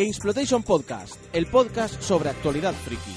Gamesplotation 0.00 0.62
Podcast, 0.62 1.22
el 1.34 1.44
podcast 1.44 2.00
sobre 2.00 2.30
actualidad 2.30 2.72
friki. 2.72 3.10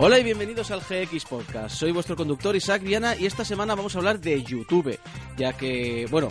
Hola 0.00 0.18
y 0.18 0.24
bienvenidos 0.24 0.72
al 0.72 0.80
GX 0.80 1.26
Podcast. 1.26 1.76
Soy 1.76 1.92
vuestro 1.92 2.16
conductor 2.16 2.56
Isaac 2.56 2.82
Viana 2.82 3.14
y 3.14 3.26
esta 3.26 3.44
semana 3.44 3.76
vamos 3.76 3.94
a 3.94 3.98
hablar 3.98 4.18
de 4.18 4.42
YouTube, 4.42 4.98
ya 5.36 5.52
que, 5.52 6.08
bueno, 6.10 6.28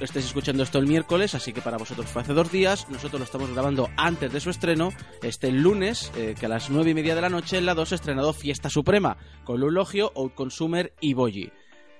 estáis 0.00 0.26
escuchando 0.26 0.64
esto 0.64 0.80
el 0.80 0.88
miércoles, 0.88 1.36
así 1.36 1.52
que 1.52 1.60
para 1.60 1.76
vosotros 1.76 2.10
fue 2.10 2.22
hace 2.22 2.32
dos 2.32 2.50
días. 2.50 2.88
Nosotros 2.90 3.20
lo 3.20 3.24
estamos 3.26 3.52
grabando 3.52 3.90
antes 3.96 4.32
de 4.32 4.40
su 4.40 4.50
estreno, 4.50 4.90
este 5.22 5.52
lunes, 5.52 6.10
eh, 6.16 6.34
que 6.38 6.46
a 6.46 6.48
las 6.48 6.68
nueve 6.68 6.90
y 6.90 6.94
media 6.94 7.14
de 7.14 7.20
la 7.20 7.28
noche 7.28 7.58
en 7.58 7.66
la 7.66 7.74
2 7.74 7.92
ha 7.92 7.94
estrenado 7.94 8.32
Fiesta 8.32 8.68
Suprema, 8.68 9.18
con 9.44 9.60
Lulogio, 9.60 10.10
Outconsumer 10.16 10.92
y 11.00 11.14
Boyi. 11.14 11.52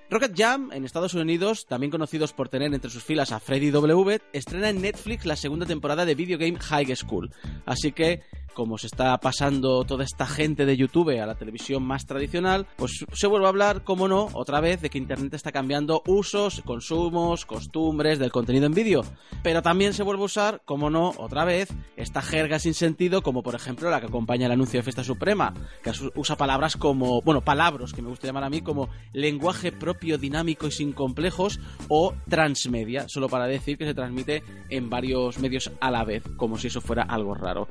Rocket 0.09 0.33
Jam, 0.35 0.71
en 0.71 0.85
Estados 0.85 1.15
Unidos, 1.15 1.65
también 1.65 1.89
conocidos 1.89 2.31
por 2.31 2.47
tener 2.47 2.71
entre 2.73 2.91
sus 2.91 3.03
filas 3.03 3.31
a 3.31 3.39
Freddy 3.39 3.71
W, 3.71 4.21
estrena 4.33 4.69
en 4.69 4.81
Netflix 4.81 5.25
la 5.25 5.35
segunda 5.35 5.65
temporada 5.65 6.05
de 6.05 6.13
Video 6.13 6.37
Game 6.37 6.59
High 6.59 6.95
School. 6.95 7.31
Así 7.65 7.91
que 7.91 8.21
como 8.55 8.77
se 8.79 8.87
está 8.87 9.15
pasando 9.19 9.83
toda 9.83 10.03
esta 10.03 10.25
gente 10.25 10.65
de 10.65 10.77
YouTube 10.77 11.21
a 11.21 11.25
la 11.27 11.35
televisión 11.35 11.83
más 11.83 12.07
tradicional, 12.07 12.65
pues 12.77 13.05
se 13.11 13.27
vuelve 13.27 13.45
a 13.45 13.49
hablar, 13.49 13.83
como 13.83 14.07
no, 14.07 14.29
otra 14.33 14.61
vez 14.61 14.81
de 14.81 14.89
que 14.89 14.97
Internet 14.97 15.33
está 15.33 15.51
cambiando 15.51 16.01
usos, 16.07 16.61
consumos, 16.65 17.45
costumbres 17.45 18.17
del 18.17 18.31
contenido 18.31 18.65
en 18.65 18.73
vídeo. 18.73 19.03
Pero 19.43 19.61
también 19.61 19.93
se 19.93 20.03
vuelve 20.03 20.23
a 20.23 20.25
usar, 20.25 20.61
como 20.65 20.89
no, 20.89 21.13
otra 21.17 21.43
vez, 21.43 21.67
esta 21.97 22.21
jerga 22.21 22.57
sin 22.57 22.73
sentido, 22.73 23.21
como 23.21 23.43
por 23.43 23.55
ejemplo 23.55 23.89
la 23.89 23.99
que 23.99 24.07
acompaña 24.07 24.45
el 24.45 24.53
anuncio 24.53 24.79
de 24.79 24.83
Fiesta 24.83 25.03
Suprema, 25.03 25.53
que 25.83 25.91
usa 26.15 26.37
palabras 26.37 26.77
como, 26.77 27.21
bueno, 27.21 27.41
palabras 27.41 27.91
que 27.91 28.01
me 28.01 28.09
gusta 28.09 28.25
llamar 28.25 28.45
a 28.45 28.49
mí 28.49 28.61
como 28.61 28.89
lenguaje 29.11 29.73
propio, 29.73 29.94
dinámico 29.99 30.67
y 30.67 30.71
sin 30.71 30.93
complejos, 30.93 31.59
o 31.89 32.13
transmedia, 32.29 33.09
solo 33.09 33.27
para 33.27 33.47
decir 33.47 33.77
que 33.77 33.85
se 33.85 33.93
transmite 33.93 34.43
en 34.69 34.89
varios 34.89 35.39
medios 35.39 35.71
a 35.81 35.91
la 35.91 36.05
vez, 36.05 36.23
como 36.37 36.57
si 36.57 36.67
eso 36.67 36.79
fuera 36.79 37.03
algo 37.03 37.33
raro. 37.33 37.67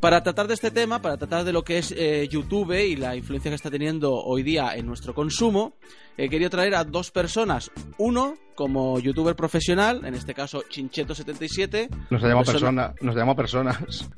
Para 0.00 0.16
para 0.16 0.22
tratar 0.22 0.48
de 0.48 0.54
este 0.54 0.70
tema, 0.70 1.02
para 1.02 1.18
tratar 1.18 1.44
de 1.44 1.52
lo 1.52 1.62
que 1.62 1.76
es 1.76 1.92
eh, 1.92 2.26
YouTube 2.30 2.72
y 2.72 2.96
la 2.96 3.14
influencia 3.16 3.50
que 3.50 3.54
está 3.54 3.70
teniendo 3.70 4.14
hoy 4.14 4.42
día 4.42 4.74
en 4.74 4.86
nuestro 4.86 5.12
consumo, 5.14 5.74
he 6.16 6.28
querido 6.28 6.50
traer 6.50 6.74
a 6.74 6.84
dos 6.84 7.10
personas. 7.10 7.70
Uno 7.98 8.36
como 8.54 8.98
youtuber 8.98 9.36
profesional, 9.36 10.04
en 10.04 10.14
este 10.14 10.34
caso 10.34 10.62
Chincheto77. 10.62 11.88
Nos 12.10 12.22
llama 12.22 12.42
persona, 12.42 12.94
nos 13.00 13.14
llama 13.14 13.36
personas. 13.36 14.08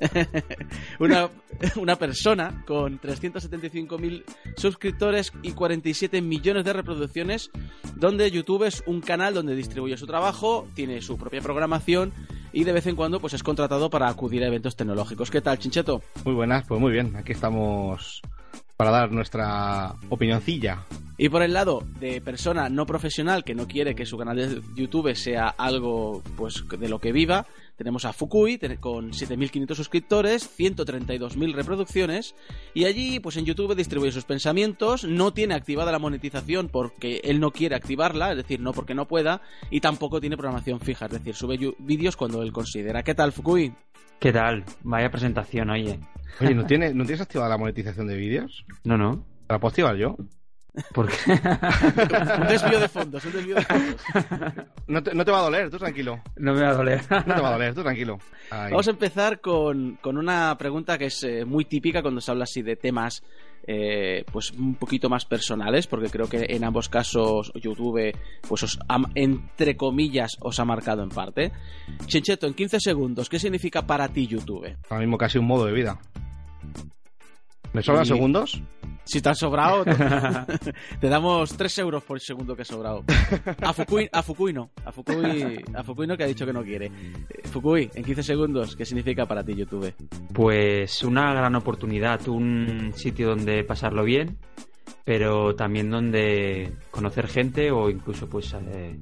una, 1.00 1.28
una 1.76 1.96
persona 1.96 2.64
con 2.66 3.00
375.000 3.00 4.24
suscriptores 4.56 5.32
y 5.42 5.52
47 5.52 6.22
millones 6.22 6.64
de 6.64 6.72
reproducciones, 6.72 7.50
donde 7.96 8.30
YouTube 8.30 8.64
es 8.64 8.82
un 8.86 9.00
canal 9.00 9.34
donde 9.34 9.56
distribuye 9.56 9.96
su 9.96 10.06
trabajo, 10.06 10.66
tiene 10.74 11.02
su 11.02 11.18
propia 11.18 11.40
programación 11.40 12.12
y 12.52 12.64
de 12.64 12.72
vez 12.72 12.86
en 12.86 12.96
cuando 12.96 13.20
pues 13.20 13.34
es 13.34 13.42
contratado 13.42 13.90
para 13.90 14.08
acudir 14.08 14.42
a 14.44 14.46
eventos 14.46 14.76
tecnológicos. 14.76 15.30
¿Qué 15.30 15.40
tal, 15.40 15.58
Chincheto? 15.58 16.02
Muy 16.24 16.34
buenas, 16.34 16.64
pues 16.66 16.80
muy 16.80 16.92
bien. 16.92 17.16
Aquí 17.16 17.32
estamos 17.32 18.22
para 18.78 18.92
dar 18.92 19.10
nuestra 19.10 19.96
opinioncilla. 20.08 20.84
Y 21.16 21.30
por 21.30 21.42
el 21.42 21.52
lado 21.52 21.82
de 21.98 22.20
persona 22.20 22.68
no 22.68 22.86
profesional 22.86 23.42
que 23.42 23.56
no 23.56 23.66
quiere 23.66 23.96
que 23.96 24.06
su 24.06 24.16
canal 24.16 24.36
de 24.36 24.62
YouTube 24.76 25.16
sea 25.16 25.48
algo 25.48 26.22
pues 26.36 26.64
de 26.68 26.88
lo 26.88 27.00
que 27.00 27.10
viva, 27.10 27.44
tenemos 27.78 28.04
a 28.04 28.12
Fukui 28.12 28.58
con 28.80 29.12
7.500 29.12 29.74
suscriptores, 29.74 30.50
132.000 30.58 31.54
reproducciones 31.54 32.34
y 32.74 32.84
allí 32.84 33.20
pues 33.20 33.36
en 33.36 33.44
YouTube 33.44 33.76
distribuye 33.76 34.10
sus 34.10 34.24
pensamientos, 34.24 35.04
no 35.04 35.32
tiene 35.32 35.54
activada 35.54 35.92
la 35.92 36.00
monetización 36.00 36.68
porque 36.68 37.20
él 37.22 37.38
no 37.38 37.52
quiere 37.52 37.76
activarla, 37.76 38.32
es 38.32 38.36
decir, 38.36 38.60
no 38.60 38.72
porque 38.72 38.96
no 38.96 39.06
pueda 39.06 39.42
y 39.70 39.80
tampoco 39.80 40.20
tiene 40.20 40.36
programación 40.36 40.80
fija, 40.80 41.06
es 41.06 41.12
decir, 41.12 41.36
sube 41.36 41.56
vídeos 41.78 42.16
cuando 42.16 42.42
él 42.42 42.52
considera. 42.52 43.04
¿Qué 43.04 43.14
tal 43.14 43.30
Fukui? 43.30 43.72
¿Qué 44.18 44.32
tal? 44.32 44.64
Vaya 44.82 45.10
presentación, 45.10 45.70
oye. 45.70 46.00
Oye, 46.40 46.54
¿no, 46.54 46.66
tiene, 46.66 46.92
¿no 46.92 47.04
tienes 47.04 47.20
activada 47.20 47.50
la 47.50 47.58
monetización 47.58 48.08
de 48.08 48.16
vídeos? 48.16 48.66
No, 48.82 48.98
no. 48.98 49.24
¿La 49.48 49.60
puedo 49.60 49.70
activar 49.70 49.96
yo? 49.96 50.16
¿Por 50.92 51.08
qué? 51.08 51.32
un 51.32 52.48
desvío 52.48 52.80
de 52.80 52.88
fondos, 52.88 53.24
un 53.24 53.32
desvío 53.32 53.54
de 53.56 53.62
fondos. 53.62 54.06
No 54.86 55.02
te, 55.02 55.14
no 55.14 55.24
te 55.24 55.30
va 55.30 55.38
a 55.38 55.42
doler, 55.42 55.70
tú 55.70 55.78
tranquilo. 55.78 56.20
No 56.36 56.54
me 56.54 56.62
va 56.62 56.70
a 56.70 56.74
doler. 56.74 57.02
No 57.10 57.34
te 57.34 57.40
va 57.40 57.48
a 57.48 57.52
doler, 57.52 57.74
tú 57.74 57.82
tranquilo. 57.82 58.18
Vamos 58.50 58.88
a 58.88 58.90
empezar 58.90 59.40
con, 59.40 59.98
con, 60.00 60.16
una 60.16 60.56
pregunta 60.56 60.96
que 60.96 61.06
es 61.06 61.22
eh, 61.24 61.44
muy 61.44 61.66
típica 61.66 62.02
cuando 62.02 62.20
se 62.20 62.30
habla 62.30 62.44
así 62.44 62.62
de 62.62 62.76
temas 62.76 63.22
eh, 63.70 64.24
pues 64.32 64.52
un 64.52 64.76
poquito 64.76 65.10
más 65.10 65.26
personales, 65.26 65.86
porque 65.86 66.08
creo 66.08 66.26
que 66.26 66.46
en 66.48 66.64
ambos 66.64 66.88
casos 66.88 67.52
YouTube, 67.54 68.16
pues 68.48 68.62
os 68.62 68.78
ha, 68.88 68.98
entre 69.14 69.76
comillas, 69.76 70.38
os 70.40 70.58
ha 70.58 70.64
marcado 70.64 71.02
en 71.02 71.10
parte. 71.10 71.52
Chincheto, 72.06 72.46
en 72.46 72.54
15 72.54 72.80
segundos, 72.80 73.28
¿qué 73.28 73.38
significa 73.38 73.86
para 73.86 74.08
ti 74.08 74.26
YouTube? 74.26 74.74
Ahora 74.88 75.00
mismo 75.00 75.18
casi 75.18 75.36
un 75.36 75.46
modo 75.46 75.66
de 75.66 75.72
vida. 75.72 76.00
¿Me 77.72 77.82
sobran 77.82 78.04
y... 78.04 78.08
segundos? 78.08 78.62
Si 79.08 79.22
te 79.22 79.30
has 79.30 79.38
sobrado, 79.38 79.84
te 81.00 81.08
damos 81.08 81.56
3 81.56 81.78
euros 81.78 82.04
por 82.04 82.20
segundo 82.20 82.54
que 82.54 82.62
has 82.62 82.68
sobrado. 82.68 83.04
A 83.62 83.72
Fukui, 83.72 84.06
a 84.12 84.22
Fukui 84.22 84.52
no. 84.52 84.70
A 84.84 84.92
Fukui, 84.92 85.64
a 85.74 85.82
Fukui 85.82 86.06
no 86.06 86.14
que 86.14 86.24
ha 86.24 86.26
dicho 86.26 86.44
que 86.44 86.52
no 86.52 86.62
quiere. 86.62 86.92
Fukui, 87.44 87.90
en 87.94 88.04
15 88.04 88.22
segundos, 88.22 88.76
¿qué 88.76 88.84
significa 88.84 89.24
para 89.24 89.42
ti 89.42 89.54
YouTube? 89.54 89.94
Pues 90.34 91.02
una 91.02 91.32
gran 91.32 91.54
oportunidad, 91.54 92.28
un 92.28 92.92
sitio 92.94 93.28
donde 93.28 93.64
pasarlo 93.64 94.04
bien, 94.04 94.36
pero 95.04 95.54
también 95.54 95.90
donde 95.90 96.74
conocer 96.90 97.28
gente 97.28 97.70
o 97.70 97.88
incluso 97.88 98.28
pues 98.28 98.54
eh, 98.54 99.00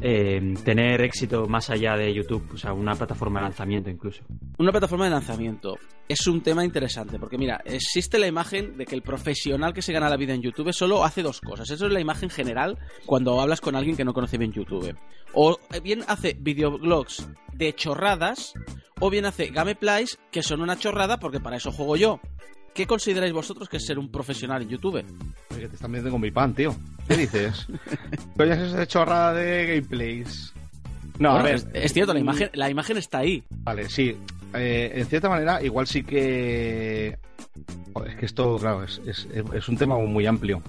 eh, 0.00 0.54
tener 0.64 1.02
éxito 1.02 1.46
más 1.46 1.70
allá 1.70 1.96
de 1.96 2.12
YouTube, 2.12 2.50
o 2.54 2.56
sea, 2.56 2.72
una 2.72 2.94
plataforma 2.94 3.40
de 3.40 3.44
lanzamiento 3.44 3.90
incluso. 3.90 4.22
Una 4.58 4.70
plataforma 4.70 5.04
de 5.04 5.10
lanzamiento 5.10 5.76
es 6.08 6.26
un 6.26 6.42
tema 6.42 6.64
interesante 6.64 7.18
porque 7.18 7.38
mira, 7.38 7.60
existe 7.64 8.18
la 8.18 8.26
imagen 8.26 8.76
de 8.76 8.86
que 8.86 8.94
el 8.94 9.02
profesional 9.02 9.72
que 9.72 9.82
se 9.82 9.92
gana 9.92 10.08
la 10.08 10.16
vida 10.16 10.34
en 10.34 10.42
YouTube 10.42 10.72
solo 10.72 11.04
hace 11.04 11.22
dos 11.22 11.40
cosas. 11.40 11.70
Eso 11.70 11.86
es 11.86 11.92
la 11.92 12.00
imagen 12.00 12.30
general 12.30 12.78
cuando 13.06 13.40
hablas 13.40 13.60
con 13.60 13.76
alguien 13.76 13.96
que 13.96 14.04
no 14.04 14.14
conoce 14.14 14.38
bien 14.38 14.52
YouTube. 14.52 14.96
O 15.34 15.58
bien 15.82 16.04
hace 16.08 16.36
videoblogs 16.38 17.28
de 17.54 17.72
chorradas 17.74 18.54
o 19.00 19.10
bien 19.10 19.24
hace 19.24 19.46
gameplays 19.46 20.18
que 20.30 20.42
son 20.42 20.60
una 20.60 20.78
chorrada 20.78 21.18
porque 21.18 21.40
para 21.40 21.56
eso 21.56 21.72
juego 21.72 21.96
yo. 21.96 22.20
¿Qué 22.74 22.86
consideráis 22.86 23.32
vosotros 23.32 23.68
que 23.68 23.76
es 23.76 23.84
ser 23.84 23.98
un 23.98 24.10
profesional 24.10 24.62
en 24.62 24.68
YouTube? 24.70 25.04
Oye, 25.54 25.68
te 25.68 25.74
están 25.74 25.90
metiendo 25.90 26.10
con 26.10 26.20
mi 26.20 26.30
pan, 26.30 26.54
tío. 26.54 26.74
¿Qué 27.06 27.16
dices? 27.16 27.66
Coño, 28.36 28.54
es 28.54 28.60
esa 28.60 28.86
chorrada 28.86 29.34
de 29.34 29.66
gameplays. 29.66 30.54
No, 31.18 31.32
bueno, 31.32 31.40
a 31.40 31.42
ver. 31.42 31.54
Es, 31.54 31.66
es, 31.74 31.92
cierto, 31.92 32.14
la 32.14 32.20
imagen, 32.20 32.50
la 32.54 32.70
imagen 32.70 32.96
está 32.96 33.18
ahí. 33.18 33.42
Vale, 33.50 33.88
sí. 33.90 34.16
Eh, 34.54 34.92
en 34.94 35.06
cierta 35.06 35.28
manera, 35.28 35.62
igual 35.62 35.86
sí 35.86 36.02
que. 36.02 37.18
Es 38.06 38.16
que 38.16 38.24
esto, 38.26 38.56
claro, 38.56 38.84
es, 38.84 39.02
es, 39.06 39.28
es, 39.52 39.68
un 39.68 39.76
tema 39.76 39.98
muy 39.98 40.26
amplio. 40.26 40.62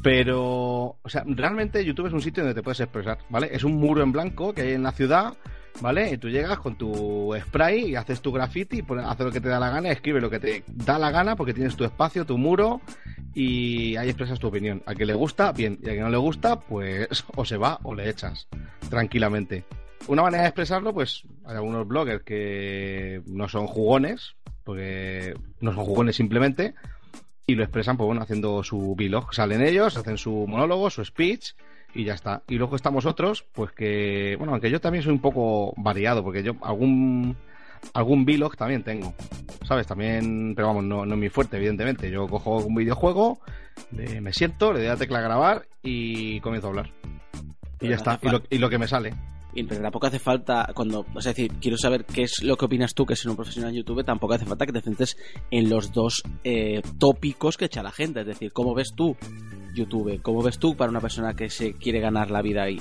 Pero, 0.00 0.96
o 1.02 1.08
sea, 1.08 1.24
realmente 1.26 1.84
YouTube 1.84 2.06
es 2.06 2.12
un 2.12 2.22
sitio 2.22 2.44
donde 2.44 2.54
te 2.54 2.62
puedes 2.62 2.78
expresar, 2.78 3.18
¿vale? 3.28 3.50
Es 3.52 3.64
un 3.64 3.74
muro 3.74 4.02
en 4.04 4.12
blanco 4.12 4.52
que 4.54 4.62
hay 4.62 4.72
en 4.74 4.84
la 4.84 4.92
ciudad 4.92 5.34
¿vale? 5.80 6.10
Y 6.12 6.18
tú 6.18 6.28
llegas 6.28 6.58
con 6.58 6.76
tu 6.76 7.34
spray 7.40 7.90
y 7.90 7.96
haces 7.96 8.20
tu 8.20 8.32
graffiti, 8.32 8.84
haces 9.04 9.26
lo 9.26 9.32
que 9.32 9.40
te 9.40 9.48
da 9.48 9.58
la 9.58 9.70
gana, 9.70 9.90
escribe 9.90 10.20
lo 10.20 10.30
que 10.30 10.40
te 10.40 10.64
da 10.66 10.98
la 10.98 11.10
gana 11.10 11.36
porque 11.36 11.54
tienes 11.54 11.76
tu 11.76 11.84
espacio, 11.84 12.24
tu 12.24 12.38
muro 12.38 12.80
y 13.34 13.96
ahí 13.96 14.08
expresas 14.08 14.38
tu 14.38 14.48
opinión. 14.48 14.82
A 14.86 14.94
que 14.94 15.06
le 15.06 15.14
gusta, 15.14 15.52
bien, 15.52 15.78
y 15.82 15.88
a 15.88 15.92
que 15.92 16.00
no 16.00 16.10
le 16.10 16.16
gusta, 16.16 16.60
pues 16.60 17.24
o 17.36 17.44
se 17.44 17.56
va 17.56 17.78
o 17.82 17.94
le 17.94 18.08
echas 18.08 18.48
tranquilamente. 18.88 19.64
Una 20.06 20.22
manera 20.22 20.42
de 20.42 20.48
expresarlo, 20.48 20.94
pues 20.94 21.24
hay 21.44 21.56
algunos 21.56 21.86
bloggers 21.86 22.24
que 22.24 23.22
no 23.26 23.48
son 23.48 23.66
jugones, 23.66 24.36
porque 24.64 25.34
no 25.60 25.72
son 25.72 25.84
jugones 25.84 26.16
simplemente, 26.16 26.74
y 27.46 27.54
lo 27.54 27.62
expresan, 27.62 27.96
pues 27.96 28.06
bueno, 28.06 28.22
haciendo 28.22 28.62
su 28.62 28.94
vlog. 28.94 29.34
Salen 29.34 29.62
ellos, 29.62 29.96
hacen 29.96 30.18
su 30.18 30.46
monólogo, 30.46 30.90
su 30.90 31.04
speech, 31.04 31.54
y 31.94 32.04
ya 32.04 32.14
está. 32.14 32.42
Y 32.48 32.56
luego 32.56 32.76
estamos 32.76 33.06
otros, 33.06 33.44
pues 33.52 33.72
que, 33.72 34.36
bueno, 34.38 34.52
aunque 34.52 34.70
yo 34.70 34.80
también 34.80 35.02
soy 35.02 35.12
un 35.12 35.20
poco 35.20 35.74
variado, 35.76 36.22
porque 36.22 36.42
yo 36.42 36.56
algún 36.62 37.36
algún 37.94 38.24
vlog 38.24 38.56
también 38.56 38.82
tengo, 38.82 39.14
¿sabes? 39.66 39.86
También, 39.86 40.54
pero 40.54 40.68
vamos, 40.68 40.84
no, 40.84 41.06
no 41.06 41.14
es 41.14 41.20
mi 41.20 41.28
fuerte, 41.28 41.56
evidentemente. 41.56 42.10
Yo 42.10 42.26
cojo 42.26 42.58
un 42.58 42.74
videojuego, 42.74 43.40
me 43.90 44.32
siento, 44.32 44.72
le 44.72 44.80
doy 44.80 44.88
a 44.88 44.92
la 44.92 44.96
tecla 44.96 45.20
grabar 45.20 45.66
y 45.82 46.40
comienzo 46.40 46.68
a 46.68 46.70
hablar. 46.70 46.90
Y 46.94 47.78
pero 47.78 47.90
ya 47.90 47.96
está, 47.96 48.18
y 48.22 48.28
lo, 48.28 48.42
y 48.50 48.58
lo, 48.58 48.68
que 48.68 48.78
me 48.78 48.88
sale. 48.88 49.14
Y 49.58 49.64
pero 49.64 49.82
tampoco 49.82 50.06
hace 50.06 50.20
falta, 50.20 50.70
cuando, 50.72 51.04
o 51.12 51.20
sea, 51.20 51.32
decir, 51.32 51.52
quiero 51.60 51.76
saber 51.76 52.04
qué 52.04 52.22
es 52.22 52.44
lo 52.44 52.56
que 52.56 52.66
opinas 52.66 52.94
tú, 52.94 53.04
que 53.04 53.14
es 53.14 53.26
un 53.26 53.34
profesional 53.34 53.70
en 53.70 53.78
YouTube, 53.78 54.04
tampoco 54.04 54.34
hace 54.34 54.46
falta 54.46 54.66
que 54.66 54.72
te 54.72 54.80
centres 54.80 55.16
en 55.50 55.68
los 55.68 55.90
dos 55.90 56.22
eh, 56.44 56.80
tópicos 56.96 57.56
que 57.56 57.64
echa 57.64 57.82
la 57.82 57.90
gente. 57.90 58.20
Es 58.20 58.26
decir, 58.26 58.52
¿cómo 58.52 58.72
ves 58.72 58.92
tú 58.94 59.16
YouTube? 59.74 60.22
¿Cómo 60.22 60.42
ves 60.42 60.60
tú 60.60 60.76
para 60.76 60.90
una 60.90 61.00
persona 61.00 61.34
que 61.34 61.50
se 61.50 61.72
quiere 61.72 61.98
ganar 61.98 62.30
la 62.30 62.40
vida 62.40 62.62
ahí? 62.62 62.80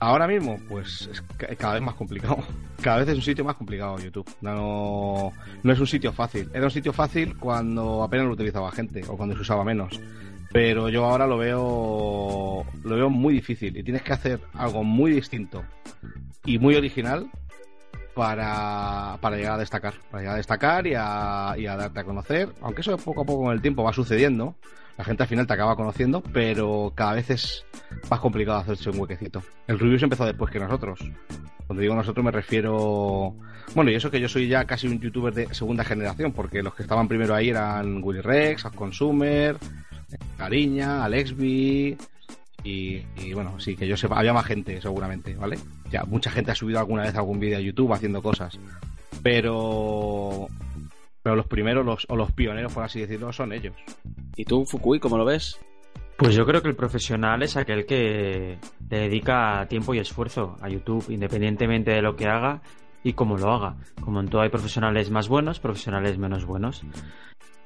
Ahora 0.00 0.26
mismo, 0.26 0.56
pues 0.68 1.08
es 1.12 1.22
cada 1.56 1.74
vez 1.74 1.82
más 1.82 1.94
complicado. 1.94 2.38
cada 2.82 2.98
vez 2.98 3.08
es 3.10 3.14
un 3.14 3.22
sitio 3.22 3.44
más 3.44 3.54
complicado 3.54 3.96
YouTube. 3.98 4.28
No, 4.40 5.30
no 5.62 5.72
es 5.72 5.78
un 5.78 5.86
sitio 5.86 6.12
fácil. 6.12 6.50
Era 6.52 6.64
un 6.64 6.72
sitio 6.72 6.92
fácil 6.92 7.38
cuando 7.38 8.02
apenas 8.02 8.26
lo 8.26 8.32
utilizaba 8.32 8.72
gente 8.72 9.02
o 9.06 9.16
cuando 9.16 9.36
se 9.36 9.42
usaba 9.42 9.62
menos. 9.62 10.00
Pero 10.52 10.88
yo 10.88 11.04
ahora 11.04 11.26
lo 11.26 11.38
veo 11.38 12.66
lo 12.84 12.96
veo 12.96 13.10
muy 13.10 13.34
difícil 13.34 13.76
y 13.76 13.82
tienes 13.82 14.02
que 14.02 14.12
hacer 14.12 14.40
algo 14.54 14.84
muy 14.84 15.12
distinto 15.12 15.64
y 16.44 16.58
muy 16.58 16.74
original 16.74 17.30
para, 18.14 19.16
para 19.20 19.36
llegar 19.36 19.54
a 19.54 19.58
destacar, 19.58 19.94
para 20.10 20.20
llegar 20.20 20.34
a 20.34 20.38
destacar 20.38 20.86
y 20.86 20.94
a, 20.96 21.54
y 21.56 21.66
a 21.66 21.76
darte 21.76 22.00
a 22.00 22.04
conocer, 22.04 22.48
aunque 22.60 22.82
eso 22.82 22.96
poco 22.98 23.22
a 23.22 23.24
poco 23.24 23.44
con 23.44 23.52
el 23.52 23.62
tiempo 23.62 23.82
va 23.82 23.92
sucediendo, 23.92 24.54
la 24.98 25.04
gente 25.04 25.22
al 25.22 25.28
final 25.28 25.46
te 25.46 25.54
acaba 25.54 25.76
conociendo, 25.76 26.22
pero 26.32 26.92
cada 26.94 27.14
vez 27.14 27.30
es 27.30 27.64
más 28.10 28.20
complicado 28.20 28.58
hacerse 28.58 28.90
un 28.90 29.00
huequecito. 29.00 29.42
El 29.66 29.78
Rubius 29.78 30.02
empezó 30.02 30.26
después 30.26 30.50
que 30.52 30.58
nosotros. 30.58 31.00
Cuando 31.66 31.80
digo 31.80 31.94
nosotros 31.94 32.24
me 32.24 32.30
refiero... 32.30 33.34
Bueno, 33.74 33.90
y 33.90 33.94
eso 33.94 34.10
que 34.10 34.20
yo 34.20 34.28
soy 34.28 34.48
ya 34.48 34.64
casi 34.66 34.86
un 34.86 35.00
youtuber 35.00 35.32
de 35.32 35.54
segunda 35.54 35.84
generación, 35.84 36.32
porque 36.32 36.62
los 36.62 36.74
que 36.74 36.82
estaban 36.82 37.08
primero 37.08 37.34
ahí 37.34 37.48
eran 37.48 38.02
Willy 38.02 38.20
Rex, 38.20 38.64
Consumer, 38.74 39.56
Cariña, 40.36 41.04
Alexby, 41.04 41.96
y, 42.64 43.02
y, 43.16 43.32
bueno, 43.34 43.58
sí, 43.58 43.74
que 43.76 43.86
yo 43.86 43.96
sepa, 43.96 44.18
había 44.18 44.32
más 44.32 44.46
gente 44.46 44.80
seguramente, 44.80 45.34
¿vale? 45.34 45.58
Ya, 45.90 46.04
mucha 46.04 46.30
gente 46.30 46.52
ha 46.52 46.54
subido 46.54 46.78
alguna 46.78 47.02
vez 47.02 47.14
algún 47.16 47.40
vídeo 47.40 47.58
a 47.58 47.60
YouTube 47.60 47.92
haciendo 47.92 48.22
cosas. 48.22 48.58
Pero 49.22 50.48
pero 51.22 51.36
los 51.36 51.46
primeros 51.46 51.86
los, 51.86 52.06
o 52.08 52.16
los 52.16 52.32
pioneros, 52.32 52.72
por 52.72 52.82
así 52.82 53.00
decirlo, 53.00 53.32
son 53.32 53.52
ellos. 53.52 53.74
¿Y 54.36 54.44
tú, 54.44 54.64
Fukui, 54.64 54.98
cómo 54.98 55.16
lo 55.16 55.24
ves? 55.24 55.58
Pues 56.16 56.34
yo 56.34 56.44
creo 56.44 56.62
que 56.62 56.68
el 56.68 56.76
profesional 56.76 57.42
es 57.42 57.56
aquel 57.56 57.86
que 57.86 58.58
le 58.90 58.98
dedica 58.98 59.66
tiempo 59.68 59.94
y 59.94 59.98
esfuerzo 59.98 60.56
a 60.60 60.68
YouTube, 60.68 61.10
independientemente 61.10 61.92
de 61.92 62.02
lo 62.02 62.16
que 62.16 62.26
haga 62.26 62.60
y 63.02 63.12
cómo 63.14 63.36
lo 63.36 63.52
haga. 63.52 63.76
Como 64.00 64.20
en 64.20 64.28
todo 64.28 64.42
hay 64.42 64.48
profesionales 64.48 65.10
más 65.10 65.28
buenos, 65.28 65.60
profesionales 65.60 66.18
menos 66.18 66.44
buenos. 66.44 66.82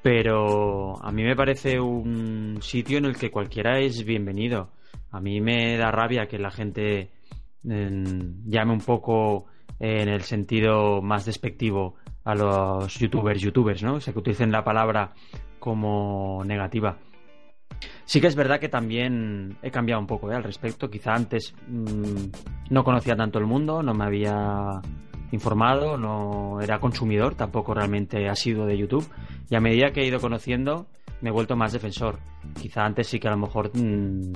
Pero 0.09 1.03
a 1.03 1.11
mí 1.11 1.21
me 1.21 1.35
parece 1.35 1.81
un 1.81 2.59
sitio 2.61 2.97
en 2.97 3.03
el 3.03 3.17
que 3.17 3.29
cualquiera 3.29 3.77
es 3.79 4.05
bienvenido. 4.05 4.69
A 5.11 5.19
mí 5.19 5.41
me 5.41 5.75
da 5.75 5.91
rabia 5.91 6.27
que 6.27 6.39
la 6.39 6.49
gente 6.49 7.11
llame 7.61 8.71
un 8.71 8.79
poco 8.79 9.47
en 9.81 10.07
el 10.07 10.21
sentido 10.21 11.01
más 11.01 11.25
despectivo 11.25 11.95
a 12.23 12.35
los 12.35 12.97
youtubers, 12.97 13.41
youtubers, 13.41 13.83
¿no? 13.83 13.95
O 13.95 13.99
sea, 13.99 14.13
que 14.13 14.19
utilicen 14.19 14.49
la 14.49 14.63
palabra 14.63 15.11
como 15.59 16.41
negativa. 16.45 16.99
Sí 18.05 18.21
que 18.21 18.27
es 18.27 18.35
verdad 18.37 18.61
que 18.61 18.69
también 18.69 19.57
he 19.61 19.71
cambiado 19.71 19.99
un 19.99 20.07
poco 20.07 20.31
¿eh? 20.31 20.35
al 20.35 20.43
respecto. 20.45 20.89
Quizá 20.89 21.15
antes 21.15 21.53
mmm, 21.67 22.29
no 22.69 22.85
conocía 22.85 23.17
tanto 23.17 23.39
el 23.39 23.45
mundo, 23.45 23.83
no 23.83 23.93
me 23.93 24.05
había 24.05 24.79
informado, 25.31 25.97
no 25.97 26.61
era 26.61 26.79
consumidor, 26.79 27.35
tampoco 27.35 27.73
realmente 27.73 28.29
ha 28.29 28.35
sido 28.35 28.65
de 28.65 28.77
YouTube. 28.77 29.07
Y 29.49 29.55
a 29.55 29.59
medida 29.59 29.91
que 29.91 30.01
he 30.01 30.05
ido 30.05 30.19
conociendo, 30.19 30.87
me 31.21 31.29
he 31.29 31.31
vuelto 31.31 31.55
más 31.55 31.73
defensor. 31.73 32.19
Quizá 32.59 32.85
antes 32.85 33.07
sí 33.07 33.19
que 33.19 33.27
a 33.27 33.31
lo 33.31 33.37
mejor 33.37 33.71
mmm, 33.75 34.31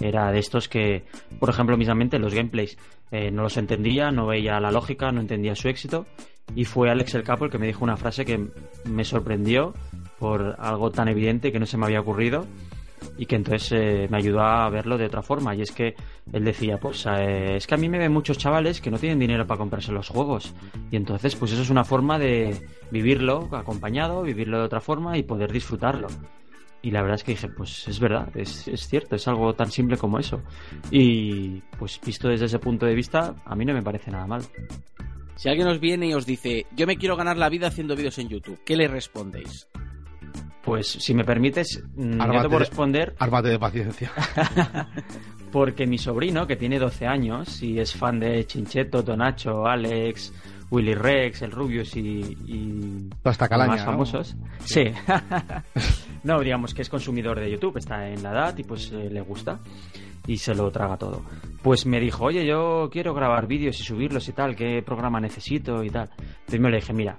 era 0.00 0.30
de 0.30 0.38
estos 0.38 0.68
que, 0.68 1.04
por 1.38 1.50
ejemplo, 1.50 1.76
mismamente 1.76 2.18
los 2.18 2.34
gameplays 2.34 2.78
eh, 3.10 3.30
no 3.30 3.42
los 3.42 3.56
entendía, 3.56 4.10
no 4.10 4.26
veía 4.26 4.60
la 4.60 4.70
lógica, 4.70 5.10
no 5.12 5.20
entendía 5.20 5.54
su 5.54 5.68
éxito. 5.68 6.06
Y 6.54 6.64
fue 6.64 6.90
Alex 6.90 7.14
el 7.14 7.24
Capo 7.24 7.44
el 7.44 7.50
que 7.50 7.58
me 7.58 7.66
dijo 7.66 7.84
una 7.84 7.96
frase 7.96 8.24
que 8.24 8.48
me 8.84 9.04
sorprendió 9.04 9.74
por 10.18 10.56
algo 10.58 10.90
tan 10.90 11.08
evidente 11.08 11.52
que 11.52 11.60
no 11.60 11.66
se 11.66 11.76
me 11.76 11.84
había 11.84 12.00
ocurrido 12.00 12.46
y 13.18 13.26
que 13.26 13.36
entonces 13.36 13.72
eh, 13.72 14.06
me 14.08 14.16
ayudó 14.16 14.40
a 14.40 14.70
verlo 14.70 14.96
de 14.96 15.06
otra 15.06 15.22
forma. 15.22 15.54
Y 15.54 15.62
es 15.62 15.72
que 15.72 15.94
él 16.32 16.44
decía, 16.44 16.78
pues 16.78 17.04
eh, 17.06 17.56
es 17.56 17.66
que 17.66 17.74
a 17.74 17.76
mí 17.76 17.88
me 17.88 17.98
ven 17.98 18.12
muchos 18.12 18.38
chavales 18.38 18.80
que 18.80 18.90
no 18.90 18.98
tienen 18.98 19.18
dinero 19.18 19.46
para 19.46 19.58
comprarse 19.58 19.92
los 19.92 20.08
juegos. 20.08 20.54
Y 20.90 20.96
entonces, 20.96 21.34
pues 21.34 21.52
eso 21.52 21.62
es 21.62 21.70
una 21.70 21.84
forma 21.84 22.18
de 22.18 22.56
vivirlo 22.92 23.48
acompañado, 23.52 24.22
vivirlo 24.22 24.58
de 24.58 24.64
otra 24.64 24.80
forma 24.80 25.18
y 25.18 25.24
poder 25.24 25.52
disfrutarlo. 25.52 26.06
Y 26.80 26.92
la 26.92 27.02
verdad 27.02 27.16
es 27.16 27.24
que 27.24 27.32
dije, 27.32 27.48
pues 27.48 27.88
es 27.88 27.98
verdad, 27.98 28.30
es, 28.36 28.68
es, 28.68 28.86
cierto, 28.86 29.16
es 29.16 29.26
algo 29.26 29.52
tan 29.52 29.72
simple 29.72 29.96
como 29.96 30.20
eso. 30.20 30.40
Y 30.92 31.60
pues 31.76 32.00
visto 32.04 32.28
desde 32.28 32.46
ese 32.46 32.60
punto 32.60 32.86
de 32.86 32.94
vista, 32.94 33.34
a 33.44 33.56
mí 33.56 33.64
no 33.64 33.74
me 33.74 33.82
parece 33.82 34.12
nada 34.12 34.28
mal. 34.28 34.42
Si 35.34 35.48
alguien 35.48 35.66
os 35.66 35.80
viene 35.80 36.06
y 36.06 36.14
os 36.14 36.24
dice, 36.24 36.66
yo 36.76 36.86
me 36.86 36.96
quiero 36.96 37.16
ganar 37.16 37.36
la 37.36 37.48
vida 37.48 37.66
haciendo 37.66 37.96
vídeos 37.96 38.18
en 38.18 38.28
YouTube, 38.28 38.60
¿qué 38.64 38.76
le 38.76 38.86
respondéis? 38.86 39.68
Pues 40.68 40.86
si 40.86 41.14
me 41.14 41.24
permites, 41.24 41.82
ármate, 41.96 42.34
yo 42.34 42.42
te 42.42 42.48
puedo 42.48 42.58
responder. 42.58 43.14
Ármate 43.18 43.48
de 43.48 43.58
paciencia. 43.58 44.12
Porque 45.52 45.86
mi 45.86 45.96
sobrino, 45.96 46.46
que 46.46 46.56
tiene 46.56 46.78
12 46.78 47.06
años 47.06 47.62
y 47.62 47.80
es 47.80 47.94
fan 47.94 48.20
de 48.20 48.46
Chincheto, 48.46 49.02
Tonacho, 49.02 49.66
Alex, 49.66 50.30
Willy 50.70 50.94
Rex, 50.94 51.40
el 51.40 51.52
Rubius 51.52 51.96
y, 51.96 52.20
y 52.46 53.08
Hasta 53.24 53.48
Calaña, 53.48 53.76
más 53.76 53.84
famosos. 53.84 54.34
¿no? 54.34 54.46
Sí. 54.60 54.84
no, 56.24 56.38
digamos 56.40 56.74
que 56.74 56.82
es 56.82 56.90
consumidor 56.90 57.40
de 57.40 57.50
YouTube, 57.50 57.78
está 57.78 58.06
en 58.06 58.22
la 58.22 58.32
edad 58.32 58.58
y 58.58 58.64
pues 58.64 58.92
eh, 58.92 59.08
le 59.10 59.22
gusta 59.22 59.60
y 60.26 60.36
se 60.36 60.54
lo 60.54 60.70
traga 60.70 60.98
todo. 60.98 61.22
Pues 61.62 61.86
me 61.86 61.98
dijo, 61.98 62.26
oye, 62.26 62.44
yo 62.44 62.90
quiero 62.92 63.14
grabar 63.14 63.46
vídeos 63.46 63.80
y 63.80 63.84
subirlos 63.84 64.28
y 64.28 64.32
tal, 64.32 64.54
¿qué 64.54 64.82
programa 64.84 65.18
necesito 65.18 65.82
y 65.82 65.88
tal? 65.88 66.10
Primero 66.46 66.72
le 66.72 66.80
dije, 66.80 66.92
mira, 66.92 67.18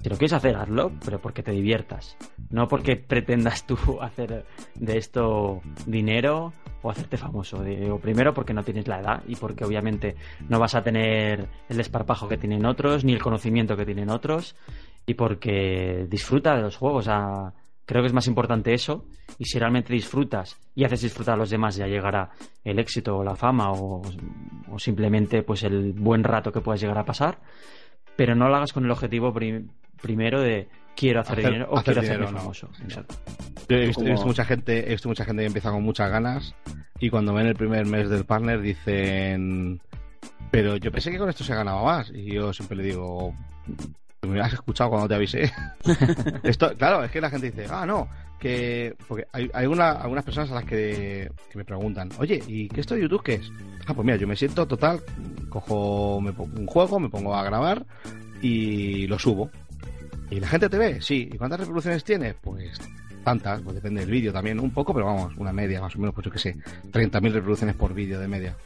si 0.00 0.08
lo 0.08 0.16
quieres 0.16 0.32
hacer, 0.34 0.56
hazlo, 0.56 0.92
pero 1.04 1.20
porque 1.20 1.42
te 1.42 1.52
diviertas. 1.52 2.16
No 2.50 2.68
porque 2.68 2.96
pretendas 2.96 3.66
tú 3.66 3.76
hacer 4.00 4.44
de 4.74 4.98
esto 4.98 5.60
dinero 5.86 6.52
o 6.82 6.90
hacerte 6.90 7.16
famoso. 7.16 7.62
O 7.90 7.98
primero 7.98 8.34
porque 8.34 8.52
no 8.52 8.62
tienes 8.62 8.86
la 8.86 9.00
edad 9.00 9.22
y 9.26 9.36
porque 9.36 9.64
obviamente 9.64 10.16
no 10.48 10.58
vas 10.58 10.74
a 10.74 10.82
tener 10.82 11.48
el 11.68 11.76
desparpajo 11.76 12.28
que 12.28 12.36
tienen 12.36 12.66
otros, 12.66 13.04
ni 13.04 13.12
el 13.12 13.22
conocimiento 13.22 13.76
que 13.76 13.86
tienen 13.86 14.10
otros, 14.10 14.56
y 15.06 15.14
porque 15.14 16.06
disfruta 16.08 16.54
de 16.54 16.62
los 16.62 16.76
juegos. 16.76 17.08
A... 17.08 17.54
Creo 17.86 18.02
que 18.02 18.06
es 18.06 18.14
más 18.14 18.26
importante 18.26 18.72
eso. 18.72 19.06
Y 19.38 19.44
si 19.44 19.58
realmente 19.58 19.92
disfrutas 19.92 20.58
y 20.74 20.84
haces 20.84 21.02
disfrutar 21.02 21.34
a 21.34 21.38
los 21.38 21.50
demás, 21.50 21.76
ya 21.76 21.86
llegará 21.86 22.30
el 22.62 22.78
éxito 22.78 23.16
o 23.16 23.24
la 23.24 23.36
fama 23.36 23.72
o, 23.72 24.02
o 24.70 24.78
simplemente 24.78 25.42
pues 25.42 25.62
el 25.64 25.92
buen 25.92 26.24
rato 26.24 26.52
que 26.52 26.60
puedas 26.60 26.80
llegar 26.80 26.98
a 26.98 27.04
pasar. 27.04 27.38
Pero 28.16 28.34
no 28.34 28.48
lo 28.48 28.56
hagas 28.56 28.72
con 28.72 28.84
el 28.84 28.90
objetivo 28.90 29.32
prim 29.32 29.68
primero 30.00 30.40
de 30.40 30.68
quiero 30.96 31.20
hacer, 31.20 31.38
hacer 31.38 31.52
dinero 31.52 31.70
o 31.70 31.78
hacer 31.78 31.94
quiero 31.94 32.02
dinero, 32.02 32.24
hacerme 32.24 32.40
famoso. 32.40 32.68
No. 32.78 32.84
Exacto. 32.84 33.14
Yo 33.68 33.76
he 33.76 33.86
visto, 33.86 34.04
he 34.04 34.10
visto, 34.10 34.26
mucha 34.26 34.44
gente, 34.44 34.86
he 34.86 34.90
visto 34.90 35.08
mucha 35.08 35.24
gente 35.24 35.42
que 35.42 35.46
empieza 35.46 35.70
con 35.70 35.82
muchas 35.82 36.10
ganas 36.10 36.54
y 37.00 37.10
cuando 37.10 37.32
ven 37.32 37.46
el 37.46 37.56
primer 37.56 37.86
mes 37.86 38.08
del 38.10 38.24
partner 38.24 38.60
dicen 38.60 39.80
pero 40.50 40.76
yo 40.76 40.92
pensé 40.92 41.10
que 41.10 41.18
con 41.18 41.28
esto 41.28 41.42
se 41.42 41.54
ganaba 41.54 41.82
más 41.82 42.10
y 42.10 42.32
yo 42.32 42.52
siempre 42.52 42.76
le 42.76 42.84
digo 42.84 43.34
me 44.26 44.40
has 44.40 44.52
escuchado 44.52 44.90
cuando 44.90 45.08
te 45.08 45.14
avisé. 45.14 45.52
esto, 46.42 46.72
claro, 46.76 47.04
es 47.04 47.10
que 47.10 47.20
la 47.20 47.30
gente 47.30 47.50
dice, 47.50 47.66
ah, 47.70 47.84
no, 47.86 48.08
que. 48.44 48.94
Porque 49.08 49.26
hay, 49.32 49.50
hay 49.54 49.66
una, 49.66 49.92
algunas 49.92 50.22
personas 50.22 50.50
a 50.50 50.56
las 50.56 50.64
que, 50.64 51.30
me 51.54 51.64
preguntan, 51.64 52.10
oye, 52.18 52.42
¿y 52.46 52.68
qué 52.68 52.82
esto 52.82 52.94
de 52.94 53.00
YouTube 53.00 53.22
qué 53.22 53.34
es? 53.34 53.50
Ah, 53.86 53.94
pues 53.94 54.04
mira, 54.04 54.18
yo 54.18 54.26
me 54.26 54.36
siento 54.36 54.66
total, 54.66 55.00
cojo 55.48 56.20
me 56.20 56.30
un 56.30 56.66
juego, 56.66 57.00
me 57.00 57.08
pongo 57.08 57.34
a 57.34 57.42
grabar 57.42 57.86
y 58.42 59.06
lo 59.06 59.18
subo. 59.18 59.50
¿Y 60.30 60.40
la 60.40 60.48
gente 60.48 60.68
te 60.68 60.76
ve? 60.76 61.00
Sí. 61.00 61.30
¿Y 61.32 61.38
cuántas 61.38 61.60
reproducciones 61.60 62.04
tiene? 62.04 62.34
Pues 62.34 62.78
tantas, 63.24 63.62
pues 63.62 63.76
depende 63.76 64.02
del 64.02 64.10
vídeo 64.10 64.32
también, 64.32 64.60
un 64.60 64.70
poco, 64.70 64.92
pero 64.92 65.06
vamos, 65.06 65.34
una 65.38 65.52
media, 65.52 65.80
más 65.80 65.96
o 65.96 65.98
menos, 65.98 66.14
pues 66.14 66.26
yo 66.26 66.30
que 66.30 66.38
sé, 66.38 66.54
30.000 66.92 67.32
reproducciones 67.32 67.76
por 67.76 67.94
vídeo 67.94 68.20
de 68.20 68.28
media. 68.28 68.56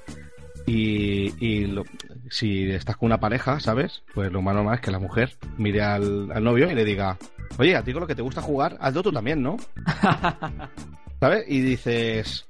Y, 0.68 1.32
y 1.38 1.66
lo, 1.66 1.84
si 2.28 2.70
estás 2.70 2.98
con 2.98 3.06
una 3.06 3.18
pareja, 3.18 3.58
¿sabes? 3.58 4.02
Pues 4.14 4.30
lo 4.30 4.42
más 4.42 4.54
normal 4.54 4.75
es 4.75 4.80
que 4.82 4.90
la 4.90 4.98
mujer 4.98 5.38
mire 5.56 5.80
al, 5.80 6.30
al, 6.30 6.44
novio 6.44 6.70
y 6.70 6.75
le 6.75 6.84
diga, 6.84 7.16
oye, 7.58 7.75
a 7.75 7.82
ti 7.82 7.92
con 7.92 8.02
lo 8.02 8.06
que 8.06 8.14
te 8.14 8.20
gusta 8.20 8.42
jugar, 8.42 8.76
hazlo 8.78 9.02
tú 9.02 9.10
también, 9.10 9.42
¿no? 9.42 9.56
¿Sabes? 11.20 11.46
Y 11.48 11.62
dices, 11.62 12.46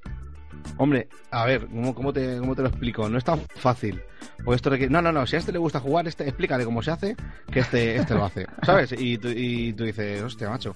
hombre, 0.79 1.09
a 1.31 1.47
ver, 1.47 1.69
¿cómo, 1.69 1.95
cómo, 1.95 2.13
te, 2.13 2.39
¿cómo 2.39 2.57
te 2.57 2.63
lo 2.63 2.69
explico? 2.69 3.09
No 3.09 3.19
es 3.19 3.25
tan 3.25 3.41
fácil. 3.55 4.03
Porque 4.45 4.57
esto 4.57 4.71
requiere... 4.71 4.93
No, 4.93 5.01
no, 5.01 5.13
no, 5.13 5.25
si 5.25 5.37
a 5.37 5.39
este 5.39 5.53
le 5.53 5.59
gusta 5.59 5.79
jugar, 5.79 6.09
este, 6.09 6.25
explícale 6.25 6.65
cómo 6.65 6.83
se 6.83 6.91
hace, 6.91 7.17
que 7.53 7.61
este, 7.61 7.97
este 7.97 8.15
lo 8.15 8.25
hace. 8.25 8.47
¿Sabes? 8.63 8.95
Y 8.99 9.17
tú, 9.19 9.29
y 9.29 9.73
tú 9.75 9.85
dices, 9.85 10.21
hostia, 10.23 10.51
macho. 10.51 10.75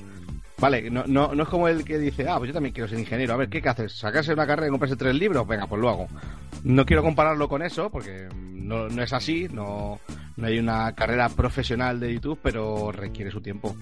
Vale, 0.59 0.89
no, 0.91 1.03
no, 1.09 1.35
no 1.35 1.43
es 1.43 1.49
como 1.49 1.67
el 1.67 1.85
que 1.85 1.99
dice, 1.99 2.29
ah, 2.29 2.39
pues 2.39 2.49
yo 2.49 2.55
también 2.55 2.73
quiero 2.73 2.89
ser 2.89 3.01
ingeniero. 3.01 3.35
A 3.35 3.37
ver, 3.37 3.49
¿qué, 3.49 3.61
qué 3.61 3.69
haces? 3.69 3.93
¿Sacarse 3.95 4.33
una 4.33 4.47
carrera 4.47 4.69
y 4.69 4.71
comprarse 4.71 4.95
tres 4.95 5.15
libros? 5.17 5.45
Venga, 5.45 5.67
pues 5.67 5.81
lo 5.81 5.89
hago. 5.89 6.07
No 6.65 6.87
quiero 6.87 7.03
compararlo 7.03 7.49
con 7.49 7.63
eso, 7.63 7.91
porque 7.91 8.29
no, 8.35 8.89
no 8.89 9.03
es 9.03 9.13
así, 9.13 9.49
no, 9.53 9.99
no 10.37 10.47
hay 10.47 10.59
una 10.59 10.95
carrera 10.95 11.29
profesional 11.29 11.99
de 11.99 12.15
YouTube, 12.15 12.39
pero 12.43 12.93
requiere 12.93 13.31
su 13.31 13.41
tiempo. 13.41 13.75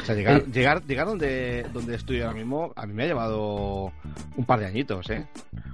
O 0.00 0.04
sea, 0.04 0.14
llegar, 0.14 0.38
eh. 0.38 0.44
llegar, 0.52 0.84
llegar 0.84 1.06
donde, 1.06 1.66
donde 1.72 1.96
estoy 1.96 2.20
ahora 2.20 2.34
mismo, 2.34 2.72
a 2.76 2.86
mí 2.86 2.92
me 2.94 3.04
ha 3.04 3.06
llevado 3.06 3.92
un 4.36 4.44
par 4.44 4.60
de 4.60 4.66
añitos, 4.66 5.10
¿eh? 5.10 5.26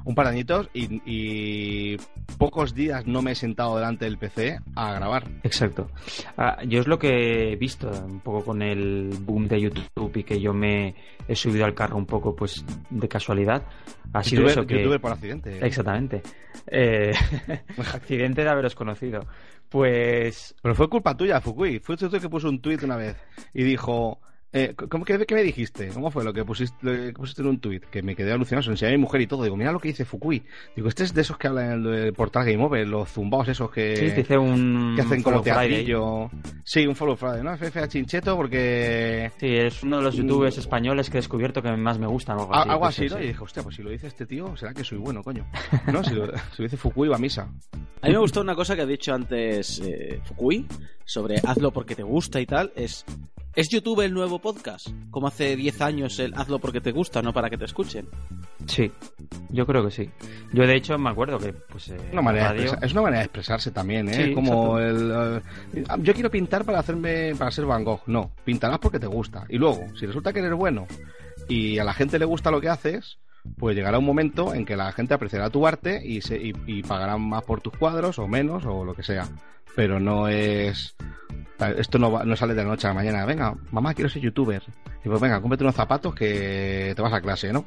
un 0.05 0.15
par 0.15 0.27
de 0.27 0.33
añitos 0.33 0.69
y, 0.75 1.01
y 1.07 1.97
pocos 2.39 2.75
días 2.75 3.07
no 3.07 3.23
me 3.23 3.33
he 3.33 3.35
sentado 3.35 3.77
delante 3.77 4.05
del 4.05 4.19
PC 4.19 4.59
a 4.77 4.93
grabar. 4.95 5.25
Exacto. 5.43 5.91
Ah, 6.37 6.59
yo 6.67 6.81
es 6.81 6.87
lo 6.87 6.99
que 6.99 7.53
he 7.53 7.57
visto 7.57 7.91
un 7.91 8.21
poco 8.21 8.45
con 8.45 8.63
el 8.63 9.11
boom 9.21 9.49
de 9.49 9.61
YouTube 9.61 10.17
y 10.17 10.25
que 10.25 10.41
yo 10.41 10.53
me 10.53 10.95
he 11.27 11.35
subido 11.35 11.65
al 11.65 11.75
carro 11.75 11.97
un 11.97 12.07
poco 12.07 12.37
pues 12.37 12.65
de 12.91 13.09
casualidad. 13.09 13.63
Ha 14.13 14.23
sido 14.23 14.47
eso 14.47 14.67
que... 14.67 14.79
youtuber 14.79 15.01
por 15.01 15.13
accidente. 15.13 15.65
Exactamente. 15.65 16.23
Eh, 16.67 17.13
accidente 17.93 18.43
de 18.43 18.49
haberos 18.49 18.75
conocido. 18.75 19.27
Pues 19.75 20.55
Pero 20.63 20.77
fue 20.77 20.89
culpa 20.89 21.17
tuya, 21.17 21.41
Fukui. 21.41 21.81
Fue 21.81 21.97
tú 21.97 22.09
que 22.09 22.29
puso 22.29 22.49
un 22.49 22.63
tuit 22.63 22.81
una 22.85 22.97
vez 22.97 23.17
y 23.53 23.65
dijo. 23.65 24.21
Eh, 24.57 24.73
¿cómo, 24.89 25.05
qué, 25.05 25.19
qué 25.27 25.35
me 25.35 25.43
dijiste? 25.43 25.89
¿Cómo 25.89 26.13
fue 26.13 26.23
lo 26.23 26.33
que 26.33 26.45
pusiste, 26.45 26.77
lo 26.83 26.93
que 26.93 27.13
pusiste 27.13 27.43
en 27.43 27.49
un 27.49 27.59
tuit? 27.59 27.85
Que 27.87 28.03
me 28.05 28.15
quedé 28.15 28.31
alucinado, 28.31 28.63
se 28.63 28.69
lo 28.69 28.75
enseñé 28.75 28.93
a 28.93 28.97
mi 28.97 29.03
mujer 29.03 29.21
y 29.21 29.27
todo. 29.27 29.43
Digo, 29.43 29.57
mira 29.57 29.73
lo 29.73 29.81
que 29.81 29.89
dice 29.89 30.05
Fukui. 30.05 30.45
Digo, 30.77 30.87
este 30.87 31.03
es 31.03 31.13
de 31.13 31.23
esos 31.23 31.37
que 31.37 31.49
hablan 31.49 31.85
en 31.85 31.93
el 31.93 32.13
portal 32.13 32.45
Game 32.45 32.65
Over, 32.65 32.87
los 32.87 33.11
zumbaos 33.11 33.49
esos 33.49 33.69
que, 33.73 33.97
sí, 33.97 34.13
te 34.15 34.21
hice 34.21 34.39
un... 34.39 34.93
que 34.95 35.03
hacen 35.03 35.25
como 35.25 35.43
follow 35.43 35.57
Friday. 35.57 35.85
teatrillo. 35.85 36.31
Sí, 36.63 36.87
un 36.87 36.95
follow 36.95 37.17
Friday, 37.17 37.43
¿no? 37.43 37.53
FF 37.57 37.77
a 37.79 37.89
Chincheto 37.89 38.37
porque... 38.37 39.33
Sí, 39.41 39.57
es 39.57 39.83
uno 39.83 39.97
de 39.97 40.05
los 40.05 40.15
youtubers 40.15 40.57
españoles 40.57 41.11
que 41.11 41.19
he 41.19 41.21
descubierto 41.21 41.61
que 41.61 41.73
más 41.77 41.99
me 41.99 42.07
gustan. 42.07 42.39
o 42.39 42.43
Algo 42.43 42.55
así, 42.55 42.71
algo 42.71 42.87
así, 42.87 43.09
sí, 43.09 43.09
¿no? 43.09 43.17
sí. 43.19 43.25
Y 43.25 43.27
dije, 43.27 43.43
hostia, 43.43 43.63
pues 43.65 43.75
si 43.75 43.83
lo 43.83 43.91
dice 43.91 44.07
este 44.07 44.25
tío, 44.25 44.57
será 44.57 44.73
que 44.73 44.85
soy 44.85 44.99
bueno, 44.99 45.25
coño. 45.25 45.45
¿No? 45.93 46.05
Si 46.05 46.15
lo, 46.15 46.27
si 46.55 46.63
lo 46.63 46.65
dice 46.65 46.77
Fukui, 46.77 47.09
va 47.09 47.17
a 47.17 47.19
misa. 47.19 47.49
A 48.03 48.07
mí 48.07 48.13
me 48.13 48.19
gustó 48.21 48.41
una 48.41 48.55
cosa 48.55 48.77
que 48.77 48.83
ha 48.83 48.87
dicho 48.87 49.13
antes 49.13 49.81
eh, 49.85 50.21
Fukui 50.23 50.65
sobre 51.05 51.41
hazlo 51.45 51.73
porque 51.73 51.97
te 51.97 52.05
gusta 52.05 52.41
y 52.41 52.47
tal. 52.47 52.73
Es, 52.77 53.05
¿Es 53.57 53.69
YouTube 53.71 54.01
el 54.01 54.13
nuevo 54.13 54.41
podcast? 54.41 54.89
Como 55.11 55.29
hace 55.29 55.55
10 55.55 55.81
años 55.81 56.19
el 56.19 56.35
hazlo 56.35 56.59
porque 56.59 56.81
te 56.81 56.91
gusta, 56.91 57.23
no 57.23 57.33
para 57.33 57.49
que 57.49 57.57
te 57.57 57.65
escuchen. 57.67 58.09
Sí, 58.67 58.91
yo 59.51 59.65
creo 59.65 59.85
que 59.85 59.93
sí. 59.93 60.11
Yo 60.53 60.67
de 60.67 60.75
hecho 60.75 60.99
me 60.99 61.11
acuerdo 61.11 61.39
que 61.39 61.53
pues 61.53 61.89
eh, 61.91 61.97
Una 62.13 62.23
manera 62.23 62.47
de 62.53 62.59
radio- 62.59 62.73
expresar- 62.73 62.85
es 62.85 62.93
una 62.93 63.03
manera 63.03 63.19
de 63.21 63.25
expresarse 63.27 63.71
también, 63.71 64.09
¿eh? 64.09 64.25
Sí, 64.27 64.35
como 64.35 64.79
el, 64.81 65.41
eh, 65.73 65.85
yo 66.01 66.15
quiero 66.15 66.31
pintar 66.33 66.65
para 66.65 66.81
hacerme 66.81 67.35
para 67.39 67.53
ser 67.53 67.65
Van 67.67 67.85
Gogh. 67.85 68.01
No, 68.07 68.33
pintarás 68.45 68.81
porque 68.81 68.99
te 68.99 69.07
gusta. 69.07 69.45
Y 69.49 69.57
luego, 69.59 69.87
si 69.99 70.07
resulta 70.07 70.33
que 70.33 70.41
eres 70.41 70.55
bueno 70.55 70.87
y 71.49 71.79
a 71.79 71.85
la 71.85 71.93
gente 71.95 72.19
le 72.19 72.25
gusta 72.25 72.51
lo 72.51 72.61
que 72.61 72.69
haces, 72.71 73.19
pues 73.59 73.77
llegará 73.77 73.99
un 73.99 74.05
momento 74.05 74.55
en 74.55 74.65
que 74.65 74.77
la 74.77 74.93
gente 74.93 75.15
apreciará 75.15 75.51
tu 75.51 75.67
arte 75.67 76.01
y, 76.05 76.21
se, 76.21 76.39
y, 76.43 76.83
pagarán 76.83 77.21
más 77.23 77.45
por 77.45 77.61
tus 77.61 77.77
cuadros 77.77 78.19
o 78.19 78.27
menos 78.27 78.65
o 78.67 78.85
lo 78.85 78.95
que 78.95 79.03
sea. 79.03 79.29
Pero 79.75 80.01
no 80.01 80.29
es 80.29 80.97
esto 81.79 81.99
no, 81.99 82.25
no 82.25 82.37
sale 82.37 82.55
de 82.55 82.63
la 82.63 82.69
noche 82.69 82.87
a 82.87 82.91
la 82.91 82.95
mañana. 82.95 83.25
Venga, 83.25 83.55
mamá, 83.71 83.95
quiero 83.95 84.11
ser 84.11 84.23
youtuber. 84.23 84.63
Y 85.05 85.09
pues 85.09 85.21
venga, 85.21 85.41
cómprate 85.41 85.65
unos 85.65 85.77
zapatos 85.77 86.15
que 86.15 86.93
te 86.95 87.03
vas 87.03 87.13
a 87.13 87.21
clase, 87.21 87.53
¿no? 87.53 87.65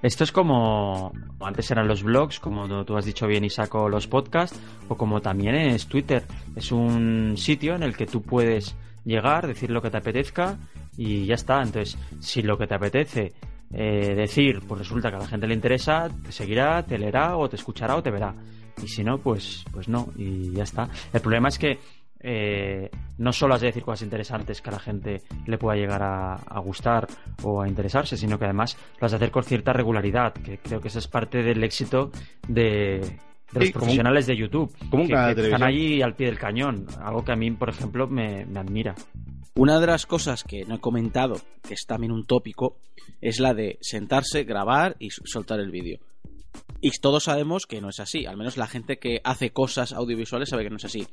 Esto 0.00 0.22
es 0.22 0.30
como 0.30 1.12
antes 1.40 1.70
eran 1.70 1.88
los 1.88 2.02
blogs, 2.02 2.38
como 2.38 2.84
tú 2.84 2.96
has 2.96 3.04
dicho 3.04 3.26
bien 3.26 3.44
y 3.44 3.50
saco 3.50 3.88
los 3.88 4.06
podcasts, 4.06 4.58
o 4.88 4.96
como 4.96 5.20
también 5.20 5.56
es 5.56 5.86
Twitter. 5.86 6.24
Es 6.54 6.70
un 6.70 7.34
sitio 7.36 7.74
en 7.74 7.82
el 7.82 7.96
que 7.96 8.06
tú 8.06 8.22
puedes 8.22 8.76
llegar, 9.04 9.46
decir 9.46 9.70
lo 9.70 9.82
que 9.82 9.90
te 9.90 9.98
apetezca 9.98 10.56
y 10.96 11.26
ya 11.26 11.34
está. 11.34 11.62
Entonces, 11.62 11.98
si 12.20 12.42
lo 12.42 12.58
que 12.58 12.66
te 12.66 12.74
apetece 12.74 13.32
eh, 13.72 14.14
decir, 14.14 14.60
pues 14.66 14.80
resulta 14.80 15.10
que 15.10 15.16
a 15.16 15.20
la 15.20 15.26
gente 15.26 15.46
le 15.46 15.54
interesa, 15.54 16.08
te 16.24 16.32
seguirá, 16.32 16.82
te 16.84 16.98
leerá 16.98 17.36
o 17.36 17.48
te 17.48 17.56
escuchará 17.56 17.96
o 17.96 18.02
te 18.02 18.10
verá. 18.10 18.34
Y 18.82 18.88
si 18.88 19.02
no, 19.04 19.18
pues, 19.18 19.64
pues 19.72 19.88
no, 19.88 20.08
y 20.16 20.52
ya 20.52 20.62
está. 20.62 20.88
El 21.12 21.20
problema 21.20 21.48
es 21.48 21.58
que 21.58 21.78
eh, 22.20 22.90
no 23.18 23.32
solo 23.32 23.54
has 23.54 23.60
de 23.60 23.68
decir 23.68 23.82
cosas 23.84 24.02
interesantes 24.02 24.60
que 24.60 24.70
a 24.70 24.72
la 24.72 24.78
gente 24.80 25.22
le 25.46 25.58
pueda 25.58 25.76
llegar 25.76 26.02
a, 26.02 26.34
a 26.34 26.58
gustar 26.60 27.06
o 27.42 27.62
a 27.62 27.68
interesarse, 27.68 28.16
sino 28.16 28.38
que 28.38 28.44
además 28.44 28.76
lo 29.00 29.04
has 29.06 29.12
de 29.12 29.16
hacer 29.16 29.30
con 29.30 29.44
cierta 29.44 29.72
regularidad, 29.72 30.32
que 30.32 30.58
creo 30.58 30.80
que 30.80 30.88
esa 30.88 30.98
es 30.98 31.06
parte 31.08 31.42
del 31.42 31.62
éxito 31.62 32.10
de, 32.48 33.00
de 33.52 33.60
los 33.60 33.64
un- 33.66 33.72
profesionales 33.72 34.26
de 34.26 34.36
YouTube, 34.36 34.72
que, 35.06 35.12
que 35.34 35.34
están 35.54 35.62
allí 35.68 36.02
al 36.02 36.14
pie 36.14 36.26
del 36.26 36.38
cañón, 36.38 36.86
algo 37.00 37.24
que 37.24 37.32
a 37.32 37.36
mí, 37.36 37.50
por 37.52 37.68
ejemplo, 37.68 38.06
me, 38.08 38.44
me 38.46 38.58
admira. 38.60 38.94
Una 39.58 39.80
de 39.80 39.88
las 39.88 40.06
cosas 40.06 40.44
que 40.44 40.64
no 40.66 40.76
he 40.76 40.80
comentado, 40.80 41.34
que 41.66 41.74
es 41.74 41.84
también 41.84 42.12
un 42.12 42.26
tópico, 42.26 42.76
es 43.20 43.40
la 43.40 43.54
de 43.54 43.76
sentarse, 43.80 44.44
grabar 44.44 44.94
y 45.00 45.10
soltar 45.10 45.58
el 45.58 45.72
vídeo. 45.72 45.98
Y 46.80 46.92
todos 47.00 47.24
sabemos 47.24 47.66
que 47.66 47.80
no 47.80 47.88
es 47.88 47.98
así, 47.98 48.24
al 48.24 48.36
menos 48.36 48.56
la 48.56 48.68
gente 48.68 49.00
que 49.00 49.20
hace 49.24 49.50
cosas 49.50 49.92
audiovisuales 49.92 50.50
sabe 50.50 50.62
que 50.62 50.70
no 50.70 50.76
es 50.76 50.84
así. 50.84 51.08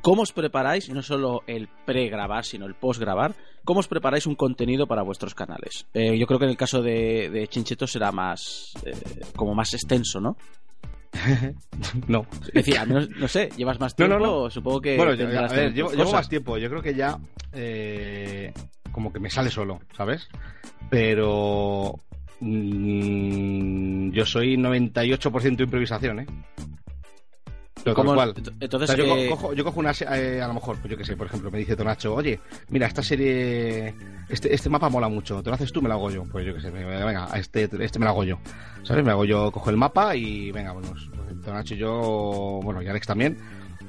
¿Cómo 0.00 0.22
os 0.22 0.32
preparáis, 0.32 0.88
y 0.88 0.92
no 0.92 1.02
solo 1.02 1.42
el 1.48 1.68
pre-grabar, 1.86 2.44
sino 2.44 2.66
el 2.66 2.76
post-grabar, 2.76 3.34
cómo 3.64 3.80
os 3.80 3.88
preparáis 3.88 4.28
un 4.28 4.36
contenido 4.36 4.86
para 4.86 5.02
vuestros 5.02 5.34
canales? 5.34 5.88
Eh, 5.92 6.16
yo 6.16 6.26
creo 6.28 6.38
que 6.38 6.44
en 6.44 6.52
el 6.52 6.56
caso 6.56 6.80
de, 6.80 7.30
de 7.30 7.88
será 7.88 8.12
más, 8.12 8.74
eh, 8.84 8.92
como 9.34 9.56
más 9.56 9.74
extenso, 9.74 10.20
¿no? 10.20 10.36
No. 12.08 12.26
Es 12.46 12.52
decir, 12.54 12.78
al 12.78 12.88
menos, 12.88 13.10
no 13.10 13.28
sé, 13.28 13.50
llevas 13.56 13.78
más 13.80 13.94
No, 13.98 14.08
no, 14.08 14.16
tiempo, 14.18 14.44
no. 14.44 14.50
supongo 14.50 14.80
que... 14.80 14.96
Bueno, 14.96 15.14
yo- 15.14 15.26
a 15.38 15.48
ver, 15.48 15.72
llevo, 15.72 15.90
más 16.12 16.28
tiempo. 16.28 16.58
Yo 16.58 16.68
creo 16.68 16.82
que 16.82 16.94
ya 16.94 17.18
eh, 17.52 18.52
como 18.92 19.12
que 19.12 19.20
me 19.20 19.30
sale 19.30 19.50
solo, 19.50 19.80
¿sabes? 19.96 20.28
Pero 20.90 21.94
mm, 22.40 24.10
yo 24.10 24.26
soy 24.26 24.56
98% 24.56 25.60
improvisación, 25.60 26.20
¿eh? 26.20 26.26
¿Cómo- 27.94 28.14
cual. 28.14 28.30
O 28.30 28.50
Entonces, 28.60 28.96
yo, 28.96 29.04
co- 29.08 29.36
cojo, 29.36 29.52
yo 29.54 29.64
cojo 29.64 29.80
una 29.80 29.92
eh, 29.92 30.40
a 30.42 30.48
lo 30.48 30.54
mejor, 30.54 30.76
pues 30.78 30.90
yo 30.90 30.96
qué 30.96 31.04
sé, 31.04 31.16
por 31.16 31.26
ejemplo, 31.26 31.50
me 31.50 31.58
dice 31.58 31.76
Tonacho, 31.76 32.14
oye, 32.14 32.40
mira, 32.68 32.86
esta 32.86 33.02
serie, 33.02 33.94
este, 34.28 34.54
este 34.54 34.68
mapa 34.68 34.88
mola 34.88 35.08
mucho, 35.08 35.42
¿te 35.42 35.50
lo 35.50 35.54
haces 35.54 35.72
tú? 35.72 35.80
Me 35.82 35.88
lo 35.88 35.94
hago 35.94 36.10
yo. 36.10 36.24
Pues 36.24 36.46
yo 36.46 36.54
qué 36.54 36.60
sé, 36.60 36.70
venga, 36.70 37.28
este, 37.36 37.68
este 37.84 37.98
me 37.98 38.04
lo 38.04 38.10
hago 38.10 38.24
yo. 38.24 38.38
¿Sabes? 38.82 39.04
Me 39.04 39.10
hago 39.10 39.24
yo, 39.24 39.50
cojo 39.52 39.70
el 39.70 39.76
mapa 39.76 40.14
y 40.16 40.50
venga, 40.52 40.72
bueno, 40.72 40.88
pues, 40.90 41.42
Tonacho 41.44 41.74
y 41.74 41.78
yo, 41.78 42.60
bueno, 42.62 42.82
y 42.82 42.88
Alex 42.88 43.06
también, 43.06 43.38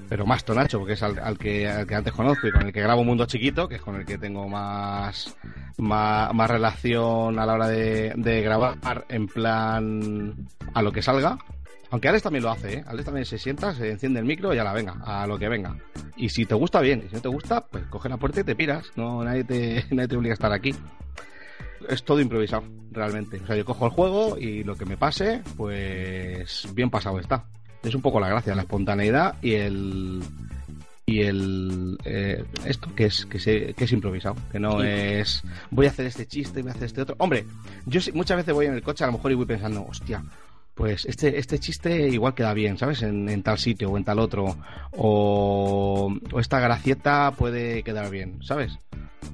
pero 0.07 0.25
más 0.25 0.43
Tonacho, 0.43 0.79
porque 0.79 0.93
es 0.93 1.03
al, 1.03 1.19
al 1.19 1.37
que, 1.37 1.67
al 1.67 1.85
que 1.85 1.95
antes 1.95 2.13
conozco 2.13 2.47
y 2.47 2.51
con 2.51 2.65
el 2.65 2.73
que 2.73 2.81
grabo 2.81 3.03
Mundo 3.03 3.25
Chiquito, 3.25 3.67
que 3.67 3.75
es 3.75 3.81
con 3.81 3.95
el 3.95 4.05
que 4.05 4.17
tengo 4.17 4.47
más, 4.47 5.35
más, 5.77 6.33
más 6.33 6.49
relación 6.49 7.37
a 7.39 7.45
la 7.45 7.53
hora 7.53 7.67
de, 7.67 8.13
de 8.15 8.41
grabar 8.41 8.77
en 9.09 9.27
plan 9.27 10.33
a 10.73 10.81
lo 10.81 10.91
que 10.91 11.01
salga. 11.01 11.37
Aunque 11.91 12.07
Alex 12.07 12.23
también 12.23 12.43
lo 12.43 12.51
hace, 12.51 12.73
¿eh? 12.75 12.83
Alex 12.85 13.05
también 13.05 13.25
se 13.25 13.37
sienta, 13.37 13.73
se 13.73 13.89
enciende 13.89 14.19
el 14.19 14.25
micro 14.25 14.53
y 14.53 14.59
a 14.59 14.63
la 14.63 14.73
venga, 14.73 14.97
a 15.03 15.25
lo 15.25 15.39
que 15.39 15.49
venga. 15.49 15.75
Y 16.15 16.29
si 16.29 16.45
te 16.45 16.53
gusta, 16.53 16.81
bien. 16.81 17.01
Y 17.05 17.09
si 17.09 17.15
no 17.15 17.21
te 17.21 17.29
gusta, 17.29 17.61
pues 17.61 17.85
coge 17.87 18.09
la 18.09 18.17
puerta 18.17 18.41
y 18.41 18.43
te 18.43 18.55
piras. 18.55 18.91
No, 18.95 19.23
nadie 19.23 19.43
te, 19.43 19.85
nadie 19.91 20.07
te 20.07 20.15
obliga 20.15 20.33
a 20.33 20.35
estar 20.35 20.51
aquí. 20.53 20.75
Es 21.87 22.03
todo 22.03 22.19
improvisado, 22.19 22.63
realmente. 22.91 23.39
O 23.43 23.47
sea, 23.47 23.55
yo 23.55 23.65
cojo 23.65 23.85
el 23.85 23.91
juego 23.91 24.37
y 24.37 24.63
lo 24.63 24.75
que 24.75 24.85
me 24.85 24.97
pase, 24.97 25.41
pues 25.57 26.67
bien 26.73 26.89
pasado 26.89 27.19
está. 27.19 27.45
Es 27.81 27.95
un 27.95 28.01
poco 28.01 28.19
la 28.19 28.27
gracia, 28.29 28.53
la 28.53 28.61
espontaneidad 28.63 29.35
y 29.41 29.53
el 29.53 30.21
y 31.05 31.21
el 31.21 31.97
eh, 32.05 32.43
esto 32.65 32.93
que 32.93 33.05
es 33.05 33.25
que, 33.25 33.39
se, 33.39 33.73
que 33.73 33.85
es 33.85 33.91
improvisado 33.91 34.35
que 34.51 34.59
no 34.59 34.79
Sí. 34.81 34.87
es 34.87 35.43
voy 35.71 35.87
a 35.87 35.89
hacer 35.89 36.05
este 36.05 36.27
chiste 36.27 36.61
voy 36.61 36.69
a 36.69 36.73
hacer 36.75 36.83
este 36.83 37.01
otro 37.01 37.15
hombre 37.17 37.47
yo 37.87 37.99
muchas 38.13 38.37
veces 38.37 38.53
voy 38.53 38.67
en 38.67 38.75
el 38.75 38.83
coche 38.83 39.05
a 39.05 39.07
lo 39.07 39.13
mejor 39.13 39.31
y 39.31 39.33
voy 39.33 39.47
pensando 39.47 39.83
hostia 39.89 40.23
pues 40.79 41.03
este, 41.03 41.37
este 41.37 41.59
chiste 41.59 42.07
igual 42.07 42.33
queda 42.33 42.53
bien, 42.53 42.77
¿sabes? 42.77 43.01
En, 43.01 43.27
en 43.27 43.43
tal 43.43 43.57
sitio 43.57 43.91
o 43.91 43.97
en 43.97 44.05
tal 44.05 44.17
otro. 44.17 44.55
O, 44.91 46.09
o 46.31 46.39
esta 46.39 46.61
gracieta 46.61 47.31
puede 47.37 47.83
quedar 47.83 48.09
bien, 48.09 48.41
¿sabes? 48.41 48.79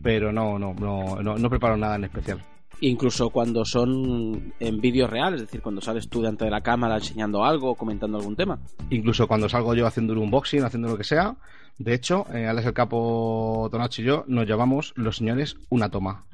Pero 0.01 0.31
no, 0.33 0.57
no, 0.57 0.73
no, 0.73 1.21
no, 1.21 1.37
no 1.37 1.49
preparo 1.51 1.77
nada 1.77 1.97
en 1.97 2.05
especial. 2.05 2.39
incluso 2.81 3.29
cuando 3.29 3.63
son 3.63 4.55
en 4.59 4.81
vídeos 4.81 5.07
reales, 5.07 5.41
es 5.41 5.47
decir, 5.47 5.61
cuando 5.61 5.81
sales 5.81 6.09
tú 6.09 6.21
delante 6.21 6.45
de 6.45 6.51
la 6.51 6.61
cámara 6.61 6.95
enseñando 6.95 7.45
algo 7.45 7.69
o 7.69 7.75
comentando 7.75 8.17
algún 8.17 8.35
tema. 8.35 8.57
Incluso 8.89 9.27
cuando 9.27 9.47
salgo 9.47 9.75
yo 9.75 9.85
haciendo 9.85 10.13
un 10.13 10.19
unboxing, 10.19 10.63
haciendo 10.63 10.87
lo 10.89 10.97
que 10.97 11.03
sea. 11.03 11.35
De 11.77 11.93
hecho, 11.93 12.25
eh, 12.33 12.47
Alex 12.47 12.65
el 12.65 12.73
Capo, 12.73 13.67
Tonacho 13.71 14.01
y 14.01 14.05
yo 14.05 14.23
nos 14.27 14.47
llamamos 14.47 14.93
los 14.95 15.17
señores 15.17 15.57
una 15.69 15.89
toma. 15.89 16.25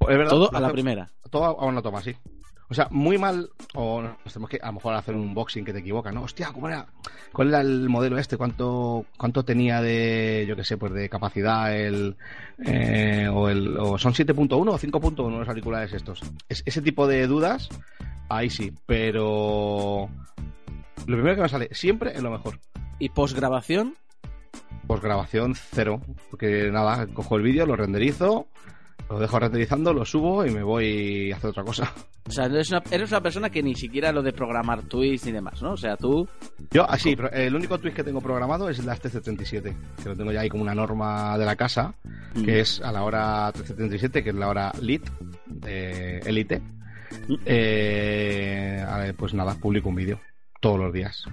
Es 0.00 0.08
verdad, 0.08 0.30
Todo 0.30 0.54
a 0.54 0.60
la 0.60 0.70
primera. 0.70 1.10
Todo 1.30 1.44
a 1.58 1.64
una 1.64 1.80
toma, 1.80 2.02
sí. 2.02 2.14
O 2.72 2.74
sea, 2.74 2.88
muy 2.90 3.18
mal, 3.18 3.50
o 3.74 4.00
nos 4.00 4.16
tenemos 4.32 4.48
que 4.48 4.58
a 4.62 4.68
lo 4.68 4.72
mejor 4.72 4.94
hacer 4.94 5.14
un 5.14 5.20
unboxing 5.28 5.62
que 5.62 5.74
te 5.74 5.80
equivoca, 5.80 6.10
¿no? 6.10 6.22
Hostia, 6.22 6.50
¿cómo 6.54 6.68
era? 6.68 6.86
¿Cuál 7.30 7.48
era 7.48 7.60
el 7.60 7.90
modelo 7.90 8.16
este? 8.16 8.38
¿Cuánto, 8.38 9.04
cuánto 9.18 9.44
tenía 9.44 9.82
de, 9.82 10.46
yo 10.48 10.56
qué 10.56 10.64
sé, 10.64 10.78
pues 10.78 10.90
de 10.94 11.10
capacidad 11.10 11.76
el, 11.76 12.16
eh, 12.64 13.28
o 13.30 13.50
el, 13.50 13.76
o 13.76 13.98
son 13.98 14.14
7.1 14.14 14.52
o 14.72 14.78
5.1 14.78 15.38
los 15.38 15.48
auriculares 15.48 15.92
estos? 15.92 16.22
Es- 16.48 16.62
ese 16.64 16.80
tipo 16.80 17.06
de 17.06 17.26
dudas, 17.26 17.68
ahí 18.30 18.48
sí, 18.48 18.72
pero 18.86 20.08
lo 21.06 21.16
primero 21.16 21.36
que 21.36 21.42
me 21.42 21.48
sale 21.50 21.68
siempre 21.72 22.12
es 22.14 22.22
lo 22.22 22.30
mejor. 22.30 22.58
Y 22.98 23.10
postgrabación, 23.10 23.96
Pues 24.86 25.02
grabación 25.02 25.54
cero, 25.54 26.00
porque 26.30 26.70
nada, 26.72 27.06
cojo 27.08 27.36
el 27.36 27.42
vídeo, 27.42 27.66
lo 27.66 27.76
renderizo, 27.76 28.46
lo 29.10 29.18
dejo 29.18 29.38
renderizando, 29.38 29.92
lo 29.92 30.04
subo 30.04 30.44
y 30.46 30.50
me 30.50 30.62
voy 30.62 31.30
a 31.32 31.36
hacer 31.36 31.50
otra 31.50 31.64
cosa. 31.64 31.92
o 32.26 32.30
sea, 32.30 32.46
eres 32.46 32.70
una, 32.70 32.82
eres 32.90 33.10
una 33.10 33.20
persona 33.20 33.50
que 33.50 33.62
ni 33.62 33.74
siquiera 33.74 34.10
lo 34.12 34.22
de 34.22 34.32
programar 34.32 34.82
tweets 34.82 35.26
ni 35.26 35.32
demás, 35.32 35.60
¿no? 35.62 35.72
O 35.72 35.76
sea, 35.76 35.96
tú... 35.96 36.26
Yo, 36.70 36.88
así, 36.88 37.14
pero 37.14 37.30
el 37.32 37.54
único 37.54 37.78
twist 37.78 37.96
que 37.96 38.04
tengo 38.04 38.20
programado 38.20 38.68
es 38.70 38.78
el 38.78 38.86
de 38.86 38.92
TC37, 38.92 39.74
que 40.02 40.08
lo 40.08 40.16
tengo 40.16 40.32
ya 40.32 40.40
ahí 40.40 40.48
como 40.48 40.62
una 40.62 40.74
norma 40.74 41.36
de 41.36 41.44
la 41.44 41.56
casa, 41.56 41.94
Mm. 42.34 42.44
que 42.44 42.60
es 42.60 42.80
a 42.80 42.90
la 42.92 43.02
hora 43.02 43.52
1337, 43.54 44.24
que 44.24 44.30
es 44.30 44.34
la 44.36 44.48
hora 44.48 44.72
lit, 44.80 45.06
de 45.46 46.18
élite. 46.20 46.62
Eh, 47.44 49.12
pues 49.16 49.34
nada, 49.34 49.54
publico 49.54 49.88
un 49.90 49.96
vídeo 49.96 50.18
todos 50.60 50.78
los 50.78 50.92
días. 50.92 51.24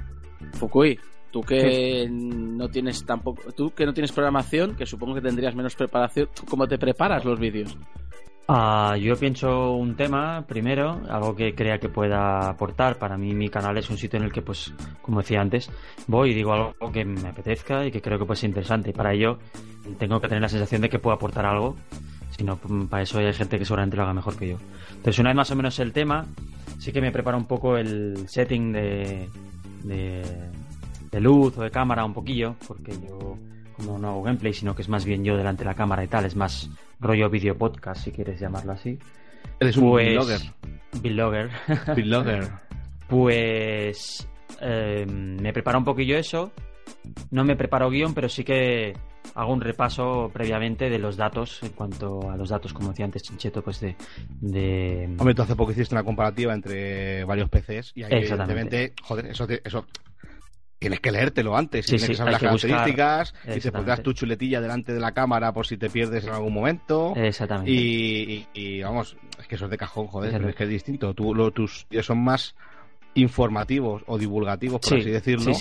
Fukui, 0.54 1.00
tú 1.32 1.42
que 1.42 2.08
no 2.10 2.70
tienes 2.70 3.06
tampoco, 3.06 3.52
tú 3.52 3.72
que 3.72 3.86
no 3.86 3.94
tienes 3.94 4.12
programación, 4.12 4.76
que 4.76 4.86
supongo 4.86 5.16
que 5.16 5.22
tendrías 5.22 5.56
menos 5.56 5.76
preparación, 5.76 6.30
¿cómo 6.50 6.68
te 6.68 6.78
preparas 6.78 7.26
los 7.26 7.40
vídeos? 7.40 7.78
Ah, 8.52 8.98
yo 9.00 9.16
pienso 9.16 9.74
un 9.74 9.96
tema 9.96 10.44
primero, 10.48 11.02
algo 11.08 11.36
que 11.36 11.54
crea 11.54 11.78
que 11.78 11.88
pueda 11.88 12.50
aportar. 12.50 12.98
Para 12.98 13.16
mí 13.16 13.36
mi 13.36 13.48
canal 13.48 13.78
es 13.78 13.92
un 13.92 13.98
sitio 14.00 14.18
en 14.18 14.26
el 14.26 14.32
que, 14.32 14.42
pues, 14.42 14.74
como 15.04 15.22
decía 15.22 15.40
antes, 15.40 15.70
voy 16.08 16.32
y 16.32 16.34
digo 16.34 16.54
algo 16.54 16.92
que 16.92 17.06
me 17.06 17.30
apetezca 17.30 17.86
y 17.86 17.92
que 17.92 18.02
creo 18.02 18.18
que 18.18 18.26
puede 18.26 18.40
ser 18.40 18.50
interesante. 18.50 18.90
Y 18.90 18.94
para 18.94 19.14
ello 19.14 19.38
tengo 20.00 20.20
que 20.20 20.28
tener 20.28 20.42
la 20.42 20.50
sensación 20.50 20.82
de 20.82 20.90
que 20.90 20.98
puedo 20.98 21.16
aportar 21.16 21.46
algo. 21.46 21.76
Si 22.32 22.44
no, 22.44 22.58
mm, 22.68 22.88
para 22.88 23.04
eso 23.04 23.20
hay 23.20 23.32
gente 23.34 23.60
que 23.60 23.66
seguramente 23.66 23.98
lo 23.98 24.02
haga 24.02 24.14
mejor 24.14 24.36
que 24.36 24.48
yo. 24.48 24.58
Entonces, 24.96 25.20
una 25.20 25.30
vez 25.30 25.36
más 25.36 25.52
o 25.52 25.56
menos 25.56 25.78
el 25.78 25.94
tema, 25.94 26.26
sí 26.80 26.92
que 26.92 27.02
me 27.02 27.12
prepara 27.12 27.38
un 27.38 27.46
poco 27.46 27.78
el 27.78 28.28
setting 28.28 28.72
de, 28.72 29.30
de 31.12 31.20
luz 31.20 31.58
o 31.58 31.62
de 31.62 31.72
cámara 31.72 32.06
un 32.06 32.13
poquillo, 32.13 32.56
porque 32.68 32.92
yo 32.92 33.38
como 33.80 33.98
no 33.98 34.10
hago 34.10 34.24
gameplay, 34.24 34.54
sino 34.54 34.75
que 34.75 34.82
es 34.82 34.89
más 34.89 35.06
bien 35.06 35.24
yo 35.24 35.38
delante 35.38 35.63
de 35.63 35.70
la 35.70 35.75
cámara 35.75 36.04
y 36.04 36.08
tal, 36.08 36.25
es 36.25 36.36
más 36.36 36.70
rollo 37.00 37.30
video 37.30 37.58
podcast, 37.58 38.04
si 38.04 38.12
quieres 38.12 38.39
llamarlo 38.39 38.74
así. 38.74 39.00
Eres 39.60 39.78
un 39.78 39.89
pues. 39.89 40.51
Vlogger. 41.01 41.50
Vlogger. 41.96 42.50
pues 43.08 44.28
eh, 44.62 45.06
me 45.08 45.54
preparo 45.54 45.80
un 45.80 45.86
poquillo 45.86 46.18
eso. 46.18 46.51
No 47.32 47.44
me 47.44 47.56
preparo 47.56 47.89
guion, 47.89 48.13
pero 48.13 48.28
sí 48.28 48.44
que 48.44 48.94
hago 49.36 49.54
un 49.54 49.62
repaso 49.62 50.30
previamente 50.34 50.89
de 50.89 51.00
los 51.00 51.16
datos 51.16 51.62
en 51.63 51.70
cuanto 51.70 52.30
a 52.30 52.36
los 52.36 52.50
datos, 52.50 52.74
como 52.74 52.89
decía 52.89 53.06
antes 53.06 53.24
Chincheto, 53.24 53.62
pues 53.62 53.80
de... 53.80 53.96
de... 54.42 55.06
Hombre, 55.18 55.36
tú 55.36 55.44
hace 55.44 55.56
poco 55.56 55.72
hiciste 55.72 55.94
una 55.94 56.04
comparativa 56.04 56.54
entre 56.54 57.24
varios 57.25 57.48
PCs 57.50 57.92
y 57.96 58.04
ahí, 58.04 58.12
evidentemente, 58.12 58.94
joder, 59.04 59.28
eso, 59.28 59.48
eso 59.63 59.86
tienes 60.80 61.02
que 61.02 61.12
leértelo 61.12 61.56
antes, 61.56 61.86
tienes 61.86 62.08
que 62.08 62.16
saber 62.16 62.34
las 62.34 62.42
características, 62.42 63.34
y 63.56 63.60
te 63.60 63.72
pondrás 63.72 64.02
tu 64.02 64.14
chuletilla 64.14 64.62
delante 64.62 64.94
de 64.94 65.00
la 65.00 65.12
cámara 65.12 65.52
por 65.52 65.68
si 65.68 65.78
te 65.78 65.90
pierdes 65.90 66.24
en 66.24 66.32
algún 66.32 66.54
momento. 66.54 67.14
Exactamente. 67.16 67.72
Y, 67.72 68.82
vamos, 68.82 69.18
es 69.38 69.48
que 69.48 69.56
eso 69.56 69.66
es 69.66 69.72
de 69.72 69.78
cajón, 69.78 70.08
joder, 70.08 70.44
es 70.50 70.56
que 70.56 70.64
es 70.64 70.70
distinto. 70.70 71.14
Tú, 71.14 71.36
lo, 71.36 71.52
tus 71.52 71.86
son 72.02 72.24
más 72.24 72.56
informativos 73.16 74.04
o 74.08 74.18
divulgativos, 74.18 74.80
por 74.80 75.00
así 75.00 75.10
decirlo, 75.10 75.52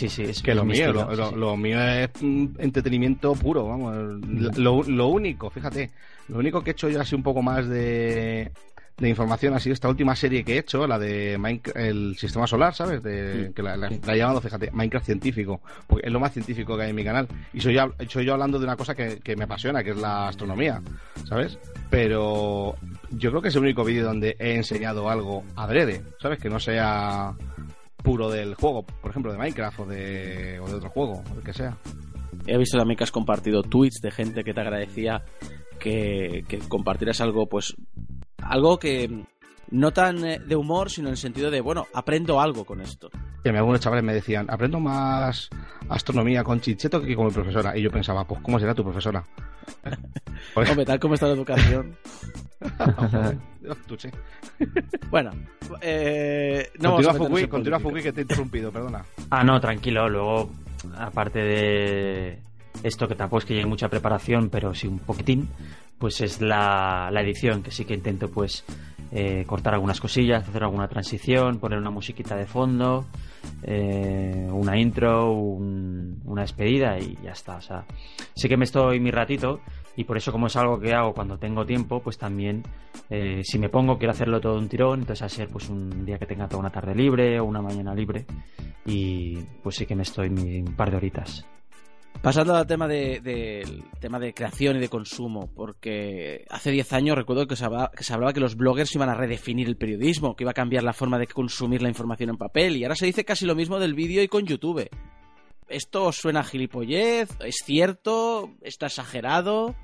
que 0.44 0.54
lo 0.54 0.64
mío. 0.64 0.92
lo, 1.34 1.56
mío 1.56 1.82
es 1.82 2.10
mm, 2.20 2.46
entretenimiento 2.58 3.34
puro, 3.34 3.66
vamos. 3.66 3.96
Lo, 4.56 4.82
lo, 4.82 5.08
único, 5.08 5.50
fíjate, 5.50 5.90
lo 6.28 6.38
único 6.38 6.62
que 6.62 6.70
he 6.70 6.72
hecho 6.72 6.88
yo 6.88 7.00
así 7.00 7.14
un 7.14 7.22
poco 7.22 7.42
más 7.42 7.68
de, 7.68 8.52
de 8.98 9.08
información 9.08 9.54
ha 9.54 9.60
sido 9.60 9.74
esta 9.74 9.88
última 9.88 10.16
serie 10.16 10.44
que 10.44 10.54
he 10.54 10.58
hecho, 10.58 10.86
la 10.86 10.98
de 10.98 11.38
Minecraft, 11.38 11.78
el 11.78 12.16
sistema 12.16 12.46
solar, 12.46 12.74
¿sabes? 12.74 13.02
De, 13.02 13.52
que 13.54 13.62
la, 13.62 13.74
he 13.74 14.18
llamado, 14.18 14.40
fíjate, 14.40 14.70
Minecraft 14.72 15.06
científico, 15.06 15.60
porque 15.86 16.06
es 16.06 16.12
lo 16.12 16.18
más 16.18 16.32
científico 16.32 16.76
que 16.76 16.82
hay 16.82 16.90
en 16.90 16.96
mi 16.96 17.04
canal. 17.04 17.28
Y 17.52 17.60
soy, 17.60 17.74
yo, 17.74 17.92
soy 18.08 18.24
yo 18.24 18.32
hablando 18.32 18.58
de 18.58 18.64
una 18.64 18.76
cosa 18.76 18.94
que, 18.94 19.36
me 19.36 19.44
apasiona, 19.44 19.84
que 19.84 19.90
es 19.90 19.96
la 19.96 20.28
astronomía, 20.28 20.82
¿sabes? 21.28 21.58
Pero 21.90 22.74
yo 23.10 23.30
creo 23.30 23.40
que 23.40 23.48
es 23.48 23.54
el 23.54 23.62
único 23.62 23.84
vídeo 23.84 24.04
donde 24.04 24.36
he 24.38 24.56
enseñado 24.56 25.08
algo 25.08 25.44
adrede, 25.54 26.02
¿sabes? 26.20 26.40
Que 26.40 26.50
no 26.50 26.58
sea 26.58 27.34
puro 28.02 28.30
del 28.30 28.54
juego, 28.54 28.82
por 28.82 29.12
ejemplo, 29.12 29.30
de 29.30 29.38
Minecraft 29.38 29.80
o 29.80 29.86
de, 29.86 30.58
o 30.60 30.66
de 30.66 30.74
otro 30.74 30.90
juego, 30.90 31.22
o 31.32 31.38
el 31.38 31.44
que 31.44 31.52
sea. 31.52 31.76
He 32.46 32.58
visto 32.58 32.76
también 32.78 32.96
que 32.96 33.04
has 33.04 33.12
compartido 33.12 33.62
tweets 33.62 34.00
de 34.00 34.10
gente 34.10 34.42
que 34.42 34.54
te 34.54 34.60
agradecía 34.60 35.22
que, 35.78 36.44
que 36.48 36.58
compartieras 36.58 37.20
algo 37.20 37.48
pues 37.48 37.76
algo 38.42 38.78
que 38.78 39.24
no 39.70 39.92
tan 39.92 40.24
eh, 40.24 40.38
de 40.38 40.56
humor, 40.56 40.90
sino 40.90 41.08
en 41.08 41.12
el 41.12 41.18
sentido 41.18 41.50
de, 41.50 41.60
bueno, 41.60 41.86
aprendo 41.92 42.40
algo 42.40 42.64
con 42.64 42.80
esto. 42.80 43.10
Y 43.44 43.48
a 43.48 43.52
mí 43.52 43.58
algunos 43.58 43.80
chavales 43.80 44.04
me 44.04 44.14
decían, 44.14 44.46
aprendo 44.50 44.80
más 44.80 45.48
astronomía 45.88 46.42
con 46.42 46.60
Chicheto 46.60 47.00
que 47.00 47.14
con 47.14 47.26
mi 47.26 47.32
profesora. 47.32 47.76
Y 47.76 47.82
yo 47.82 47.90
pensaba, 47.90 48.24
pues, 48.24 48.40
¿cómo 48.42 48.58
será 48.58 48.74
tu 48.74 48.82
profesora? 48.82 49.24
Hombre, 50.54 50.84
tal 50.84 50.98
como 50.98 51.14
está 51.14 51.26
la 51.26 51.34
educación. 51.34 51.96
bueno, 55.10 55.30
eh, 55.80 56.70
no 56.80 56.94
continúa, 56.94 57.14
Fukui, 57.14 57.46
continúa 57.46 57.78
Fukui, 57.78 58.02
que 58.02 58.12
te 58.12 58.20
he 58.20 58.22
interrumpido, 58.22 58.72
perdona. 58.72 59.04
Ah, 59.30 59.44
no, 59.44 59.60
tranquilo. 59.60 60.08
Luego, 60.08 60.50
aparte 60.96 61.38
de 61.38 62.42
esto 62.82 63.08
que 63.08 63.14
tampoco 63.14 63.38
es 63.38 63.44
que 63.44 63.54
llegue 63.54 63.66
mucha 63.66 63.88
preparación, 63.88 64.50
pero 64.50 64.74
sí 64.74 64.86
un 64.86 64.98
poquitín, 64.98 65.48
pues 65.98 66.20
es 66.20 66.40
la, 66.40 67.10
la 67.12 67.20
edición, 67.22 67.62
que 67.62 67.70
sí 67.70 67.84
que 67.84 67.94
intento 67.94 68.30
pues 68.30 68.64
eh, 69.10 69.44
cortar 69.46 69.74
algunas 69.74 70.00
cosillas, 70.00 70.46
hacer 70.46 70.62
alguna 70.62 70.86
transición, 70.86 71.58
poner 71.58 71.78
una 71.78 71.90
musiquita 71.90 72.36
de 72.36 72.44
fondo, 72.44 73.06
eh, 73.62 74.46
una 74.50 74.78
intro, 74.78 75.32
una 75.32 76.42
despedida 76.42 76.98
y 76.98 77.16
ya 77.22 77.32
está. 77.32 77.56
O 77.56 77.60
sea, 77.60 77.84
sí 78.34 78.48
que 78.48 78.56
me 78.56 78.64
estoy 78.64 79.00
mi 79.00 79.10
ratito 79.10 79.60
y 79.96 80.04
por 80.04 80.18
eso 80.18 80.30
como 80.30 80.46
es 80.46 80.56
algo 80.56 80.78
que 80.78 80.92
hago 80.92 81.14
cuando 81.14 81.38
tengo 81.38 81.64
tiempo, 81.64 82.00
pues 82.00 82.18
también 82.18 82.62
eh, 83.08 83.40
si 83.44 83.58
me 83.58 83.70
pongo 83.70 83.96
quiero 83.96 84.12
hacerlo 84.12 84.40
todo 84.40 84.58
un 84.58 84.68
tirón, 84.68 85.00
entonces 85.00 85.22
a 85.22 85.28
ser 85.28 85.48
pues 85.48 85.70
un 85.70 86.04
día 86.04 86.18
que 86.18 86.26
tenga 86.26 86.46
toda 86.46 86.60
una 86.60 86.70
tarde 86.70 86.94
libre 86.94 87.40
o 87.40 87.44
una 87.44 87.62
mañana 87.62 87.94
libre 87.94 88.26
y 88.84 89.38
pues 89.62 89.76
sí 89.76 89.86
que 89.86 89.96
me 89.96 90.02
estoy 90.02 90.28
mi, 90.28 90.60
un 90.60 90.74
par 90.76 90.90
de 90.90 90.98
horitas. 90.98 91.46
Pasando 92.22 92.56
al 92.56 92.66
tema 92.66 92.88
de, 92.88 93.82
tema 94.00 94.18
de 94.18 94.34
creación 94.34 94.76
y 94.76 94.80
de 94.80 94.88
consumo, 94.88 95.50
porque 95.54 96.44
hace 96.50 96.72
10 96.72 96.92
años 96.92 97.16
recuerdo 97.16 97.46
que 97.46 97.54
se, 97.54 97.64
hablaba, 97.64 97.92
que 97.92 98.02
se 98.02 98.12
hablaba 98.12 98.32
que 98.32 98.40
los 98.40 98.56
bloggers 98.56 98.94
iban 98.96 99.08
a 99.08 99.14
redefinir 99.14 99.68
el 99.68 99.76
periodismo, 99.76 100.34
que 100.34 100.42
iba 100.42 100.50
a 100.50 100.54
cambiar 100.54 100.82
la 100.82 100.92
forma 100.92 101.18
de 101.18 101.28
consumir 101.28 101.80
la 101.80 101.88
información 101.88 102.30
en 102.30 102.36
papel, 102.36 102.76
y 102.76 102.82
ahora 102.82 102.96
se 102.96 103.06
dice 103.06 103.24
casi 103.24 103.46
lo 103.46 103.54
mismo 103.54 103.78
del 103.78 103.94
vídeo 103.94 104.22
y 104.22 104.28
con 104.28 104.44
YouTube. 104.44 104.88
¿Esto 105.68 106.10
suena 106.12 106.40
a 106.40 106.44
gilipollez? 106.44 107.28
¿Es 107.40 107.56
cierto? 107.64 108.50
¿Está 108.62 108.86
exagerado? 108.86 109.76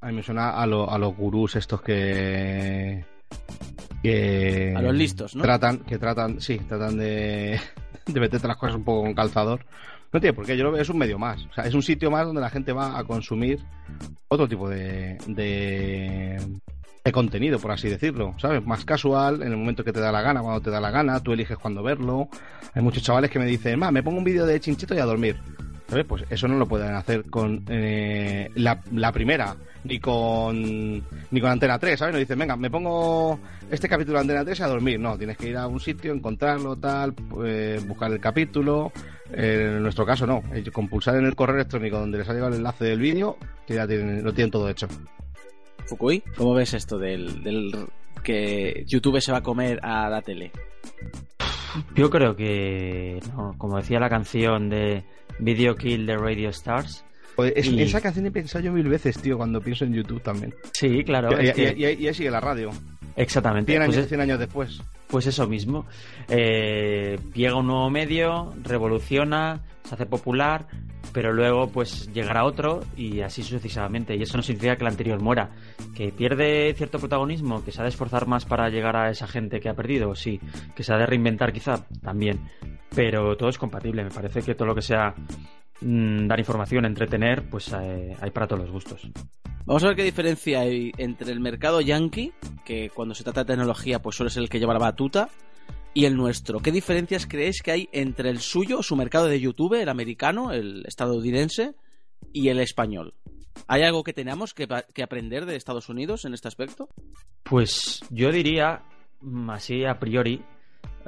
A 0.00 0.06
mí 0.08 0.12
me 0.12 0.22
suena 0.22 0.50
a, 0.50 0.62
a 0.62 0.66
los 0.66 1.16
gurús 1.16 1.56
estos 1.56 1.82
que... 1.82 3.04
que... 4.02 4.72
A 4.76 4.82
los 4.82 4.94
listos, 4.94 5.34
¿no? 5.34 5.42
Tratan, 5.42 5.78
que 5.80 5.98
tratan, 5.98 6.40
sí, 6.40 6.58
tratan 6.58 6.96
de, 6.96 7.58
de 8.06 8.20
meterte 8.20 8.46
las 8.46 8.56
cosas 8.56 8.76
un 8.76 8.84
poco 8.84 9.02
con 9.02 9.14
calzador 9.14 9.66
no 10.16 10.20
tiene 10.20 10.32
por 10.32 10.46
yo 10.46 10.64
lo 10.64 10.72
veo, 10.72 10.80
es 10.80 10.88
un 10.88 10.96
medio 10.96 11.18
más. 11.18 11.44
O 11.44 11.52
sea, 11.52 11.64
es 11.64 11.74
un 11.74 11.82
sitio 11.82 12.10
más 12.10 12.24
donde 12.24 12.40
la 12.40 12.48
gente 12.48 12.72
va 12.72 12.98
a 12.98 13.04
consumir 13.04 13.60
otro 14.28 14.48
tipo 14.48 14.66
de, 14.66 15.18
de, 15.26 16.40
contenido, 17.12 17.58
por 17.58 17.70
así 17.70 17.88
decirlo, 17.88 18.34
¿sabes? 18.38 18.64
Más 18.66 18.84
casual, 18.84 19.42
en 19.42 19.52
el 19.52 19.58
momento 19.58 19.84
que 19.84 19.92
te 19.92 20.00
da 20.00 20.10
la 20.10 20.22
gana, 20.22 20.40
cuando 20.40 20.62
te 20.62 20.70
da 20.70 20.80
la 20.80 20.90
gana, 20.90 21.22
tú 21.22 21.32
eliges 21.32 21.58
cuándo 21.58 21.82
verlo. 21.82 22.28
Hay 22.74 22.82
muchos 22.82 23.02
chavales 23.02 23.30
que 23.30 23.38
me 23.38 23.44
dicen, 23.44 23.78
ma, 23.78 23.90
me 23.90 24.02
pongo 24.02 24.18
un 24.18 24.24
vídeo 24.24 24.46
de 24.46 24.58
chinchito 24.58 24.94
y 24.94 24.98
a 24.98 25.04
dormir. 25.04 25.36
¿Sabes? 25.88 26.04
Pues 26.04 26.24
eso 26.30 26.48
no 26.48 26.56
lo 26.58 26.66
pueden 26.66 26.94
hacer 26.94 27.24
con 27.30 27.64
eh, 27.68 28.50
la, 28.56 28.80
la, 28.92 29.12
primera, 29.12 29.56
ni 29.84 30.00
con 30.00 30.60
ni 30.60 31.40
con 31.40 31.50
Antena 31.50 31.78
3, 31.78 31.98
¿sabes? 31.98 32.12
No 32.12 32.18
dicen, 32.18 32.38
venga, 32.38 32.56
me 32.56 32.70
pongo 32.70 33.38
este 33.70 33.88
capítulo 33.88 34.18
de 34.18 34.22
Antena 34.22 34.44
3 34.44 34.58
y 34.58 34.62
a 34.62 34.66
dormir. 34.66 34.98
No, 34.98 35.16
tienes 35.16 35.36
que 35.36 35.50
ir 35.50 35.56
a 35.56 35.68
un 35.68 35.78
sitio, 35.78 36.12
encontrarlo, 36.12 36.74
tal, 36.76 37.14
pues, 37.14 37.86
buscar 37.86 38.10
el 38.10 38.18
capítulo, 38.18 38.90
en 39.30 39.82
nuestro 39.82 40.04
caso 40.04 40.26
no, 40.26 40.42
con 40.72 40.88
pulsar 40.88 41.16
en 41.16 41.26
el 41.26 41.36
correo 41.36 41.56
electrónico 41.56 41.98
donde 41.98 42.18
les 42.18 42.28
ha 42.28 42.32
llegado 42.32 42.50
el 42.50 42.58
enlace 42.58 42.84
del 42.84 43.00
vídeo, 43.00 43.36
ya 43.68 43.86
lo 43.86 44.32
tienen 44.32 44.50
todo 44.50 44.68
hecho. 44.68 44.88
Fukui, 45.86 46.22
¿cómo 46.36 46.54
ves 46.54 46.74
esto 46.74 46.98
del, 46.98 47.88
que 48.24 48.84
YouTube 48.86 49.20
se 49.20 49.30
va 49.30 49.38
a 49.38 49.42
comer 49.42 49.78
a 49.82 50.08
la 50.10 50.20
tele? 50.20 50.50
Yo 51.94 52.10
creo 52.10 52.34
que, 52.34 53.20
como 53.58 53.76
decía 53.76 54.00
la 54.00 54.08
canción 54.08 54.68
de 54.68 55.04
Video 55.38 55.76
Kill 55.76 56.06
de 56.06 56.16
Radio 56.16 56.50
Stars, 56.50 57.04
Esa 57.54 58.00
canción 58.00 58.26
he 58.26 58.30
pensado 58.30 58.64
yo 58.64 58.72
mil 58.72 58.88
veces, 58.88 59.18
tío, 59.18 59.36
cuando 59.36 59.60
pienso 59.60 59.84
en 59.84 59.92
YouTube 59.92 60.22
también. 60.22 60.54
Sí, 60.72 61.04
claro. 61.04 61.30
Y, 61.40 61.84
ahí 61.84 62.14
sigue 62.14 62.30
la 62.30 62.40
radio. 62.40 62.70
Exactamente. 63.16 63.72
100 63.72 63.82
años, 63.82 64.06
pues 64.06 64.20
años 64.20 64.38
después. 64.38 64.82
Pues 65.06 65.26
eso 65.26 65.46
mismo. 65.46 65.86
Eh, 66.28 67.18
llega 67.34 67.56
un 67.56 67.66
nuevo 67.66 67.88
medio, 67.90 68.52
revoluciona, 68.62 69.62
se 69.84 69.94
hace 69.94 70.04
popular, 70.04 70.66
pero 71.12 71.32
luego 71.32 71.68
pues 71.68 72.12
llegará 72.12 72.44
otro 72.44 72.80
y 72.96 73.20
así 73.20 73.42
sucesivamente. 73.42 74.14
Y 74.14 74.22
eso 74.22 74.36
no 74.36 74.42
significa 74.42 74.76
que 74.76 74.84
el 74.84 74.90
anterior 74.90 75.20
muera. 75.20 75.50
Que 75.94 76.12
pierde 76.12 76.74
cierto 76.74 76.98
protagonismo, 76.98 77.64
que 77.64 77.72
se 77.72 77.80
ha 77.80 77.84
de 77.84 77.88
esforzar 77.88 78.26
más 78.26 78.44
para 78.44 78.68
llegar 78.68 78.96
a 78.96 79.10
esa 79.10 79.26
gente 79.26 79.60
que 79.60 79.70
ha 79.70 79.74
perdido, 79.74 80.14
sí. 80.14 80.38
Que 80.74 80.82
se 80.82 80.92
ha 80.92 80.98
de 80.98 81.06
reinventar 81.06 81.52
quizá, 81.52 81.86
también. 82.02 82.40
Pero 82.94 83.36
todo 83.36 83.48
es 83.48 83.58
compatible. 83.58 84.04
Me 84.04 84.10
parece 84.10 84.42
que 84.42 84.54
todo 84.54 84.68
lo 84.68 84.74
que 84.74 84.82
sea 84.82 85.14
mm, 85.80 86.26
dar 86.26 86.38
información, 86.38 86.84
entretener, 86.84 87.48
pues 87.48 87.72
eh, 87.72 88.16
hay 88.20 88.30
para 88.30 88.46
todos 88.46 88.62
los 88.62 88.70
gustos. 88.70 89.10
Vamos 89.64 89.82
a 89.82 89.88
ver 89.88 89.96
qué 89.96 90.04
diferencia 90.04 90.60
hay 90.60 90.92
entre 90.96 91.32
el 91.32 91.40
mercado 91.40 91.80
yankee, 91.80 92.32
que 92.64 92.90
cuando 92.90 93.14
se 93.14 93.24
trata 93.24 93.42
de 93.42 93.52
tecnología 93.52 94.00
pues 94.00 94.16
suele 94.16 94.30
ser 94.30 94.42
el 94.42 94.48
que 94.48 94.60
lleva 94.60 94.72
la 94.72 94.78
batuta, 94.78 95.28
y 95.96 96.04
el 96.04 96.14
nuestro. 96.14 96.60
¿Qué 96.60 96.72
diferencias 96.72 97.26
creéis 97.26 97.62
que 97.62 97.70
hay 97.70 97.88
entre 97.90 98.28
el 98.28 98.40
suyo, 98.40 98.82
su 98.82 98.96
mercado 98.96 99.28
de 99.28 99.40
YouTube, 99.40 99.80
el 99.80 99.88
americano, 99.88 100.52
el 100.52 100.84
estadounidense, 100.86 101.74
y 102.34 102.50
el 102.50 102.60
español? 102.60 103.14
¿Hay 103.66 103.82
algo 103.82 104.04
que 104.04 104.12
tenemos 104.12 104.52
que, 104.52 104.68
aprender 105.02 105.46
de 105.46 105.56
Estados 105.56 105.88
Unidos 105.88 106.26
en 106.26 106.34
este 106.34 106.48
aspecto? 106.48 106.90
Pues 107.42 108.00
yo 108.10 108.30
diría, 108.30 108.82
mm, 109.22 109.48
así 109.48 109.86
a 109.86 109.98
priori, 109.98 110.44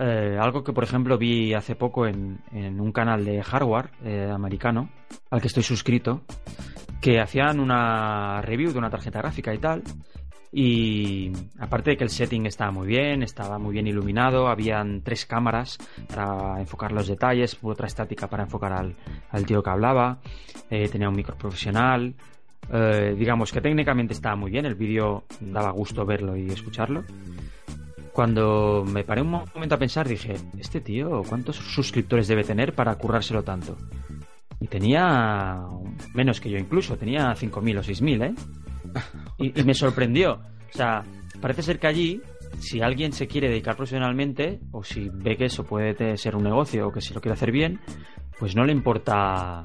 eh, 0.01 0.39
algo 0.41 0.63
que 0.63 0.73
por 0.73 0.85
ejemplo 0.85 1.19
vi 1.19 1.55
hace 1.55 1.75
poco 1.75 2.07
en, 2.07 2.39
un 2.53 2.93
canal 2.93 3.25
de 3.25 3.43
hardware 3.43 3.91
eh, 4.05 4.31
americano, 4.33 4.91
al 5.31 5.41
que 5.41 5.49
estoy 5.49 5.65
suscrito, 5.65 6.23
que 7.01 7.21
hacían 7.21 7.59
una 7.59 8.41
review 8.43 8.73
de 8.73 8.79
una 8.79 8.91
tarjeta 8.91 9.19
gráfica 9.19 9.53
y 9.53 9.59
tal. 9.59 9.83
Y 10.53 11.33
aparte 11.59 11.91
de 11.91 11.97
que 11.97 12.05
el 12.05 12.11
setting 12.11 12.47
estaba 12.47 12.71
muy 12.71 12.87
bien, 12.87 13.23
estaba 13.23 13.59
muy 13.59 13.73
bien 13.73 13.87
iluminado, 13.87 14.49
habían 14.49 15.03
tres 15.03 15.27
cámaras 15.27 15.77
para 16.15 16.59
enfocar 16.61 16.93
los 16.93 17.09
detalles, 17.09 17.59
otra 17.61 17.87
estática 17.87 18.29
para 18.29 18.45
enfocar 18.45 18.73
al, 18.73 18.95
al 19.31 19.45
tío 19.45 19.63
que 19.63 19.71
hablaba, 19.71 20.21
eh, 20.71 20.89
tenía 20.89 21.09
un 21.09 21.17
micro 21.17 21.37
profesional, 21.37 22.15
digamos 23.17 23.51
que 23.51 23.63
técnicamente 23.63 24.13
estaba 24.13 24.37
muy 24.37 24.51
bien, 24.51 24.67
el 24.67 24.75
vídeo 24.75 25.25
daba 25.41 25.71
gusto 25.71 26.05
verlo 26.05 26.37
y 26.37 26.49
escucharlo. 26.49 27.03
Cuando 28.19 28.85
me 28.85 29.05
paré 29.05 29.23
un 29.23 29.31
momento 29.31 29.77
a 29.77 29.79
pensar 29.79 30.09
dije, 30.09 30.35
este 30.59 30.81
tío, 30.81 31.23
¿cuántos 31.29 31.55
suscriptores 31.55 32.27
debe 32.27 32.43
tener 32.43 32.75
para 32.75 32.97
currárselo 32.97 33.45
tanto? 33.45 33.77
Y 34.59 34.67
tenía 34.67 35.61
menos 36.15 36.41
que 36.41 36.51
yo 36.51 36.59
incluso, 36.59 36.97
tenía 36.97 37.33
5.000 37.33 37.79
o 37.79 37.81
6.000, 37.81 38.25
¿eh? 38.25 38.35
Y, 39.39 39.61
y 39.61 39.63
me 39.63 39.73
sorprendió. 39.73 40.33
O 40.33 40.77
sea, 40.77 41.05
parece 41.41 41.63
ser 41.63 41.79
que 41.79 41.87
allí, 41.87 42.21
si 42.59 42.81
alguien 42.81 43.13
se 43.13 43.29
quiere 43.29 43.51
dedicar 43.51 43.77
profesionalmente, 43.77 44.59
o 44.73 44.83
si 44.83 45.09
ve 45.11 45.37
que 45.37 45.45
eso 45.45 45.63
puede 45.63 46.17
ser 46.17 46.35
un 46.35 46.43
negocio, 46.43 46.89
o 46.89 46.91
que 46.91 47.01
si 47.01 47.15
lo 47.15 47.21
quiere 47.21 47.35
hacer 47.35 47.53
bien, 47.53 47.79
pues 48.41 48.57
no 48.57 48.65
le 48.65 48.73
importa, 48.73 49.63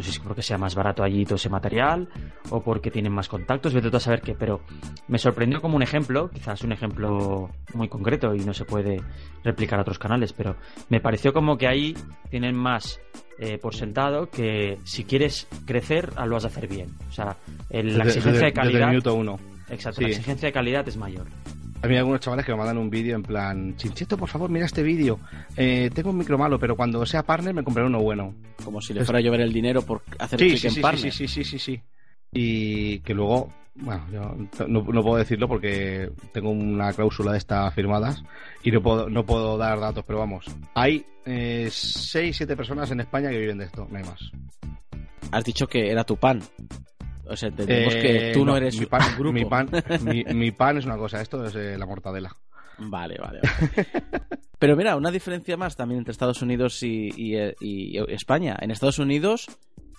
no 0.00 0.04
sé 0.04 0.12
si 0.12 0.20
porque 0.20 0.40
sea 0.42 0.56
más 0.56 0.74
barato 0.74 1.02
allí 1.02 1.24
todo 1.24 1.34
ese 1.36 1.50
material, 1.50 2.08
o 2.48 2.62
porque 2.62 2.90
tienen 2.90 3.12
más 3.12 3.28
contactos, 3.28 3.74
vete 3.74 3.90
tú 3.90 3.98
a 3.98 4.00
saber 4.00 4.22
qué, 4.22 4.34
pero 4.34 4.60
me 5.08 5.18
sorprendió 5.18 5.60
como 5.60 5.76
un 5.76 5.82
ejemplo, 5.82 6.30
quizás 6.30 6.62
un 6.62 6.72
ejemplo 6.72 7.50
muy 7.74 7.88
concreto 7.88 8.34
y 8.34 8.40
no 8.40 8.54
se 8.54 8.64
puede 8.64 9.02
replicar 9.44 9.78
a 9.78 9.82
otros 9.82 9.98
canales, 9.98 10.32
pero 10.32 10.56
me 10.88 11.00
pareció 11.00 11.32
como 11.32 11.58
que 11.58 11.68
ahí 11.68 11.94
tienen 12.30 12.54
más 12.56 12.98
eh, 13.38 13.56
por 13.58 13.74
sentado 13.74 14.28
que 14.28 14.78
si 14.84 15.04
quieres 15.04 15.48
crecer, 15.66 16.10
ah, 16.16 16.26
lo 16.26 16.36
has 16.36 16.42
de 16.42 16.48
hacer 16.48 16.68
bien. 16.68 16.90
O 17.08 17.12
sea, 17.12 17.36
el- 17.70 17.96
la 17.96 18.04
exigencia 18.04 18.32
desde- 18.32 18.44
de 18.46 18.52
calidad. 18.52 18.72
Desde 18.72 18.84
el 18.84 18.90
minuto 18.90 19.14
uno. 19.14 19.38
Exacto, 19.70 19.98
Sí. 19.98 20.02
la 20.04 20.08
exigencia 20.10 20.46
de 20.48 20.52
calidad 20.52 20.86
es 20.88 20.96
mayor. 20.98 21.26
A 21.82 21.86
mí 21.86 21.94
hay 21.94 21.98
algunos 21.98 22.20
chavales 22.20 22.44
que 22.44 22.52
me 22.52 22.58
mandan 22.58 22.76
un 22.76 22.90
vídeo 22.90 23.16
en 23.16 23.22
plan, 23.22 23.74
Chincheto, 23.76 24.18
por 24.18 24.28
favor, 24.28 24.50
mira 24.50 24.66
este 24.66 24.82
vídeo. 24.82 25.18
Eh, 25.56 25.90
tengo 25.94 26.10
un 26.10 26.18
micro 26.18 26.36
malo, 26.36 26.58
pero 26.58 26.76
cuando 26.76 27.06
sea 27.06 27.22
partner 27.22 27.54
me 27.54 27.64
compraré 27.64 27.88
uno 27.88 28.00
bueno. 28.02 28.34
Como 28.62 28.82
si 28.82 28.92
le 28.92 29.02
fuera 29.04 29.18
a 29.18 29.22
llover 29.22 29.40
el 29.40 29.52
dinero 29.52 29.80
por 29.82 30.02
hacer 30.18 30.38
Sí, 30.40 30.46
clic 30.48 30.58
sí, 30.58 30.66
en 30.66 30.72
sí, 30.74 30.80
partner. 30.80 31.12
sí, 31.12 31.26
sí, 31.26 31.42
sí, 31.42 31.44
sí, 31.44 31.58
sí. 31.58 31.80
Y 32.32 32.98
que 33.00 33.14
luego, 33.14 33.50
bueno, 33.76 34.04
yo 34.12 34.36
no, 34.68 34.82
no 34.82 35.02
puedo 35.02 35.16
decirlo 35.16 35.48
porque 35.48 36.10
tengo 36.34 36.50
una 36.50 36.92
cláusula 36.92 37.32
de 37.32 37.38
estas 37.38 37.74
firmadas 37.74 38.22
y 38.62 38.70
no 38.70 38.82
puedo, 38.82 39.08
no 39.08 39.24
puedo 39.24 39.56
dar 39.56 39.80
datos, 39.80 40.04
pero 40.06 40.18
vamos. 40.18 40.44
Hay 40.74 41.06
eh, 41.24 41.68
6, 41.70 42.36
7 42.36 42.56
personas 42.56 42.90
en 42.90 43.00
España 43.00 43.30
que 43.30 43.38
viven 43.38 43.56
de 43.56 43.64
esto, 43.64 43.86
no 43.90 43.96
hay 43.96 44.04
más. 44.04 44.20
Has 45.32 45.44
dicho 45.44 45.66
que 45.66 45.90
era 45.90 46.04
tu 46.04 46.16
pan. 46.18 46.42
O 47.30 47.36
sea, 47.36 47.48
entendemos 47.48 47.94
Eh, 47.94 48.00
que 48.00 48.30
tú 48.34 48.44
no, 48.44 48.56
eres 48.56 48.78
mi 48.78 48.86
pan, 48.86 49.02
un 49.12 49.14
grupo. 49.18 49.32
Mi 49.32 49.44
pan, 49.44 49.68
mi, 50.02 50.24
mi 50.34 50.50
pan 50.50 50.78
es 50.78 50.84
una 50.84 50.96
cosa, 50.96 51.20
esto 51.20 51.44
es 51.44 51.54
eh, 51.54 51.76
la 51.78 51.86
mortadela. 51.86 52.36
Vale, 52.78 53.16
vale, 53.18 53.40
vale. 53.42 53.86
Pero 54.58 54.76
mira, 54.76 54.96
una 54.96 55.10
diferencia 55.10 55.56
más 55.56 55.76
también 55.76 55.98
entre 55.98 56.12
Estados 56.12 56.42
Unidos 56.42 56.82
y, 56.82 57.08
y- 57.16 57.36
y 57.60 57.98
España. 58.12 58.56
En 58.60 58.70
Estados 58.70 58.98
Unidos 58.98 59.46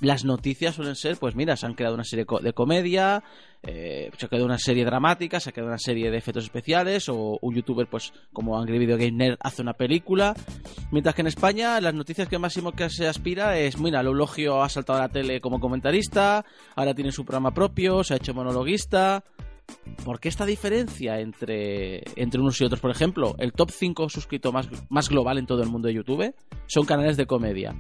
las 0.02 0.26
noticias 0.26 0.76
suelen 0.76 0.96
ser, 0.96 1.18
pues 1.18 1.36
mira, 1.36 1.56
se 1.56 1.66
han 1.68 1.74
creado 1.76 1.94
una 1.96 2.04
serie 2.04 2.26
de 2.42 2.54
comedia, 2.54 3.24
eh, 3.64 4.10
se 4.18 4.28
creado 4.28 4.46
una 4.46 4.58
serie 4.58 4.86
dramática, 4.86 5.40
se 5.40 5.52
creado 5.52 5.70
una 5.70 5.78
serie 5.78 6.10
de 6.10 6.18
efectos 6.18 6.46
especiales, 6.46 7.08
o 7.10 7.38
un 7.42 7.56
youtuber, 7.56 7.88
pues 7.88 8.14
como 8.34 8.60
Angry 8.60 8.80
Video 8.80 8.98
Game 8.98 9.12
Nerd, 9.12 9.38
hace 9.40 9.62
una 9.62 9.74
película. 9.74 10.34
Mientras 10.92 11.14
que 11.16 11.22
en 11.22 11.28
España 11.28 11.80
las 11.80 11.94
noticias 11.94 12.28
que 12.28 12.40
máximo 12.40 12.72
que 12.72 12.90
se 12.90 13.08
aspira 13.08 13.58
es, 13.58 13.80
mira, 13.80 14.02
Eulogio 14.02 14.64
ha 14.64 14.70
saltado 14.70 15.00
a 15.00 15.04
la 15.04 15.10
tele 15.10 15.42
como 15.42 15.60
comentarista, 15.60 16.46
ahora 16.76 16.94
tiene 16.94 17.12
su 17.12 17.24
programa 17.24 17.52
propio, 17.52 18.04
se 18.04 18.14
ha 18.14 18.18
hecho 18.18 18.34
monologuista. 18.34 19.24
¿Por 20.04 20.20
qué 20.20 20.30
esta 20.30 20.46
diferencia 20.46 21.20
entre, 21.20 22.04
entre 22.16 22.42
unos 22.42 22.60
y 22.60 22.66
otros? 22.66 22.80
Por 22.82 22.92
ejemplo, 22.92 23.36
el 23.38 23.54
top 23.54 23.72
5 23.72 24.10
suscrito 24.10 24.52
más, 24.52 24.68
más 24.90 25.10
global 25.10 25.38
en 25.38 25.46
todo 25.46 25.62
el 25.62 25.70
mundo 25.70 25.88
de 25.88 25.94
YouTube 25.94 26.34
son 26.68 26.86
canales 26.86 27.18
de 27.18 27.26
comedia. 27.26 27.76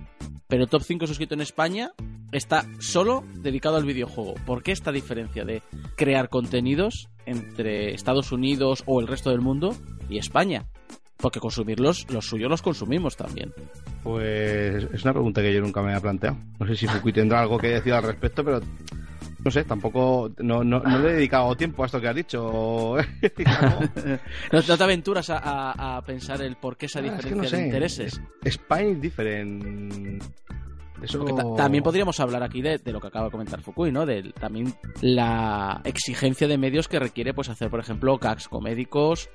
Pero 0.47 0.63
el 0.63 0.69
top 0.69 0.83
5 0.83 1.07
suscrito 1.07 1.33
en 1.33 1.41
España 1.41 1.91
está 2.31 2.65
solo 2.79 3.23
dedicado 3.35 3.77
al 3.77 3.85
videojuego. 3.85 4.35
¿Por 4.45 4.63
qué 4.63 4.71
esta 4.71 4.91
diferencia 4.91 5.45
de 5.45 5.61
crear 5.95 6.29
contenidos 6.29 7.09
entre 7.25 7.93
Estados 7.93 8.31
Unidos 8.31 8.83
o 8.85 8.99
el 8.99 9.07
resto 9.07 9.31
del 9.31 9.41
mundo 9.41 9.75
y 10.09 10.17
España? 10.17 10.67
Porque 11.17 11.39
consumirlos, 11.39 12.07
los 12.09 12.25
suyos 12.25 12.49
los 12.49 12.61
consumimos 12.61 13.15
también. 13.15 13.53
Pues 14.03 14.83
es 14.91 15.03
una 15.03 15.13
pregunta 15.13 15.41
que 15.41 15.53
yo 15.53 15.61
nunca 15.61 15.81
me 15.81 15.89
había 15.89 16.01
planteado. 16.01 16.37
No 16.59 16.65
sé 16.65 16.75
si 16.75 16.87
Fukui 16.87 17.13
tendrá 17.13 17.41
algo 17.41 17.57
que 17.57 17.67
decir 17.67 17.93
al 17.93 18.03
respecto, 18.03 18.43
pero 18.43 18.59
no 19.43 19.51
sé, 19.51 19.63
tampoco 19.63 20.31
no, 20.39 20.63
no, 20.63 20.79
no 20.81 20.99
le 20.99 21.09
he 21.09 21.13
dedicado 21.13 21.55
tiempo 21.55 21.83
a 21.83 21.85
esto 21.87 21.99
que 21.99 22.07
has 22.07 22.15
dicho. 22.15 22.95
¿No, 24.51 24.61
te 24.61 24.83
aventuras 24.83 25.29
a, 25.29 25.37
a- 25.37 25.97
a 25.97 26.01
pensar 26.03 26.41
el 26.41 26.55
por 26.57 26.77
qué 26.77 26.85
esa 26.87 26.99
Ah, 26.99 27.05
es 27.05 27.11
diferencia 27.25 27.29
que 27.29 27.35
no 27.41 27.43
sé. 27.49 27.57
de 27.57 27.63
intereses? 27.65 28.21
Spine 28.45 28.95
different. 28.95 30.23
Eso 31.01 31.25
también 31.57 31.83
podríamos 31.83 32.19
hablar 32.19 32.43
aquí 32.43 32.61
de, 32.61 32.77
de 32.77 32.91
lo 32.91 33.01
que 33.01 33.07
acaba 33.07 33.25
de 33.25 33.31
comentar 33.31 33.59
Fukui, 33.61 33.91
¿no? 33.91 34.05
De 34.05 34.31
también 34.39 34.71
la 35.01 35.81
exigencia 35.83 36.47
de 36.47 36.59
medios 36.59 36.87
que 36.87 36.99
requiere 36.99 37.33
pues 37.33 37.49
hacer, 37.49 37.71
por 37.71 37.79
ejemplo, 37.79 38.19
gags 38.19 38.47
comédicos 38.47 39.27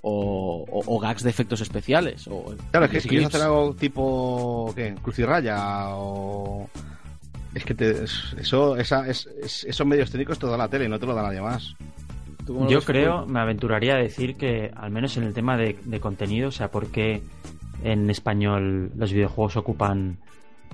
o, 0.00 0.64
o- 0.68 0.96
o 0.96 0.98
gags 0.98 1.22
de 1.22 1.30
efectos 1.30 1.60
especiales. 1.60 2.26
O 2.26 2.56
Claro, 2.72 2.86
es 2.86 2.90
que 2.92 3.00
si 3.00 3.08
quieres 3.08 3.28
hacer 3.28 3.42
algo 3.42 3.72
tipo 3.76 4.72
¿qué? 4.74 4.96
Crucirraya 5.00 5.90
o 5.94 6.68
es 7.54 7.64
que 7.64 7.74
te- 7.74 8.04
eso 8.04 8.76
esa, 8.76 9.08
es, 9.08 9.26
es- 9.42 9.64
esos 9.64 9.86
medios 9.86 10.10
técnicos 10.10 10.38
te 10.38 10.46
lo 10.46 10.52
da 10.52 10.58
la 10.58 10.68
tele, 10.68 10.88
no 10.88 10.98
te 10.98 11.06
lo 11.06 11.14
da 11.14 11.22
nadie 11.22 11.40
más. 11.40 11.74
¿Tú 12.46 12.54
cómo 12.54 12.64
lo 12.64 12.70
Yo 12.70 12.82
creo, 12.82 13.26
me 13.26 13.38
aventuraría 13.40 13.94
a 13.94 13.98
decir 13.98 14.36
que, 14.36 14.70
al 14.74 14.90
menos 14.90 15.16
en 15.16 15.22
el 15.24 15.32
tema 15.34 15.56
de, 15.56 15.78
de 15.84 16.00
contenido, 16.00 16.48
o 16.48 16.52
sea, 16.52 16.70
por 16.70 16.88
qué 16.88 17.22
en 17.84 18.10
español 18.10 18.90
los 18.96 19.12
videojuegos 19.12 19.56
ocupan 19.56 20.18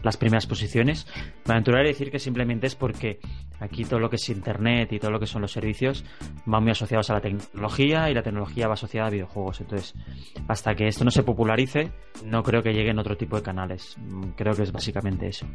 las 0.03 0.17
primeras 0.17 0.47
posiciones, 0.47 1.07
me 1.47 1.55
aventuraría 1.55 1.91
a 1.91 1.93
decir 1.93 2.11
que 2.11 2.19
simplemente 2.19 2.67
es 2.67 2.75
porque 2.75 3.19
aquí 3.61 3.85
todo 3.85 4.01
lo 4.01 4.11
que 4.11 4.17
es 4.17 4.29
internet 4.29 4.93
y 4.93 4.99
todo 4.99 5.11
lo 5.11 5.21
que 5.21 5.27
son 5.27 5.43
los 5.43 5.53
servicios 5.53 6.05
van 6.47 6.63
muy 6.63 6.73
asociados 6.73 7.11
a 7.11 7.15
la 7.15 7.21
tecnología 7.21 8.11
y 8.11 8.15
la 8.15 8.23
tecnología 8.23 8.69
va 8.69 8.75
asociada 8.75 9.09
a 9.09 9.11
videojuegos. 9.11 9.61
Entonces, 9.61 9.95
hasta 10.49 10.75
que 10.75 10.87
esto 10.87 11.05
no 11.05 11.11
se 11.11 11.23
popularice, 11.23 11.93
no 12.25 12.43
creo 12.43 12.63
que 12.63 12.73
lleguen 12.73 12.99
otro 12.99 13.17
tipo 13.17 13.37
de 13.37 13.43
canales. 13.43 13.97
Mm, 13.99 14.31
Creo 14.37 14.55
que 14.55 14.63
es 14.63 14.73
básicamente 14.73 15.29
eso. 15.29 15.47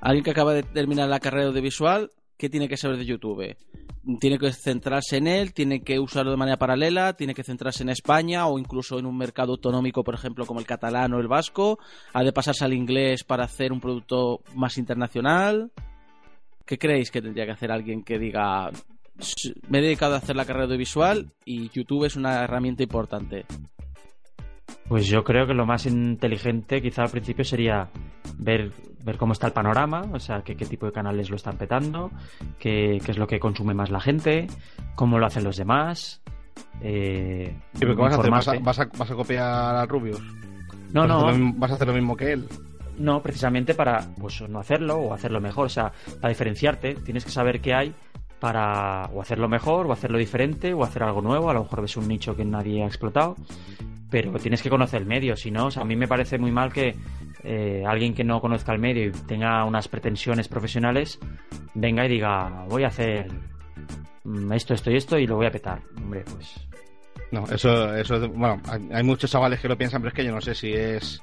Alguien 0.00 0.24
que 0.24 0.30
acaba 0.30 0.54
de 0.54 0.62
terminar 0.62 1.08
la 1.08 1.20
carrera 1.20 1.48
audiovisual, 1.48 2.10
¿qué 2.36 2.48
tiene 2.48 2.68
que 2.68 2.76
saber 2.76 2.96
de 2.96 3.04
YouTube? 3.04 3.56
Tiene 4.18 4.38
que 4.38 4.50
centrarse 4.52 5.18
en 5.18 5.26
él, 5.26 5.52
tiene 5.52 5.82
que 5.82 5.98
usarlo 6.00 6.30
de 6.30 6.36
manera 6.38 6.56
paralela, 6.56 7.12
tiene 7.12 7.34
que 7.34 7.44
centrarse 7.44 7.82
en 7.82 7.90
España 7.90 8.46
o 8.46 8.58
incluso 8.58 8.98
en 8.98 9.04
un 9.04 9.16
mercado 9.16 9.52
autonómico, 9.52 10.02
por 10.02 10.14
ejemplo, 10.14 10.46
como 10.46 10.58
el 10.58 10.66
catalán 10.66 11.12
o 11.12 11.20
el 11.20 11.28
vasco. 11.28 11.78
Ha 12.14 12.24
de 12.24 12.32
pasarse 12.32 12.64
al 12.64 12.72
inglés 12.72 13.24
para 13.24 13.44
hacer 13.44 13.72
un 13.72 13.80
producto 13.80 14.40
más 14.54 14.78
internacional. 14.78 15.70
¿Qué 16.64 16.78
creéis 16.78 17.10
que 17.10 17.20
tendría 17.20 17.44
que 17.44 17.52
hacer 17.52 17.70
alguien 17.70 18.02
que 18.02 18.18
diga, 18.18 18.70
"S- 19.18 19.52
me 19.68 19.78
he 19.78 19.82
dedicado 19.82 20.14
a 20.14 20.18
hacer 20.18 20.34
la 20.34 20.46
carrera 20.46 20.64
audiovisual 20.64 21.30
y 21.44 21.68
YouTube 21.68 22.06
es 22.06 22.16
una 22.16 22.42
herramienta 22.44 22.82
importante? 22.82 23.44
Pues 24.88 25.06
yo 25.06 25.22
creo 25.24 25.46
que 25.46 25.54
lo 25.54 25.66
más 25.66 25.84
inteligente 25.86 26.80
quizá 26.80 27.02
al 27.02 27.10
principio 27.10 27.44
sería 27.44 27.90
ver, 28.38 28.72
ver 29.04 29.16
cómo 29.16 29.32
está 29.32 29.46
el 29.46 29.52
panorama, 29.52 30.02
o 30.12 30.20
sea, 30.20 30.42
qué, 30.42 30.56
qué 30.56 30.66
tipo 30.66 30.86
de 30.86 30.92
canales 30.92 31.30
lo 31.30 31.36
están 31.36 31.56
petando, 31.56 32.10
qué, 32.58 33.00
qué 33.04 33.10
es 33.12 33.18
lo 33.18 33.26
que 33.26 33.40
consume 33.40 33.74
más 33.74 33.90
la 33.90 34.00
gente, 34.00 34.46
cómo 34.94 35.18
lo 35.18 35.26
hacen 35.26 35.44
los 35.44 35.56
demás. 35.56 36.20
Eh, 36.82 37.54
¿Y 37.74 37.78
pero 37.78 37.96
qué 37.96 38.02
vas 38.02 38.12
a 38.14 38.20
hacer? 38.20 38.30
¿Vas 38.30 38.48
a, 38.48 38.54
informarte. 38.56 38.64
vas 38.64 38.94
a- 38.94 38.98
vas 38.98 39.10
a 39.10 39.14
copiar 39.14 39.76
a 39.76 39.86
Rubius? 39.86 40.20
No, 40.92 41.02
¿Vas 41.02 41.10
a 41.10 41.14
hacer 41.14 41.26
lo 41.26 41.32
no, 41.32 41.32
mismo- 41.38 41.54
¿Vas 41.58 41.70
a 41.70 41.74
hacer 41.74 41.86
lo 41.88 41.94
mismo 41.94 42.16
que 42.16 42.32
él? 42.32 42.48
no, 42.98 43.22
precisamente 43.22 43.74
para 43.74 44.00
pues, 44.20 44.42
no 44.48 44.58
hacerlo 44.58 44.96
o 44.98 45.14
hacerlo 45.14 45.40
mejor, 45.40 45.66
o 45.66 45.70
sea, 45.70 45.90
para 46.20 46.28
diferenciarte 46.28 46.94
tienes 46.96 47.24
que 47.24 47.30
saber 47.30 47.60
qué 47.62 47.72
hay 47.74 47.94
para 48.40 49.06
o 49.12 49.20
hacerlo 49.20 49.48
mejor 49.48 49.86
o 49.86 49.92
hacerlo 49.92 50.18
diferente 50.18 50.72
o 50.74 50.82
hacer 50.82 51.02
algo 51.02 51.20
nuevo, 51.22 51.50
a 51.50 51.54
lo 51.54 51.62
mejor 51.62 51.82
ves 51.82 51.96
un 51.96 52.08
nicho 52.08 52.34
que 52.34 52.44
nadie 52.44 52.82
ha 52.82 52.86
explotado, 52.86 53.36
pero 54.10 54.32
tienes 54.38 54.62
que 54.62 54.70
conocer 54.70 55.02
el 55.02 55.06
medio, 55.06 55.36
si 55.36 55.50
no, 55.50 55.68
a 55.74 55.84
mí 55.84 55.94
me 55.94 56.08
parece 56.08 56.38
muy 56.38 56.50
mal 56.50 56.72
que 56.72 56.96
eh, 57.44 57.84
alguien 57.86 58.14
que 58.14 58.24
no 58.24 58.40
conozca 58.40 58.72
el 58.72 58.78
medio 58.80 59.06
y 59.06 59.12
tenga 59.12 59.64
unas 59.64 59.88
pretensiones 59.88 60.48
profesionales 60.48 61.18
venga 61.74 62.04
y 62.04 62.08
diga, 62.08 62.64
voy 62.68 62.84
a 62.84 62.88
hacer 62.88 63.28
mm, 64.24 64.52
esto, 64.52 64.74
esto 64.74 64.90
y 64.90 64.96
esto 64.96 65.18
y 65.18 65.26
lo 65.26 65.36
voy 65.36 65.46
a 65.46 65.50
petar. 65.50 65.80
Hombre, 65.96 66.24
pues 66.30 66.66
No, 67.30 67.44
eso, 67.44 67.94
eso 67.94 68.16
es- 68.16 68.28
bueno, 68.28 68.60
hay, 68.90 69.02
muchos 69.04 69.30
chavales 69.30 69.60
que 69.60 69.68
lo 69.68 69.78
piensan, 69.78 70.00
pero 70.02 70.08
es 70.08 70.14
que 70.14 70.24
yo 70.24 70.32
no 70.34 70.40
sé 70.40 70.54
si 70.54 70.72
es 70.72 71.22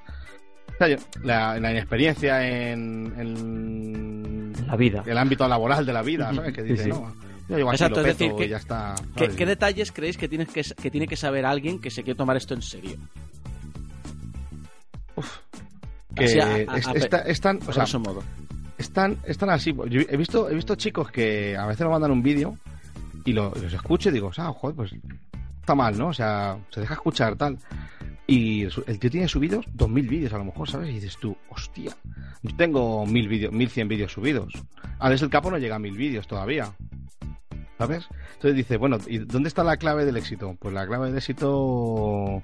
la, 1.23 1.59
la 1.59 1.71
inexperiencia 1.71 2.47
en, 2.47 3.13
en 3.17 4.16
la 4.67 4.75
vida. 4.75 5.03
el 5.05 5.17
ámbito 5.17 5.47
laboral 5.47 5.85
de 5.85 5.93
la 5.93 6.01
vida, 6.03 6.33
¿sabes? 6.33 6.53
Que 6.53 6.63
dice, 6.63 6.83
sí. 6.83 6.89
no, 6.89 7.13
Yo 7.49 7.71
Exacto, 7.71 8.01
es 8.01 8.07
decir, 8.07 8.33
que- 8.35 8.45
y 8.45 8.49
ya 8.49 8.57
está. 8.57 8.93
¿Qué, 9.15 9.45
detalles 9.45 9.91
creéis 9.91 10.17
que, 10.17 10.27
tienes 10.27 10.49
que, 10.49 10.61
que 10.63 10.91
tiene 10.91 11.07
que 11.07 11.15
saber 11.15 11.45
alguien 11.45 11.79
que 11.79 11.89
se 11.89 12.03
quiere 12.03 12.17
tomar 12.17 12.35
esto 12.37 12.53
en 12.53 12.61
serio? 12.61 12.97
que 16.15 16.25
Así, 16.25 16.39
a- 16.39 16.45
a- 16.47 16.77
es- 16.77 16.87
a- 16.87 16.91
está- 16.93 17.19
están, 17.21 17.59
o 17.67 17.71
sea, 17.73 17.99
modo. 17.99 18.23
están, 18.77 19.17
están 19.25 19.49
así. 19.49 19.73
Yo 19.89 20.01
he 20.09 20.17
visto, 20.17 20.49
he 20.49 20.55
visto 20.55 20.75
chicos 20.75 21.11
que 21.11 21.55
a 21.55 21.65
veces 21.67 21.85
me 21.85 21.91
mandan 21.91 22.11
un 22.11 22.21
vídeo 22.23 22.57
y 23.25 23.33
lo- 23.33 23.53
los 23.55 23.71
escucho 23.73 24.09
y 24.09 24.13
digo, 24.13 24.31
ah, 24.37 24.51
joder, 24.53 24.75
pues 24.75 24.91
está 25.59 25.75
mal, 25.75 25.97
¿no? 25.97 26.07
O 26.07 26.13
sea, 26.13 26.57
se 26.71 26.81
deja 26.81 26.95
escuchar 26.95 27.35
tal. 27.35 27.57
Y 28.29 28.63
el 28.63 28.99
tío 28.99 29.09
tiene 29.09 29.27
subidos 29.29 29.65
2000 29.73 30.07
vídeos 30.09 30.33
a 30.33 30.37
lo 30.37 30.43
mejor, 30.43 30.69
¿sabes? 30.69 30.89
Y 30.89 30.95
dices 30.95 31.15
tú, 31.17 31.35
hostia, 31.49 31.95
yo 32.43 32.55
tengo 32.57 33.05
1000 33.05 33.27
vídeos, 33.29 33.53
1100 33.53 33.87
vídeos 33.87 34.11
subidos. 34.11 34.53
Alex 34.99 35.21
el 35.21 35.29
Capo 35.29 35.49
no 35.49 35.57
llega 35.57 35.77
a 35.77 35.79
1000 35.79 35.95
vídeos 35.95 36.27
todavía. 36.27 36.73
¿Sabes? 37.77 38.09
Entonces 38.33 38.55
dice, 38.55 38.77
bueno, 38.77 38.97
¿y 39.05 39.19
dónde 39.19 39.49
está 39.49 39.63
la 39.63 39.77
clave 39.77 40.03
del 40.03 40.17
éxito? 40.17 40.57
Pues 40.59 40.73
la 40.73 40.87
clave 40.87 41.07
del 41.07 41.17
éxito 41.17 42.41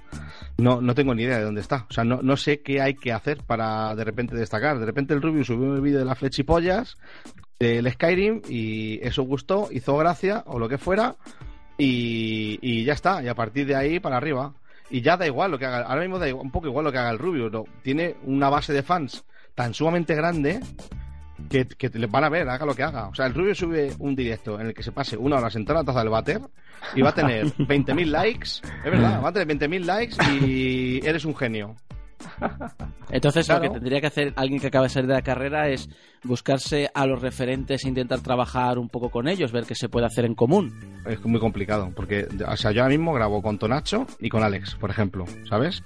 no, 0.58 0.80
no 0.80 0.96
tengo 0.96 1.16
ni 1.16 1.24
idea 1.24 1.40
de 1.40 1.44
dónde 1.44 1.62
está. 1.62 1.88
O 1.90 1.94
sea, 1.94 2.04
no, 2.04 2.22
no 2.22 2.38
sé 2.38 2.62
qué 2.62 2.82
hay 2.82 2.94
que 2.94 3.12
hacer 3.12 3.40
para 3.40 3.96
de 3.96 4.04
repente 4.04 4.36
destacar. 4.36 4.78
De 4.80 4.86
repente 4.86 5.16
el 5.16 5.24
Rubio 5.24 5.44
subió 5.44 5.70
un 5.70 5.82
vídeo 5.82 6.00
de 6.00 6.06
las 6.06 6.20
flechipollas 6.20 6.98
del 7.60 7.92
Skyrim 7.92 8.44
y 8.48 9.00
eso 9.06 9.24
gustó, 9.24 9.70
hizo 9.72 9.98
gracia 9.98 10.44
o 10.46 10.60
lo 10.60 10.70
que 10.70 10.78
fuera 10.78 11.16
y, 11.80 12.60
y 12.62 12.84
ya 12.84 12.94
está. 12.94 13.24
Y 13.24 13.28
a 13.28 13.36
partir 13.36 13.66
de 13.66 13.76
ahí 13.76 14.00
para 14.00 14.18
arriba. 14.18 14.54
Y 14.94 15.02
ya 15.02 15.18
da 15.18 15.26
igual 15.26 15.50
lo 15.50 15.58
que 15.58 15.66
haga. 15.66 15.82
Ahora 15.88 16.02
mismo 16.02 16.20
da 16.20 16.28
igual- 16.30 16.46
un 16.46 16.52
poco 16.52 16.68
igual 16.68 16.86
lo 16.86 16.92
que 16.92 17.00
haga 17.00 17.10
el 17.10 17.18
Rubio. 17.18 17.50
¿no? 17.50 17.66
Tiene 17.82 18.16
una 18.26 18.48
base 18.50 18.74
de 18.74 18.84
fans 18.84 19.24
tan 19.56 19.74
sumamente 19.74 20.14
grande 20.14 20.60
que, 21.50 21.66
que 21.68 21.90
le 21.90 22.06
van 22.06 22.24
a 22.24 22.30
ver, 22.30 22.48
haga 22.48 22.66
lo 22.66 22.76
que 22.76 22.84
haga. 22.84 23.08
O 23.08 23.16
sea, 23.16 23.26
el 23.26 23.34
Rubio 23.34 23.56
sube 23.56 23.92
un 23.98 24.16
directo 24.16 24.60
en 24.60 24.68
el 24.68 24.74
que 24.76 24.84
se 24.84 24.92
pase 24.92 25.18
una 25.18 25.38
hora 25.38 25.50
sentado 25.50 25.80
en 25.80 25.86
la 25.86 25.92
taza 25.92 26.00
del 26.02 26.10
váter 26.10 26.42
y 26.96 27.02
va 27.02 27.10
a 27.10 27.14
tener 27.16 27.46
20.000 27.58 28.06
likes. 28.06 28.48
Es 28.86 28.92
verdad, 28.92 29.20
va 29.24 29.30
a 29.30 29.34
tener 29.34 29.58
20.000 29.58 29.84
likes 29.84 30.16
y 30.46 31.06
eres 31.06 31.26
un 31.26 31.36
genio. 31.36 31.76
Entonces 33.10 33.46
Claro. 33.46 33.64
lo 33.64 33.70
que 33.70 33.80
tendría 33.80 34.02
que 34.02 34.08
hacer 34.08 34.34
alguien 34.36 34.60
que 34.60 34.68
acaba 34.68 34.86
de 34.86 34.90
salir 34.90 35.08
de 35.08 35.14
la 35.16 35.22
carrera 35.22 35.70
es 35.70 35.90
buscarse 36.24 36.90
a 36.94 37.06
los 37.06 37.22
referentes 37.22 37.84
e 37.86 37.90
intentar 37.90 38.22
trabajar 38.22 38.78
un 38.80 38.90
poco 38.90 39.10
con 39.10 39.28
ellos, 39.28 39.52
ver 39.52 39.66
qué 39.66 39.76
se 39.76 39.90
puede 39.90 40.06
hacer 40.06 40.26
en 40.26 40.36
común. 40.36 40.74
Es 41.06 41.24
muy 41.26 41.40
complicado, 41.40 41.92
porque 41.96 42.28
o 42.48 42.58
sea, 42.58 42.72
yo 42.72 42.82
ahora 42.82 42.96
mismo 42.96 43.14
grabo 43.14 43.42
con 43.42 43.58
Tonacho 43.60 44.08
y 44.20 44.30
con 44.30 44.42
Alex, 44.44 44.76
por 44.76 44.90
ejemplo, 44.90 45.26
¿sabes? 45.50 45.84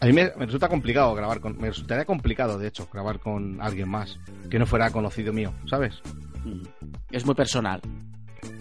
A 0.00 0.06
mí 0.06 0.12
me, 0.12 0.30
me 0.36 0.46
resulta 0.46 0.68
complicado 0.68 1.14
grabar 1.14 1.40
con... 1.40 1.58
Me 1.58 1.68
resultaría 1.68 2.04
complicado, 2.04 2.58
de 2.58 2.68
hecho, 2.68 2.88
grabar 2.92 3.18
con 3.18 3.60
alguien 3.60 3.88
más 3.88 4.18
que 4.50 4.58
no 4.58 4.66
fuera 4.66 4.90
conocido 4.90 5.32
mío, 5.32 5.52
¿sabes? 5.68 6.00
Es 7.10 7.24
muy 7.26 7.34
personal. 7.34 7.80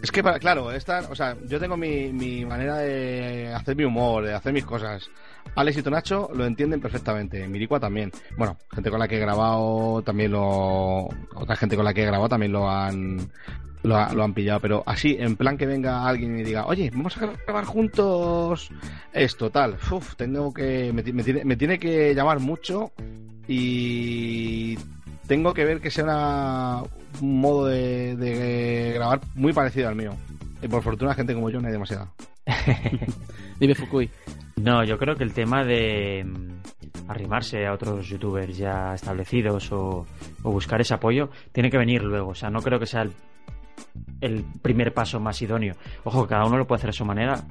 Es 0.02 0.12
que, 0.12 0.24
para- 0.24 0.40
claro, 0.40 0.72
esta, 0.72 1.02
o 1.10 1.16
sea, 1.16 1.36
yo 1.48 1.60
tengo 1.60 1.78
mi, 1.78 2.12
mi 2.12 2.46
manera 2.46 2.78
de 2.78 3.54
hacer 3.54 3.76
mi 3.76 3.84
humor, 3.84 4.26
de 4.26 4.34
hacer 4.34 4.52
mis 4.54 4.66
cosas. 4.66 5.10
Alex 5.56 5.78
y 5.78 5.84
Tonacho 5.84 6.30
lo 6.36 6.46
entienden 6.46 6.80
perfectamente, 6.82 7.48
Miricua 7.48 7.80
también. 7.80 8.12
Bueno, 8.38 8.58
gente 8.74 8.90
con 8.90 9.00
la 9.00 9.08
que 9.08 9.18
he 9.18 9.20
grabado 9.20 10.02
también 10.04 10.32
lo... 10.32 11.08
Otra 11.36 11.56
gente 11.56 11.76
con 11.76 11.86
la 11.86 11.94
que 11.94 12.04
he 12.04 12.06
grabado 12.06 12.30
también 12.30 12.52
lo 12.52 12.70
han... 12.70 13.30
Lo, 13.84 13.96
ha- 13.96 14.12
lo 14.12 14.24
han 14.24 14.34
pillado, 14.34 14.60
pero 14.60 14.84
así, 14.86 15.16
en 15.20 15.38
plan 15.38 15.56
que 15.58 15.66
venga 15.68 16.06
alguien 16.06 16.38
y 16.40 16.44
diga, 16.44 16.66
oye, 16.66 16.90
vamos 16.94 17.16
a 17.18 17.28
grabar 17.46 17.64
juntos 17.64 18.70
esto, 19.14 19.50
tal. 19.50 19.78
Uf, 19.92 20.16
tengo 20.16 20.52
que. 20.54 20.92
Me, 20.92 21.04
ti- 21.04 21.14
me 21.14 21.56
tiene, 21.56 21.80
que 21.80 22.14
llamar 22.14 22.40
mucho 22.40 22.92
y 23.48 24.78
tengo 25.28 25.54
que 25.54 25.64
ver 25.64 25.80
que 25.80 25.92
sea 25.92 26.82
un 27.22 27.40
modo 27.40 27.68
de, 27.68 28.16
de 28.18 28.92
grabar 28.96 29.22
muy 29.36 29.54
parecido 29.54 29.88
al 29.88 29.96
mío. 29.96 30.12
Y 30.62 30.68
por 30.68 30.82
fortuna, 30.84 31.14
gente 31.14 31.34
como 31.34 31.50
yo 31.50 31.62
no 31.62 31.68
hay 31.68 31.74
demasiada. 31.74 32.12
Dime 33.60 33.76
Fukui. 33.76 34.10
No, 34.58 34.84
yo 34.84 34.98
creo 34.98 35.16
que 35.16 35.24
el 35.24 35.34
tema 35.34 35.64
de 35.64 36.24
mm, 36.24 37.10
arrimarse 37.10 37.66
a 37.66 37.74
otros 37.74 38.08
youtubers 38.08 38.58
ya 38.58 38.94
establecidos 38.94 39.72
o, 39.72 40.06
o 40.44 40.52
buscar 40.52 40.82
ese 40.82 40.94
apoyo 40.94 41.30
tiene 41.52 41.70
que 41.70 41.78
venir 41.78 42.04
luego. 42.04 42.32
O 42.32 42.36
sea, 42.36 42.50
no 42.50 42.62
creo 42.62 42.80
que 42.80 42.86
sea 42.86 43.04
el, 43.04 43.14
el 44.22 44.44
primer 44.62 44.94
paso 44.94 45.20
más 45.20 45.42
idóneo. 45.42 45.76
Ojo, 46.04 46.28
cada 46.28 46.46
uno 46.46 46.58
lo 46.58 46.68
puede 46.68 46.80
hacer 46.80 46.90
a 46.90 46.94
su 46.94 47.06
manera, 47.06 47.44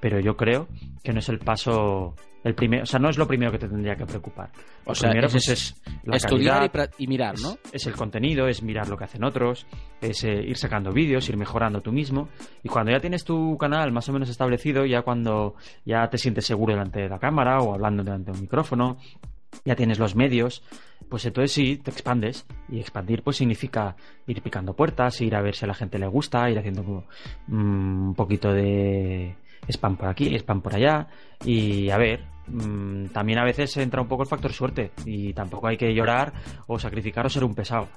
pero 0.00 0.20
yo 0.20 0.36
creo 0.36 0.68
que 1.02 1.12
no 1.12 1.20
es 1.20 1.28
el 1.28 1.38
paso, 1.38 2.14
el 2.46 2.54
primero, 2.54 2.84
o 2.84 2.86
sea, 2.86 3.00
no 3.00 3.08
es 3.10 3.18
lo 3.18 3.26
primero 3.26 3.50
que 3.50 3.58
te 3.58 3.68
tendría 3.68 3.96
que 3.96 4.06
preocupar. 4.06 4.50
Lo 4.86 4.92
O 4.92 4.94
sea, 4.94 5.10
primero 5.10 5.26
es- 5.26 5.32
pues, 5.32 5.48
es 5.48 5.80
la 6.04 6.16
Estudiar 6.16 6.62
y, 6.62 6.68
calidad, 6.68 6.88
pra- 6.90 6.94
y 6.98 7.06
mirar, 7.06 7.34
¿no? 7.40 7.50
es, 7.64 7.74
es 7.74 7.86
el 7.86 7.94
contenido, 7.94 8.46
es 8.48 8.62
mirar 8.62 8.88
lo 8.88 8.96
que 8.96 9.04
hacen 9.04 9.24
otros, 9.24 9.66
es 10.00 10.22
eh, 10.24 10.42
ir 10.46 10.56
sacando 10.56 10.92
vídeos, 10.92 11.28
ir 11.28 11.36
mejorando 11.36 11.80
tú 11.80 11.90
mismo. 11.92 12.28
Y 12.62 12.68
cuando 12.68 12.92
ya 12.92 13.00
tienes 13.00 13.24
tu 13.24 13.56
canal 13.58 13.90
más 13.92 14.08
o 14.08 14.12
menos 14.12 14.28
establecido, 14.28 14.86
ya 14.86 15.02
cuando 15.02 15.56
ya 15.84 16.08
te 16.08 16.18
sientes 16.18 16.46
seguro 16.46 16.72
delante 16.74 17.00
de 17.00 17.08
la 17.08 17.18
cámara 17.18 17.58
o 17.60 17.74
hablando 17.74 18.04
delante 18.04 18.30
de 18.30 18.36
un 18.36 18.42
micrófono, 18.42 18.96
ya 19.64 19.74
tienes 19.74 19.98
los 19.98 20.14
medios, 20.14 20.62
pues 21.08 21.24
entonces 21.24 21.50
sí, 21.52 21.76
te 21.78 21.90
expandes. 21.90 22.46
Y 22.68 22.78
expandir 22.78 23.22
pues 23.22 23.38
significa 23.38 23.96
ir 24.26 24.40
picando 24.42 24.74
puertas, 24.74 25.20
ir 25.20 25.34
a 25.34 25.42
ver 25.42 25.54
si 25.56 25.64
a 25.64 25.68
la 25.68 25.74
gente 25.74 25.98
le 25.98 26.06
gusta, 26.06 26.48
ir 26.50 26.58
haciendo 26.58 26.84
como, 26.84 27.04
mm, 27.48 28.08
un 28.08 28.14
poquito 28.14 28.52
de 28.52 29.34
spam 29.68 29.96
por 29.96 30.08
aquí, 30.08 30.32
spam 30.36 30.60
por 30.60 30.74
allá. 30.76 31.08
Y 31.44 31.90
a 31.90 31.96
ver, 31.96 32.20
mm, 32.48 33.06
también 33.06 33.38
a 33.38 33.44
veces 33.44 33.76
entra 33.76 34.00
un 34.00 34.08
poco 34.08 34.22
el 34.22 34.28
factor 34.28 34.52
suerte 34.52 34.92
y 35.04 35.32
tampoco 35.32 35.66
hay 35.68 35.76
que 35.76 35.92
llorar 35.94 36.32
o 36.66 36.78
sacrificar 36.78 37.26
o 37.26 37.28
ser 37.28 37.44
un 37.44 37.54
pesado. 37.54 37.88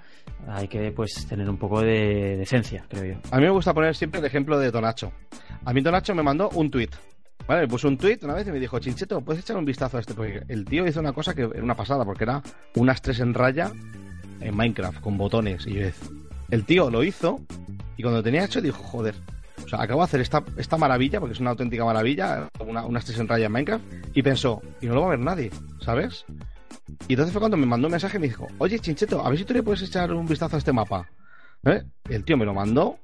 Hay 0.48 0.68
que 0.68 0.92
pues 0.92 1.26
tener 1.28 1.50
un 1.50 1.58
poco 1.58 1.82
de 1.82 2.38
decencia, 2.38 2.86
creo 2.88 3.16
yo. 3.16 3.20
A 3.32 3.38
mí 3.38 3.44
me 3.44 3.50
gusta 3.50 3.74
poner 3.74 3.96
siempre 3.96 4.20
el 4.20 4.26
ejemplo 4.26 4.58
de 4.60 4.72
Tonacho. 4.72 5.12
A 5.66 5.74
mí 5.74 5.82
Tonacho 5.82 6.14
me 6.16 6.24
mandó 6.24 6.50
un 6.50 6.70
tweet. 6.70 6.90
Vale, 7.48 7.62
me 7.62 7.68
puso 7.68 7.88
un 7.88 7.98
tweet 7.98 8.20
una 8.24 8.36
vez 8.36 8.48
y 8.48 8.52
me 8.52 8.60
dijo, 8.60 8.78
Chincheto, 8.80 9.22
¿puedes 9.22 9.42
echar 9.42 9.58
un 9.58 9.66
vistazo 9.66 9.98
a 9.98 10.02
este? 10.02 10.14
Porque 10.14 10.44
el 10.48 10.66
tío 10.66 10.86
hizo 10.86 11.00
una 11.00 11.14
cosa 11.14 11.34
que 11.34 11.44
era 11.44 11.64
una 11.64 11.76
pasada, 11.76 12.06
porque 12.06 12.26
era 12.26 12.44
unas 12.76 13.02
tres 13.02 13.20
en 13.22 13.34
raya 13.34 13.72
en 14.40 14.56
Minecraft, 14.56 15.00
con 15.02 15.18
botones. 15.18 15.66
Y 15.66 15.74
yo 15.74 15.88
el 16.52 16.66
tío 16.66 16.90
lo 16.90 17.04
hizo 17.04 17.40
y 17.98 18.02
cuando 18.02 18.20
lo 18.20 18.24
tenía 18.24 18.46
hecho 18.46 18.62
dijo, 18.62 18.82
joder, 18.84 19.16
o 19.64 19.68
sea, 19.68 19.82
acabo 19.82 20.02
de 20.02 20.06
hacer 20.06 20.22
esta, 20.22 20.44
esta 20.58 20.78
maravilla, 20.78 21.20
porque 21.20 21.34
es 21.34 21.40
una 21.40 21.52
auténtica 21.52 21.86
maravilla, 21.86 22.50
una- 22.60 23.00
tres 23.00 23.20
en 23.20 23.28
raya 23.28 23.46
en 23.48 23.52
Minecraft, 23.52 23.84
y 24.14 24.22
pensó, 24.24 24.62
y 24.82 24.88
no 24.88 24.96
lo 24.96 25.02
va 25.02 25.08
a 25.08 25.10
ver 25.12 25.20
nadie, 25.20 25.52
¿sabes? 25.82 26.26
Y 27.08 27.14
entonces 27.14 27.32
fue 27.34 27.40
cuando 27.40 27.58
me 27.58 27.66
mandó 27.66 27.88
un 27.88 27.92
mensaje 27.92 28.18
y 28.18 28.20
me 28.22 28.28
dijo, 28.28 28.48
oye, 28.58 28.80
Chincheto, 28.80 29.24
a 29.26 29.30
ver 29.30 29.38
si 29.40 29.46
tú 29.46 29.54
le 29.54 29.64
puedes 29.64 29.82
echar 29.82 30.12
un 30.14 30.26
vistazo 30.28 30.56
a 30.56 30.60
este 30.60 30.74
mapa. 30.74 31.08
¿Eh? 31.66 31.84
El 32.10 32.24
tío 32.24 32.38
me 32.38 32.46
lo 32.46 32.54
mandó, 32.54 32.98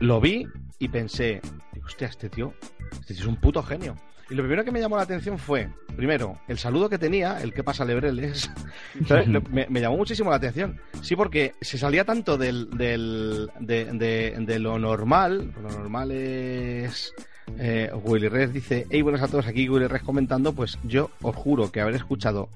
lo 0.00 0.20
vi 0.20 0.46
y 0.78 0.88
pensé, 0.88 1.40
hostia, 1.84 2.08
este 2.08 2.28
tío, 2.30 2.54
este 2.92 3.14
tío 3.14 3.22
es 3.22 3.28
un 3.28 3.36
puto 3.36 3.62
genio. 3.62 3.94
Y 4.30 4.34
lo 4.34 4.42
primero 4.42 4.64
que 4.64 4.70
me 4.70 4.78
llamó 4.80 4.96
la 4.96 5.02
atención 5.02 5.38
fue, 5.38 5.68
primero, 5.96 6.38
el 6.46 6.56
saludo 6.56 6.88
que 6.88 6.98
tenía, 6.98 7.40
el 7.42 7.52
que 7.52 7.64
pasa 7.64 7.84
lebreles, 7.84 8.48
me, 9.50 9.80
llamó 9.80 9.96
muchísimo 9.96 10.30
la 10.30 10.36
atención. 10.36 10.80
Sí, 11.02 11.16
porque 11.16 11.54
se 11.60 11.76
salía 11.78 12.04
tanto 12.04 12.38
del, 12.38 12.70
del, 12.70 13.50
de, 13.58 13.86
de- 13.86 14.36
de 14.38 14.58
lo 14.60 14.78
normal, 14.78 15.52
lo 15.60 15.70
normal 15.70 16.12
es... 16.12 17.12
Eh, 17.58 17.90
Willy 18.04 18.28
Red 18.28 18.50
dice, 18.50 18.86
hey, 18.90 19.02
buenas 19.02 19.22
a 19.22 19.26
todos, 19.28 19.48
aquí 19.48 19.68
Willy 19.68 19.88
Red 19.88 20.02
comentando, 20.02 20.52
pues 20.52 20.78
yo 20.84 21.10
os 21.20 21.34
juro 21.34 21.72
que 21.72 21.80
haber 21.80 21.96
escuchado 21.96 22.48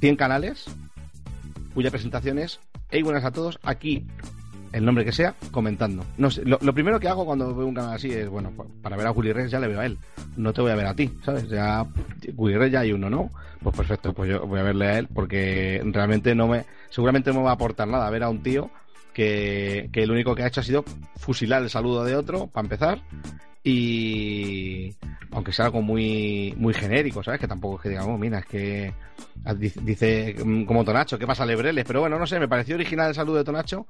100 0.00 0.16
canales 0.16 0.64
cuya 1.74 1.90
presentación 1.90 2.38
es, 2.38 2.58
hey, 2.90 3.02
buenas 3.02 3.24
a 3.26 3.30
todos, 3.32 3.58
aquí 3.62 4.06
el 4.76 4.84
nombre 4.84 5.04
que 5.04 5.12
sea, 5.12 5.34
comentando. 5.50 6.04
No 6.18 6.30
sé, 6.30 6.42
lo, 6.44 6.58
primero 6.74 7.00
que 7.00 7.08
hago 7.08 7.24
cuando 7.24 7.54
veo 7.54 7.66
un 7.66 7.74
canal 7.74 7.94
así 7.94 8.12
es, 8.12 8.28
bueno, 8.28 8.50
pa- 8.50 8.64
para 8.82 8.96
ver 8.96 9.06
a 9.06 9.10
Willy 9.12 9.32
Rex 9.32 9.50
ya 9.50 9.58
le 9.60 9.68
veo 9.68 9.80
a 9.80 9.86
él. 9.86 9.98
No 10.36 10.52
te 10.52 10.60
voy 10.60 10.70
a 10.70 10.76
ver 10.76 10.86
a 10.86 10.94
ti, 10.94 11.10
¿sabes? 11.24 11.48
Ya, 11.48 11.86
Willy 12.36 12.58
Rex 12.58 12.72
ya 12.72 12.80
hay 12.80 12.92
uno, 12.92 13.08
¿no? 13.08 13.30
Pues 13.62 13.74
perfecto, 13.74 14.12
pues 14.12 14.30
yo 14.30 14.46
voy 14.46 14.60
a 14.60 14.64
verle 14.64 14.86
a 14.86 14.98
él 14.98 15.08
porque 15.12 15.82
realmente 15.86 16.34
no 16.34 16.46
me, 16.46 16.64
seguramente 16.90 17.30
no 17.32 17.38
me 17.38 17.44
va 17.44 17.50
a 17.50 17.54
aportar 17.54 17.88
nada 17.88 18.08
ver 18.10 18.22
a 18.22 18.28
un 18.28 18.42
tío 18.42 18.70
que, 19.14 19.88
que 19.92 20.06
lo 20.06 20.12
único 20.12 20.34
que 20.34 20.42
ha 20.42 20.46
hecho 20.48 20.60
ha 20.60 20.64
sido 20.64 20.84
fusilar 21.16 21.62
el 21.62 21.70
saludo 21.70 22.04
de 22.04 22.14
otro, 22.14 22.46
para 22.48 22.66
empezar, 22.66 23.00
y 23.68 24.94
aunque 25.32 25.52
sea 25.52 25.66
algo 25.66 25.82
muy 25.82 26.54
muy 26.56 26.72
genérico, 26.74 27.22
¿sabes? 27.22 27.40
Que 27.40 27.48
tampoco 27.48 27.76
es 27.76 27.82
que 27.82 27.88
digamos, 27.90 28.18
mira, 28.18 28.38
es 28.38 28.46
que 28.46 28.94
ah, 29.44 29.54
dice, 29.54 30.36
mm, 30.44 30.64
como 30.64 30.84
Tonacho, 30.84 31.18
¿qué 31.18 31.26
pasa 31.26 31.44
Lebreles? 31.44 31.84
Pero 31.84 32.00
bueno, 32.00 32.18
no 32.18 32.26
sé, 32.26 32.38
me 32.40 32.48
pareció 32.48 32.74
original 32.76 33.08
el 33.08 33.14
saludo 33.14 33.36
de 33.38 33.44
Tonacho 33.44 33.86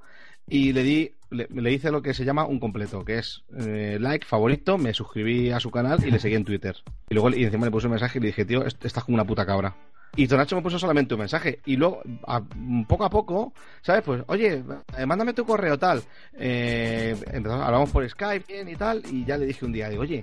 y 0.49 0.73
le 0.73 0.83
di 0.83 1.13
le, 1.31 1.49
le 1.51 1.73
hice 1.73 1.91
lo 1.91 2.03
que 2.03 2.15
se 2.15 2.25
llama 2.25 2.47
un 2.47 2.59
completo, 2.61 3.05
que 3.05 3.19
es 3.19 3.43
eh, 3.59 3.99
like, 4.01 4.25
favorito, 4.27 4.79
me 4.79 4.95
suscribí 4.95 5.51
a 5.51 5.61
su 5.61 5.71
canal 5.71 5.99
y 6.07 6.11
le 6.11 6.19
seguí 6.19 6.35
en 6.37 6.45
Twitter. 6.45 6.77
Y 7.11 7.15
luego 7.15 7.31
y 7.31 7.45
encima 7.45 7.67
le 7.67 7.73
puse 7.73 7.87
un 7.87 7.93
mensaje 7.93 8.19
y 8.19 8.23
le 8.23 8.29
dije, 8.29 8.45
tío, 8.45 8.65
est- 8.65 8.85
estás 8.85 9.05
como 9.05 9.17
una 9.17 9.25
puta 9.27 9.45
cabra. 9.45 9.75
Y 10.17 10.27
Tonacho 10.27 10.57
me 10.57 10.63
puso 10.63 10.79
solamente 10.79 11.15
un 11.15 11.21
mensaje. 11.21 11.61
Y 11.67 11.77
luego, 11.77 12.03
a- 12.27 12.43
poco 12.89 13.05
a 13.05 13.11
poco, 13.11 13.53
¿sabes? 13.83 14.03
Pues, 14.03 14.23
oye, 14.29 14.63
eh, 14.99 15.07
mándame 15.07 15.33
tu 15.35 15.45
correo 15.45 15.79
tal. 15.79 16.03
Eh, 16.39 17.15
empezamos- 17.33 17.65
hablamos 17.67 17.91
por 17.91 18.09
Skype 18.09 18.45
bien 18.53 18.69
y 18.69 18.77
tal. 18.77 19.03
Y 19.13 19.25
ya 19.25 19.37
le 19.37 19.47
dije 19.47 19.65
un 19.65 19.73
día, 19.73 19.89
digo, 19.91 20.03
oye, 20.03 20.23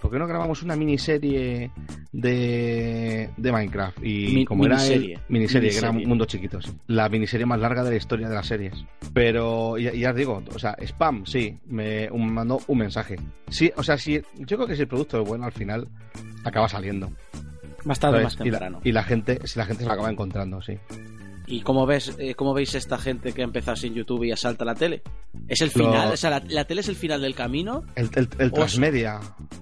¿por 0.00 0.10
qué 0.10 0.18
no 0.18 0.26
grabamos 0.26 0.62
una 0.62 0.76
miniserie 0.76 1.70
de, 2.12 3.30
de 3.36 3.52
Minecraft? 3.52 3.98
Y 4.02 4.34
Mi- 4.34 4.44
como 4.44 4.64
era 4.66 4.76
miniserie. 4.76 5.14
el, 5.14 5.20
miniserie, 5.28 5.70
que 5.70 5.78
era 5.78 5.88
Miniserie. 5.88 6.08
Mundos 6.08 6.26
Chiquitos, 6.28 6.72
la 6.86 7.08
miniserie 7.08 7.46
más 7.46 7.60
larga 7.60 7.84
de 7.84 7.90
la 7.90 7.96
historia 7.96 8.28
de 8.28 8.34
las 8.34 8.46
series. 8.46 8.84
Pero 9.12 9.76
ya, 9.78 9.92
ya 9.92 10.10
os 10.10 10.16
digo, 10.16 10.42
o 10.54 10.58
sea, 10.58 10.74
spam, 10.80 11.24
sí, 11.26 11.58
me 11.66 12.08
mandó 12.10 12.60
un 12.66 12.78
mensaje. 12.78 13.16
Sí, 13.48 13.70
o 13.76 13.82
sea, 13.82 13.96
si, 13.98 14.20
yo 14.38 14.56
creo 14.56 14.66
que 14.66 14.74
si 14.76 14.82
el 14.82 14.88
producto 14.88 15.20
es 15.22 15.28
bueno, 15.28 15.44
al 15.44 15.52
final 15.52 15.88
acaba 16.44 16.68
saliendo. 16.68 17.10
Más 17.84 17.98
tarde, 18.00 18.18
¿sabes? 18.22 18.24
más 18.38 18.46
Y 18.46 18.50
la, 18.50 18.58
temprano. 18.58 18.80
y 18.84 18.92
la 18.92 19.02
gente, 19.04 19.40
si 19.46 19.58
la 19.58 19.66
gente 19.66 19.82
se 19.82 19.86
lo 19.88 19.92
acaba 19.94 20.10
encontrando, 20.10 20.60
sí. 20.62 20.78
¿Y 21.46 21.60
cómo 21.60 21.84
ves, 21.84 22.16
eh, 22.18 22.34
cómo 22.34 22.54
veis 22.54 22.74
esta 22.74 22.96
gente 22.96 23.32
que 23.34 23.42
ha 23.42 23.44
empezado 23.44 23.76
sin 23.76 23.92
YouTube 23.92 24.24
y 24.24 24.32
asalta 24.32 24.64
la 24.64 24.74
tele? 24.74 25.02
¿Es 25.46 25.60
el 25.60 25.70
Lo- 25.74 25.84
final? 25.84 26.12
O 26.12 26.16
sea, 26.16 26.30
la, 26.30 26.42
la 26.48 26.64
tele 26.64 26.80
es 26.80 26.88
el 26.88 26.96
final 26.96 27.20
del 27.20 27.34
camino? 27.34 27.84
El, 27.96 28.08
el, 28.38 28.50
transmedia, 28.50 29.20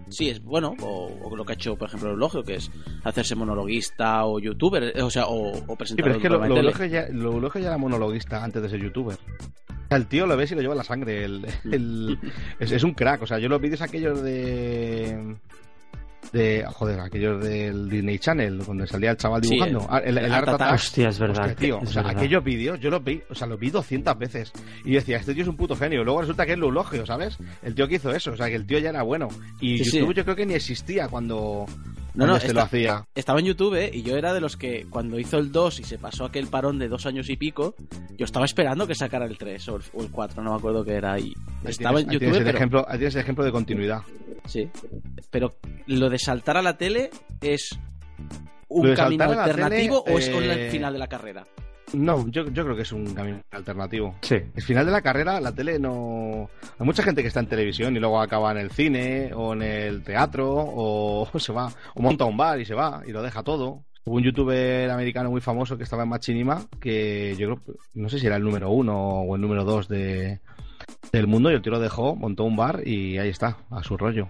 Sí, 0.08 0.28
es 0.28 0.40
bueno. 0.44 0.76
O, 0.80 1.10
o 1.24 1.34
lo 1.34 1.44
que 1.44 1.52
ha 1.52 1.54
hecho, 1.56 1.74
por 1.74 1.88
ejemplo, 1.88 2.10
el 2.10 2.14
Elogio, 2.16 2.44
que 2.44 2.54
es 2.54 2.70
hacerse 3.02 3.34
monologuista 3.34 4.24
o 4.26 4.38
youtuber, 4.38 4.92
eh, 4.96 5.02
o 5.02 5.10
sea, 5.10 5.26
o, 5.26 5.50
o 5.50 5.54
Sí, 5.54 5.74
presentador 5.76 5.96
pero 5.96 6.14
es 6.16 6.22
que 6.22 6.28
lo, 6.28 6.38
lo, 6.38 6.86
ya, 6.86 7.08
lo 7.10 7.32
Eulogio 7.32 7.60
ya 7.60 7.66
era 7.68 7.78
monologuista 7.78 8.44
antes 8.44 8.62
de 8.62 8.68
ser 8.68 8.80
youtuber. 8.80 9.16
O 9.16 9.88
sea, 9.88 9.96
el 9.96 10.06
tío 10.06 10.26
lo 10.26 10.36
ves 10.36 10.52
y 10.52 10.54
lo 10.54 10.60
lleva 10.60 10.74
en 10.74 10.78
la 10.78 10.84
sangre. 10.84 11.24
El, 11.24 11.44
el- 11.64 12.18
es, 12.60 12.70
es 12.70 12.84
un 12.84 12.94
crack. 12.94 13.22
O 13.22 13.26
sea, 13.26 13.40
yo 13.40 13.48
los 13.48 13.60
vídeos 13.60 13.82
aquellos 13.82 14.22
de. 14.22 15.36
De 16.32 16.64
joder, 16.66 17.00
aquellos 17.00 17.42
del 17.44 17.88
Disney 17.88 18.18
Channel, 18.18 18.58
donde 18.64 18.86
salía 18.86 19.10
el 19.10 19.16
chaval 19.16 19.42
Sí, 19.44 19.50
dibujando. 19.50 19.86
Ah, 19.90 19.98
el, 19.98 20.16
el 20.18 20.24
Art 20.26 20.34
Art 20.34 20.48
Attack. 20.48 20.60
Attack. 20.62 20.74
Hostia, 20.74 21.08
es 21.10 21.18
verdad. 21.18 21.40
Hostia, 21.46 21.56
tío, 21.56 21.80
es 21.82 21.88
o 21.90 21.92
sea, 21.92 22.02
verdad. 22.02 22.18
aquellos 22.18 22.42
vídeos 22.44 22.80
yo 22.80 22.90
los 22.90 23.04
vi, 23.04 23.22
o 23.28 23.34
sea, 23.34 23.46
los 23.46 23.58
vi 23.58 23.70
200 23.70 24.18
veces. 24.18 24.52
Y 24.84 24.92
yo 24.92 24.94
decía, 25.00 25.18
este 25.18 25.34
tío 25.34 25.42
es 25.42 25.48
un 25.48 25.56
puto 25.56 25.76
genio. 25.76 26.02
Luego 26.04 26.20
resulta 26.22 26.46
que 26.46 26.52
es 26.52 26.58
lo 26.58 26.66
Eulogio, 26.66 27.04
¿sabes? 27.06 27.36
El 27.62 27.74
tío 27.74 27.86
que 27.86 27.96
hizo 27.96 28.10
eso, 28.12 28.32
o 28.32 28.36
sea, 28.36 28.48
que 28.48 28.54
el 28.56 28.66
tío 28.66 28.78
ya 28.78 28.90
era 28.90 29.02
bueno. 29.02 29.28
Y 29.60 29.78
Sí, 29.78 29.84
sí. 29.84 29.98
YouTube 29.98 30.14
yo 30.14 30.24
creo 30.24 30.36
que 30.36 30.46
ni 30.46 30.54
existía 30.54 31.08
cuando, 31.08 31.66
No, 32.14 32.26
no, 32.26 32.36
este 32.36 32.48
está- 32.48 32.60
lo 32.60 32.64
hacía. 32.66 33.04
Estaba 33.14 33.40
en 33.40 33.46
YouTube 33.46 33.74
¿eh? 33.74 33.90
y 33.92 34.02
yo 34.02 34.16
era 34.16 34.32
de 34.32 34.40
los 34.40 34.56
que 34.56 34.86
cuando 34.88 35.18
hizo 35.18 35.38
el 35.38 35.52
2 35.52 35.80
y 35.80 35.84
se 35.84 35.98
pasó 35.98 36.24
aquel 36.24 36.46
parón 36.46 36.78
de 36.78 36.88
dos 36.88 37.04
años 37.06 37.28
y 37.28 37.36
pico, 37.36 37.74
yo 38.16 38.24
estaba 38.24 38.44
esperando 38.46 38.86
que 38.86 38.94
sacara 38.94 39.26
el 39.26 39.36
3 39.36 39.68
o 39.68 39.76
el, 39.76 39.82
o 39.92 40.02
el 40.02 40.10
4, 40.10 40.42
no 40.42 40.52
me 40.52 40.56
acuerdo 40.56 40.82
qué 40.84 40.94
era. 40.94 41.18
Y 41.18 41.34
Ahí 41.64 41.70
estaba 41.70 41.98
tienes- 41.98 42.04
en 42.04 42.08
ahí 42.10 42.14
YouTube, 42.14 42.18
tienes 42.20 42.38
el 42.38 42.44
pero, 42.44 42.56
ejemplo, 42.58 42.84
ahí 42.88 42.98
tienes 42.98 43.14
el 43.16 43.20
ejemplo 43.20 43.44
de 43.44 43.52
continuidad. 43.52 44.02
Sí. 44.44 44.70
pero 45.30 45.54
lo 45.86 46.10
de 46.10 46.18
saltar 46.18 46.56
a 46.56 46.62
la 46.62 46.76
tele 46.76 47.10
es 47.40 47.78
un 48.68 48.94
camino 48.94 49.24
alternativo 49.24 50.02
tele, 50.04 50.16
o 50.16 50.18
es 50.18 50.30
con 50.30 50.44
eh, 50.44 50.52
el 50.52 50.70
final 50.70 50.92
de 50.92 50.98
la 50.98 51.08
carrera. 51.08 51.44
No, 51.94 52.26
yo, 52.28 52.46
yo 52.50 52.64
creo 52.64 52.76
que 52.76 52.82
es 52.82 52.92
un 52.92 53.12
camino 53.14 53.42
alternativo. 53.50 54.14
Sí. 54.22 54.36
El 54.54 54.62
final 54.62 54.86
de 54.86 54.92
la 54.92 55.02
carrera, 55.02 55.40
la 55.40 55.52
tele 55.52 55.78
no. 55.78 56.48
Hay 56.78 56.86
mucha 56.86 57.02
gente 57.02 57.22
que 57.22 57.28
está 57.28 57.40
en 57.40 57.48
televisión 57.48 57.94
y 57.94 58.00
luego 58.00 58.20
acaba 58.20 58.50
en 58.52 58.58
el 58.58 58.70
cine 58.70 59.32
o 59.34 59.52
en 59.52 59.62
el 59.62 60.02
teatro 60.02 60.50
o 60.54 61.28
se 61.38 61.52
va, 61.52 61.72
o 61.94 62.02
monta 62.02 62.24
un 62.24 62.36
bar 62.36 62.60
y 62.60 62.64
se 62.64 62.74
va 62.74 63.02
y 63.06 63.12
lo 63.12 63.22
deja 63.22 63.42
todo. 63.42 63.84
Hubo 64.04 64.16
un 64.16 64.24
youtuber 64.24 64.90
americano 64.90 65.30
muy 65.30 65.40
famoso 65.40 65.76
que 65.76 65.84
estaba 65.84 66.02
en 66.02 66.08
Machinima 66.08 66.66
que 66.80 67.36
yo 67.36 67.56
creo, 67.56 67.76
no 67.94 68.08
sé 68.08 68.18
si 68.18 68.26
era 68.26 68.34
el 68.34 68.42
número 68.42 68.70
uno 68.70 69.20
o 69.20 69.36
el 69.36 69.40
número 69.40 69.64
dos 69.64 69.86
de, 69.86 70.40
del 71.12 71.26
mundo 71.26 71.50
y 71.50 71.54
el 71.54 71.62
tío 71.62 71.72
lo 71.72 71.80
dejó, 71.80 72.16
montó 72.16 72.44
un 72.44 72.56
bar 72.56 72.86
y 72.86 73.18
ahí 73.18 73.28
está, 73.28 73.58
a 73.70 73.82
su 73.82 73.96
rollo. 73.96 74.28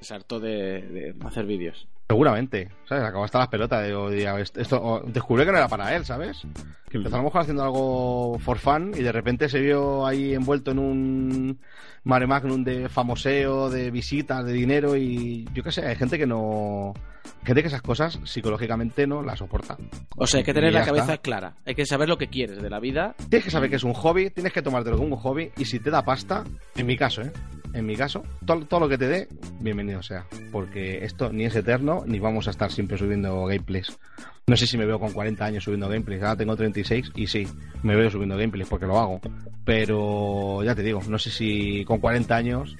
Se 0.00 0.14
hartó 0.14 0.40
de, 0.40 0.82
de 0.82 1.14
hacer 1.24 1.46
vídeos. 1.46 1.88
Seguramente, 2.10 2.68
¿sabes? 2.88 3.04
Acabó 3.04 3.22
hasta 3.22 3.38
las 3.38 3.46
pelotas 3.46 3.86
de 3.86 3.94
o 3.94 4.10
diría, 4.10 4.36
esto, 4.40 4.82
o 4.82 5.00
descubrió 5.06 5.46
que 5.46 5.52
no 5.52 5.58
era 5.58 5.68
para 5.68 5.94
él, 5.94 6.04
¿sabes? 6.04 6.42
Empezó 6.90 7.14
a 7.14 7.18
lo 7.18 7.24
mejor 7.26 7.42
haciendo 7.42 7.62
algo 7.62 8.36
for 8.40 8.58
fun 8.58 8.92
y 8.96 9.02
de 9.04 9.12
repente 9.12 9.48
se 9.48 9.60
vio 9.60 10.04
ahí 10.04 10.34
envuelto 10.34 10.72
en 10.72 10.80
un 10.80 11.58
mare 12.02 12.26
magnum 12.26 12.64
de 12.64 12.88
famoseo, 12.88 13.70
de 13.70 13.92
visitas, 13.92 14.44
de 14.44 14.52
dinero 14.52 14.96
y 14.96 15.48
yo 15.54 15.62
qué 15.62 15.70
sé, 15.70 15.86
hay 15.86 15.94
gente 15.94 16.18
que 16.18 16.26
no... 16.26 16.94
Gente 17.44 17.62
que 17.62 17.68
esas 17.68 17.82
cosas 17.82 18.18
psicológicamente 18.24 19.06
no 19.06 19.22
las 19.22 19.38
soporta. 19.38 19.78
O 20.16 20.26
sea, 20.26 20.38
hay 20.38 20.44
que 20.44 20.52
tener 20.52 20.72
la 20.72 20.84
cabeza 20.84 21.12
está. 21.12 21.18
clara. 21.18 21.54
Hay 21.64 21.76
que 21.76 21.86
saber 21.86 22.08
lo 22.08 22.18
que 22.18 22.26
quieres 22.26 22.60
de 22.60 22.68
la 22.68 22.80
vida. 22.80 23.14
Tienes 23.28 23.44
que 23.44 23.50
saber 23.52 23.70
que 23.70 23.76
es 23.76 23.84
un 23.84 23.94
hobby, 23.94 24.30
tienes 24.30 24.52
que 24.52 24.62
tomártelo 24.62 24.96
como 24.96 25.14
un 25.14 25.22
hobby 25.22 25.52
y 25.56 25.64
si 25.64 25.78
te 25.78 25.90
da 25.90 26.04
pasta, 26.04 26.42
en 26.74 26.86
mi 26.86 26.96
caso, 26.96 27.22
¿eh? 27.22 27.30
En 27.72 27.86
mi 27.86 27.94
caso, 27.94 28.24
todo, 28.44 28.66
todo 28.66 28.80
lo 28.80 28.88
que 28.88 28.98
te 28.98 29.06
dé, 29.06 29.28
bienvenido 29.60 30.02
sea. 30.02 30.26
Porque 30.50 31.04
esto 31.04 31.32
ni 31.32 31.44
es 31.44 31.54
eterno, 31.54 32.02
ni 32.06 32.18
vamos 32.18 32.48
a 32.48 32.50
estar 32.50 32.70
siempre 32.70 32.98
subiendo 32.98 33.44
gameplays. 33.46 33.98
No 34.46 34.56
sé 34.56 34.66
si 34.66 34.76
me 34.76 34.86
veo 34.86 34.98
con 34.98 35.12
40 35.12 35.44
años 35.44 35.64
subiendo 35.64 35.88
gameplays. 35.88 36.22
Ahora 36.22 36.36
tengo 36.36 36.56
36 36.56 37.12
y 37.14 37.26
sí, 37.26 37.46
me 37.82 37.94
veo 37.94 38.10
subiendo 38.10 38.36
gameplays 38.36 38.68
porque 38.68 38.86
lo 38.86 38.98
hago. 38.98 39.20
Pero 39.64 40.64
ya 40.64 40.74
te 40.74 40.82
digo, 40.82 41.00
no 41.08 41.18
sé 41.18 41.30
si 41.30 41.84
con 41.84 41.98
40 41.98 42.34
años, 42.34 42.76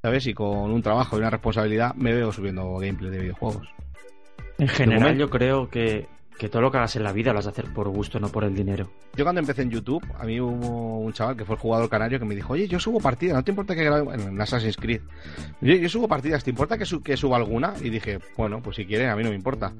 ¿sabes? 0.00 0.26
Y 0.26 0.34
con 0.34 0.70
un 0.70 0.82
trabajo 0.82 1.16
y 1.16 1.20
una 1.20 1.30
responsabilidad, 1.30 1.94
me 1.94 2.14
veo 2.14 2.32
subiendo 2.32 2.76
gameplays 2.78 3.12
de 3.12 3.20
videojuegos. 3.20 3.68
En 4.58 4.68
general, 4.68 5.18
yo 5.18 5.28
creo 5.28 5.68
que, 5.68 6.06
que 6.38 6.48
todo 6.48 6.62
lo 6.62 6.70
que 6.70 6.78
hagas 6.78 6.96
en 6.96 7.04
la 7.04 7.12
vida 7.12 7.30
lo 7.32 7.38
vas 7.38 7.46
a 7.46 7.50
hacer 7.50 7.66
por 7.72 7.88
gusto, 7.88 8.18
no 8.18 8.28
por 8.28 8.42
el 8.44 8.54
dinero. 8.54 8.90
Yo 9.16 9.24
cuando 9.24 9.40
empecé 9.40 9.62
en 9.62 9.70
YouTube, 9.70 10.04
a 10.18 10.24
mí 10.24 10.40
hubo 10.40 10.98
un 11.00 11.12
chaval 11.12 11.36
que 11.36 11.44
fue 11.44 11.54
el 11.54 11.60
jugador 11.60 11.88
canario 11.88 12.18
que 12.18 12.24
me 12.24 12.34
dijo, 12.34 12.54
oye, 12.54 12.66
yo 12.66 12.80
subo 12.80 12.98
partidas, 13.00 13.36
¿no 13.36 13.44
te 13.44 13.52
importa 13.52 13.74
que 13.74 13.84
grabe 13.84 14.02
bueno, 14.02 14.24
en 14.24 14.40
Assassin's 14.40 14.76
Creed? 14.76 15.00
Yo, 15.60 15.74
yo 15.74 15.88
subo 15.88 16.08
partidas, 16.08 16.42
¿te 16.42 16.50
importa 16.50 16.76
que, 16.76 16.84
su- 16.86 17.02
que 17.02 17.16
suba 17.16 17.36
alguna? 17.36 17.74
Y 17.80 17.88
dije, 17.90 18.18
bueno, 18.36 18.60
pues 18.62 18.76
si 18.76 18.84
quieren, 18.84 19.10
a 19.10 19.16
mí 19.16 19.22
no 19.22 19.30
me 19.30 19.36
importa. 19.36 19.72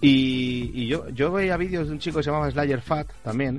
Y, 0.00 0.70
y 0.74 0.86
yo, 0.88 1.08
yo 1.10 1.30
veía 1.32 1.56
vídeos 1.56 1.86
de 1.86 1.92
un 1.92 1.98
chico 1.98 2.18
que 2.18 2.24
se 2.24 2.30
llamaba 2.30 2.50
Slayer 2.50 2.80
Fat 2.80 3.08
también, 3.22 3.58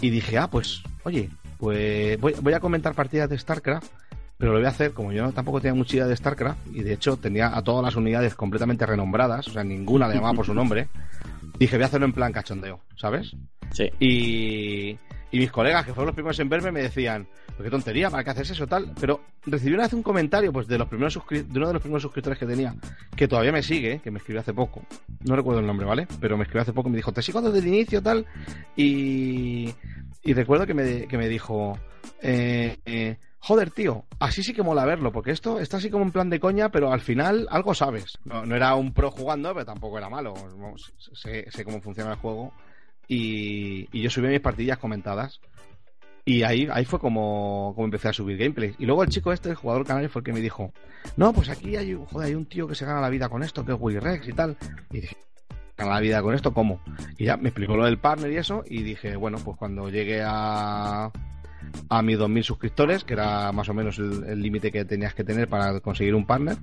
y 0.00 0.10
dije, 0.10 0.38
ah, 0.38 0.48
pues, 0.48 0.82
oye, 1.04 1.28
pues 1.58 2.18
voy, 2.20 2.34
voy 2.40 2.52
a 2.54 2.60
comentar 2.60 2.94
partidas 2.94 3.28
de 3.28 3.38
StarCraft, 3.38 3.90
pero 4.38 4.52
lo 4.52 4.58
voy 4.58 4.66
a 4.66 4.70
hacer, 4.70 4.92
como 4.92 5.12
yo 5.12 5.30
tampoco 5.32 5.60
tenía 5.60 5.74
mucha 5.74 5.96
idea 5.96 6.06
de 6.06 6.16
StarCraft, 6.16 6.58
y 6.72 6.82
de 6.82 6.94
hecho 6.94 7.16
tenía 7.16 7.56
a 7.56 7.62
todas 7.62 7.84
las 7.84 7.94
unidades 7.96 8.34
completamente 8.34 8.86
renombradas, 8.86 9.46
o 9.48 9.52
sea, 9.52 9.62
ninguna 9.62 10.08
le 10.08 10.14
llamaba 10.14 10.34
por 10.34 10.46
su 10.46 10.54
nombre, 10.54 10.88
dije, 11.62 11.76
voy 11.76 11.84
a 11.84 11.86
hacerlo 11.86 12.06
en 12.06 12.12
plan 12.12 12.32
cachondeo, 12.32 12.80
¿sabes? 12.96 13.34
Sí. 13.72 13.88
Y, 14.00 14.90
y 15.30 15.38
mis 15.38 15.50
colegas, 15.50 15.84
que 15.84 15.92
fueron 15.92 16.06
los 16.08 16.14
primeros 16.14 16.38
en 16.40 16.48
verme, 16.48 16.70
me 16.72 16.82
decían, 16.82 17.26
"Pero 17.48 17.64
qué 17.64 17.70
tontería, 17.70 18.10
¿para 18.10 18.22
qué 18.22 18.30
haces 18.30 18.50
eso 18.50 18.66
tal? 18.66 18.92
Pero 19.00 19.20
recibí 19.46 19.74
una 19.74 19.84
vez 19.84 19.92
un 19.94 20.02
comentario 20.02 20.52
pues 20.52 20.66
de 20.66 20.76
los 20.78 20.88
primeros 20.88 21.14
de 21.30 21.44
uno 21.54 21.68
de 21.68 21.72
los 21.72 21.82
primeros 21.82 22.02
suscriptores 22.02 22.38
que 22.38 22.46
tenía, 22.46 22.74
que 23.16 23.28
todavía 23.28 23.52
me 23.52 23.62
sigue, 23.62 24.00
que 24.00 24.10
me 24.10 24.18
escribió 24.18 24.40
hace 24.40 24.52
poco. 24.52 24.82
No 25.24 25.34
recuerdo 25.36 25.60
el 25.60 25.66
nombre, 25.66 25.86
¿vale? 25.86 26.06
Pero 26.20 26.36
me 26.36 26.42
escribió 26.42 26.62
hace 26.62 26.72
poco 26.72 26.88
y 26.88 26.92
me 26.92 26.98
dijo, 26.98 27.12
te 27.12 27.22
sigo 27.22 27.40
desde 27.40 27.58
el 27.60 27.66
inicio 27.68 28.02
tal. 28.02 28.26
Y, 28.76 29.72
y 30.22 30.32
recuerdo 30.34 30.66
que 30.66 30.74
me, 30.74 31.06
que 31.06 31.16
me 31.16 31.28
dijo, 31.28 31.78
eh, 32.20 32.76
eh, 32.84 33.16
joder, 33.42 33.70
tío, 33.70 34.04
así 34.20 34.42
sí 34.42 34.54
que 34.54 34.62
mola 34.62 34.84
verlo, 34.84 35.12
porque 35.12 35.32
esto 35.32 35.58
está 35.58 35.78
así 35.78 35.90
como 35.90 36.04
en 36.04 36.12
plan 36.12 36.30
de 36.30 36.38
coña, 36.38 36.70
pero 36.70 36.92
al 36.92 37.00
final 37.00 37.48
algo 37.50 37.74
sabes. 37.74 38.18
No, 38.24 38.42
era 38.54 38.74
un 38.76 38.92
pro 38.92 39.10
jugando, 39.10 39.52
pero 39.52 39.66
tampoco 39.66 39.98
era 39.98 40.08
malo. 40.08 40.32
Sé, 41.12 41.44
cómo 41.64 41.80
funciona 41.80 42.12
el 42.12 42.18
juego. 42.18 42.52
Y, 43.08 44.00
yo 44.00 44.08
subí 44.10 44.28
mis 44.28 44.40
partidas 44.40 44.78
comentadas. 44.78 45.40
Y 46.24 46.44
ahí, 46.44 46.68
ahí 46.70 46.84
fue 46.84 47.00
como, 47.00 47.72
como 47.74 47.86
empecé 47.86 48.08
a 48.08 48.12
subir 48.12 48.38
gameplays. 48.38 48.76
Y 48.78 48.86
luego 48.86 49.02
el 49.02 49.08
chico 49.08 49.32
este, 49.32 49.50
el 49.50 49.56
jugador 49.56 49.84
canario, 49.84 50.08
fue 50.08 50.20
el 50.20 50.24
que 50.24 50.32
me 50.32 50.40
dijo, 50.40 50.72
no, 51.16 51.32
pues 51.32 51.48
aquí 51.48 51.74
hay, 51.74 51.98
hay 52.20 52.34
un 52.36 52.46
tío 52.46 52.68
que 52.68 52.76
se 52.76 52.86
gana 52.86 53.00
la 53.00 53.10
vida 53.10 53.28
con 53.28 53.42
esto, 53.42 53.64
que 53.64 53.72
es 53.72 53.78
Willy 53.80 53.98
Rex 53.98 54.28
y 54.28 54.32
tal. 54.32 54.56
Y 54.92 55.00
dije, 55.00 55.16
¿gana 55.76 55.94
la 55.94 56.00
vida 56.00 56.22
con 56.22 56.32
esto? 56.32 56.54
¿Cómo? 56.54 56.80
Y 57.18 57.24
ya 57.24 57.36
me 57.36 57.48
explicó 57.48 57.76
lo 57.76 57.86
del 57.86 57.98
partner 57.98 58.30
y 58.30 58.36
eso, 58.36 58.62
y 58.64 58.84
dije, 58.84 59.16
bueno, 59.16 59.38
pues 59.44 59.56
cuando 59.58 59.90
llegue 59.90 60.22
a, 60.24 61.10
a 61.88 62.02
mis 62.02 62.18
2.000 62.18 62.42
suscriptores, 62.42 63.04
que 63.04 63.14
era 63.14 63.52
más 63.52 63.68
o 63.68 63.74
menos 63.74 63.98
el 63.98 64.40
límite 64.40 64.72
que 64.72 64.84
tenías 64.84 65.14
que 65.14 65.24
tener 65.24 65.48
para 65.48 65.80
conseguir 65.80 66.14
un 66.14 66.26
partner, 66.26 66.56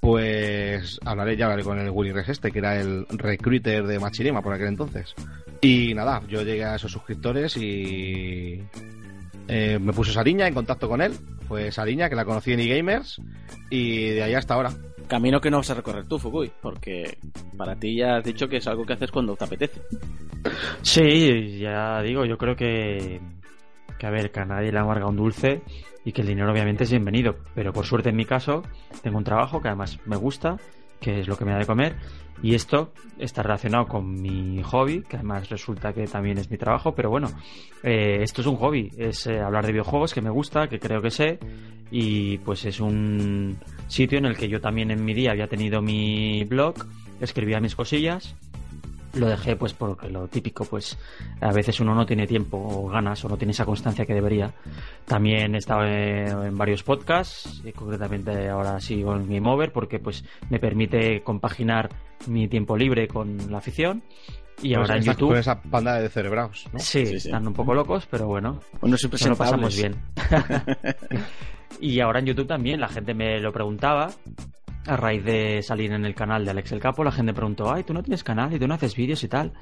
pues 0.00 0.98
hablaré 1.04 1.36
ya 1.36 1.46
hablaré 1.46 1.64
con 1.64 1.78
el 1.78 1.90
Willy 1.90 2.12
Rex 2.12 2.28
este, 2.28 2.50
que 2.50 2.58
era 2.58 2.80
el 2.80 3.06
recruiter 3.08 3.86
de 3.86 3.98
Machinima 3.98 4.42
por 4.42 4.52
aquel 4.52 4.68
entonces. 4.68 5.14
Y 5.60 5.94
nada, 5.94 6.22
yo 6.28 6.42
llegué 6.42 6.64
a 6.64 6.76
esos 6.76 6.92
suscriptores 6.92 7.56
y 7.56 8.62
eh, 9.48 9.78
me 9.80 9.92
puso 9.92 10.12
Sariña 10.12 10.46
en 10.46 10.54
contacto 10.54 10.88
con 10.88 11.00
él. 11.00 11.12
Fue 11.48 11.70
Sariña, 11.70 12.08
que 12.08 12.16
la 12.16 12.24
conocí 12.24 12.52
en 12.52 12.60
eGamers, 12.60 13.20
y 13.70 14.10
de 14.10 14.22
ahí 14.22 14.34
hasta 14.34 14.54
ahora. 14.54 14.72
Camino 15.06 15.40
que 15.40 15.50
no 15.50 15.58
vas 15.58 15.70
a 15.70 15.74
recorrer 15.74 16.06
tú, 16.06 16.18
Fukui, 16.18 16.50
porque 16.60 17.18
para 17.56 17.76
ti 17.76 17.96
ya 17.96 18.16
has 18.16 18.24
dicho 18.24 18.48
que 18.48 18.56
es 18.56 18.66
algo 18.66 18.84
que 18.84 18.94
haces 18.94 19.12
cuando 19.12 19.36
te 19.36 19.44
apetece. 19.44 19.80
Sí, 20.82 21.58
ya 21.58 22.02
digo, 22.02 22.24
yo 22.24 22.36
creo 22.36 22.56
que, 22.56 23.20
que 23.98 24.06
a 24.06 24.10
ver, 24.10 24.30
que 24.30 24.40
a 24.40 24.44
nadie 24.44 24.72
le 24.72 24.78
amarga 24.78 25.06
un 25.06 25.16
dulce 25.16 25.62
y 26.04 26.12
que 26.12 26.22
el 26.22 26.28
dinero 26.28 26.50
obviamente 26.50 26.84
es 26.84 26.90
bienvenido. 26.90 27.36
Pero 27.54 27.72
por 27.72 27.84
suerte 27.84 28.10
en 28.10 28.16
mi 28.16 28.24
caso, 28.24 28.62
tengo 29.02 29.18
un 29.18 29.24
trabajo 29.24 29.60
que 29.60 29.68
además 29.68 29.98
me 30.06 30.16
gusta, 30.16 30.56
que 31.00 31.20
es 31.20 31.28
lo 31.28 31.36
que 31.36 31.44
me 31.44 31.52
da 31.52 31.58
de 31.58 31.66
comer. 31.66 31.96
Y 32.42 32.54
esto 32.54 32.92
está 33.18 33.42
relacionado 33.42 33.86
con 33.86 34.20
mi 34.20 34.62
hobby, 34.62 35.02
que 35.02 35.16
además 35.16 35.48
resulta 35.48 35.92
que 35.92 36.06
también 36.06 36.36
es 36.38 36.50
mi 36.50 36.58
trabajo, 36.58 36.94
pero 36.94 37.08
bueno, 37.08 37.28
eh, 37.82 38.18
esto 38.20 38.42
es 38.42 38.46
un 38.46 38.56
hobby, 38.56 38.90
es 38.98 39.26
eh, 39.26 39.40
hablar 39.40 39.64
de 39.64 39.72
videojuegos 39.72 40.12
que 40.12 40.20
me 40.20 40.28
gusta, 40.28 40.68
que 40.68 40.78
creo 40.78 41.00
que 41.00 41.10
sé, 41.10 41.38
y 41.90 42.36
pues 42.38 42.66
es 42.66 42.78
un 42.80 43.56
sitio 43.88 44.18
en 44.18 44.26
el 44.26 44.36
que 44.36 44.48
yo 44.48 44.60
también 44.60 44.90
en 44.90 45.02
mi 45.02 45.14
día 45.14 45.30
había 45.30 45.46
tenido 45.46 45.80
mi 45.80 46.44
blog, 46.44 46.74
escribía 47.20 47.58
mis 47.58 47.74
cosillas, 47.74 48.36
lo 49.16 49.26
dejé 49.26 49.56
pues 49.56 49.72
porque 49.74 50.08
lo 50.08 50.28
típico 50.28 50.64
pues 50.64 50.98
a 51.40 51.52
veces 51.52 51.80
uno 51.80 51.94
no 51.94 52.06
tiene 52.06 52.26
tiempo 52.26 52.56
o 52.58 52.88
ganas 52.88 53.24
o 53.24 53.28
no 53.28 53.36
tiene 53.36 53.52
esa 53.52 53.64
constancia 53.64 54.04
que 54.06 54.14
debería 54.14 54.52
también 55.04 55.54
he 55.54 55.58
estado 55.58 55.84
en, 55.84 56.56
varios 56.56 56.82
podcasts 56.82 57.62
y 57.64 57.72
concretamente 57.72 58.48
ahora 58.48 58.80
sigo 58.80 59.14
en 59.14 59.28
Game 59.28 59.48
Over 59.48 59.72
porque 59.72 59.98
pues 59.98 60.24
me 60.50 60.58
permite 60.58 61.22
compaginar 61.22 61.90
mi 62.26 62.48
tiempo 62.48 62.76
libre 62.76 63.08
con 63.08 63.50
la 63.50 63.58
afición 63.58 64.02
y 64.62 64.74
Pues 64.74 64.78
ahora 64.78 64.96
en 64.96 65.02
YouTube 65.02 65.28
Con 65.28 65.36
esa 65.36 65.60
panda 65.60 66.00
de 66.00 66.08
cerebraos, 66.08 66.66
¿no? 66.72 66.78
sí, 66.78 67.04
Sí, 67.04 67.20
sí. 67.20 67.28
están 67.28 67.46
un 67.46 67.52
poco 67.52 67.74
locos 67.74 68.06
pero 68.10 68.26
bueno 68.26 68.60
Unos 68.80 69.00
se 69.00 69.28
lo 69.28 69.36
pasamos 69.36 69.76
bien. 69.76 69.96
y 71.80 72.00
ahora 72.00 72.20
en 72.20 72.26
YouTube 72.26 72.46
también, 72.46 72.80
la 72.80 72.88
gente 72.88 73.14
me 73.14 73.40
lo 73.40 73.52
preguntaba. 73.52 74.10
A 74.86 74.96
raíz 74.96 75.24
de 75.24 75.62
salir 75.62 75.92
en 75.92 76.04
el 76.04 76.14
canal 76.14 76.44
de 76.44 76.52
Alex 76.52 76.70
el 76.70 76.80
Capo, 76.80 77.02
la 77.02 77.10
gente 77.10 77.34
preguntó, 77.34 77.72
ay, 77.72 77.82
tú 77.82 77.92
no 77.92 78.04
tienes 78.04 78.22
canal 78.22 78.54
y 78.54 78.58
tú 78.58 78.68
no 78.68 78.74
haces 78.74 78.94
vídeos 78.94 79.22
y 79.24 79.28
tal. 79.28 79.52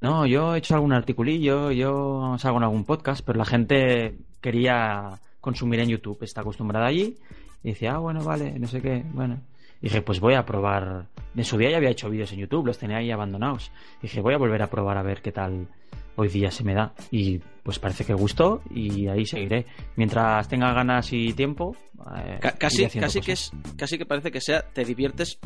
No, 0.00 0.24
yo 0.24 0.54
he 0.54 0.58
hecho 0.58 0.74
algún 0.74 0.92
articulillo, 0.92 1.70
yo 1.70 2.36
salgo 2.38 2.56
en 2.56 2.64
algún 2.64 2.84
podcast, 2.84 3.24
pero 3.24 3.38
la 3.38 3.44
gente 3.44 4.16
quería 4.40 5.10
consumir 5.40 5.80
en 5.80 5.90
YouTube, 5.90 6.22
está 6.22 6.40
acostumbrada 6.40 6.86
allí. 6.86 7.18
Y 7.62 7.68
decía, 7.68 7.94
ah, 7.94 7.98
bueno, 7.98 8.24
vale, 8.24 8.58
no 8.58 8.66
sé 8.66 8.80
qué, 8.80 9.04
bueno. 9.12 9.40
Dije, 9.82 10.00
pues 10.00 10.20
voy 10.20 10.34
a 10.34 10.46
probar. 10.46 11.06
En 11.36 11.44
su 11.44 11.58
día 11.58 11.70
ya 11.70 11.76
había 11.76 11.90
hecho 11.90 12.08
vídeos 12.08 12.32
en 12.32 12.38
YouTube, 12.38 12.66
los 12.66 12.78
tenía 12.78 12.96
ahí 12.96 13.10
abandonados. 13.10 13.70
Dije, 14.00 14.20
voy 14.20 14.32
a 14.32 14.38
volver 14.38 14.62
a 14.62 14.68
probar 14.68 14.96
a 14.96 15.02
ver 15.02 15.20
qué 15.20 15.32
tal 15.32 15.68
hoy 16.16 16.28
día 16.28 16.50
se 16.50 16.64
me 16.64 16.72
da. 16.72 16.94
Y 17.10 17.40
pues 17.62 17.78
parece 17.78 18.04
que 18.04 18.14
gustó 18.14 18.62
y 18.70 19.06
ahí 19.08 19.24
seguiré. 19.26 19.66
Mientras 19.96 20.48
tenga 20.48 20.72
ganas 20.72 21.12
y 21.12 21.32
tiempo. 21.32 21.76
eh, 22.16 22.38
casi, 22.58 22.86
casi 22.88 23.20
que 23.20 23.32
es, 23.32 23.52
casi 23.76 23.98
que 23.98 24.06
parece 24.06 24.30
que 24.30 24.40
sea, 24.40 24.62
te 24.62 24.84
diviertes 24.84 25.38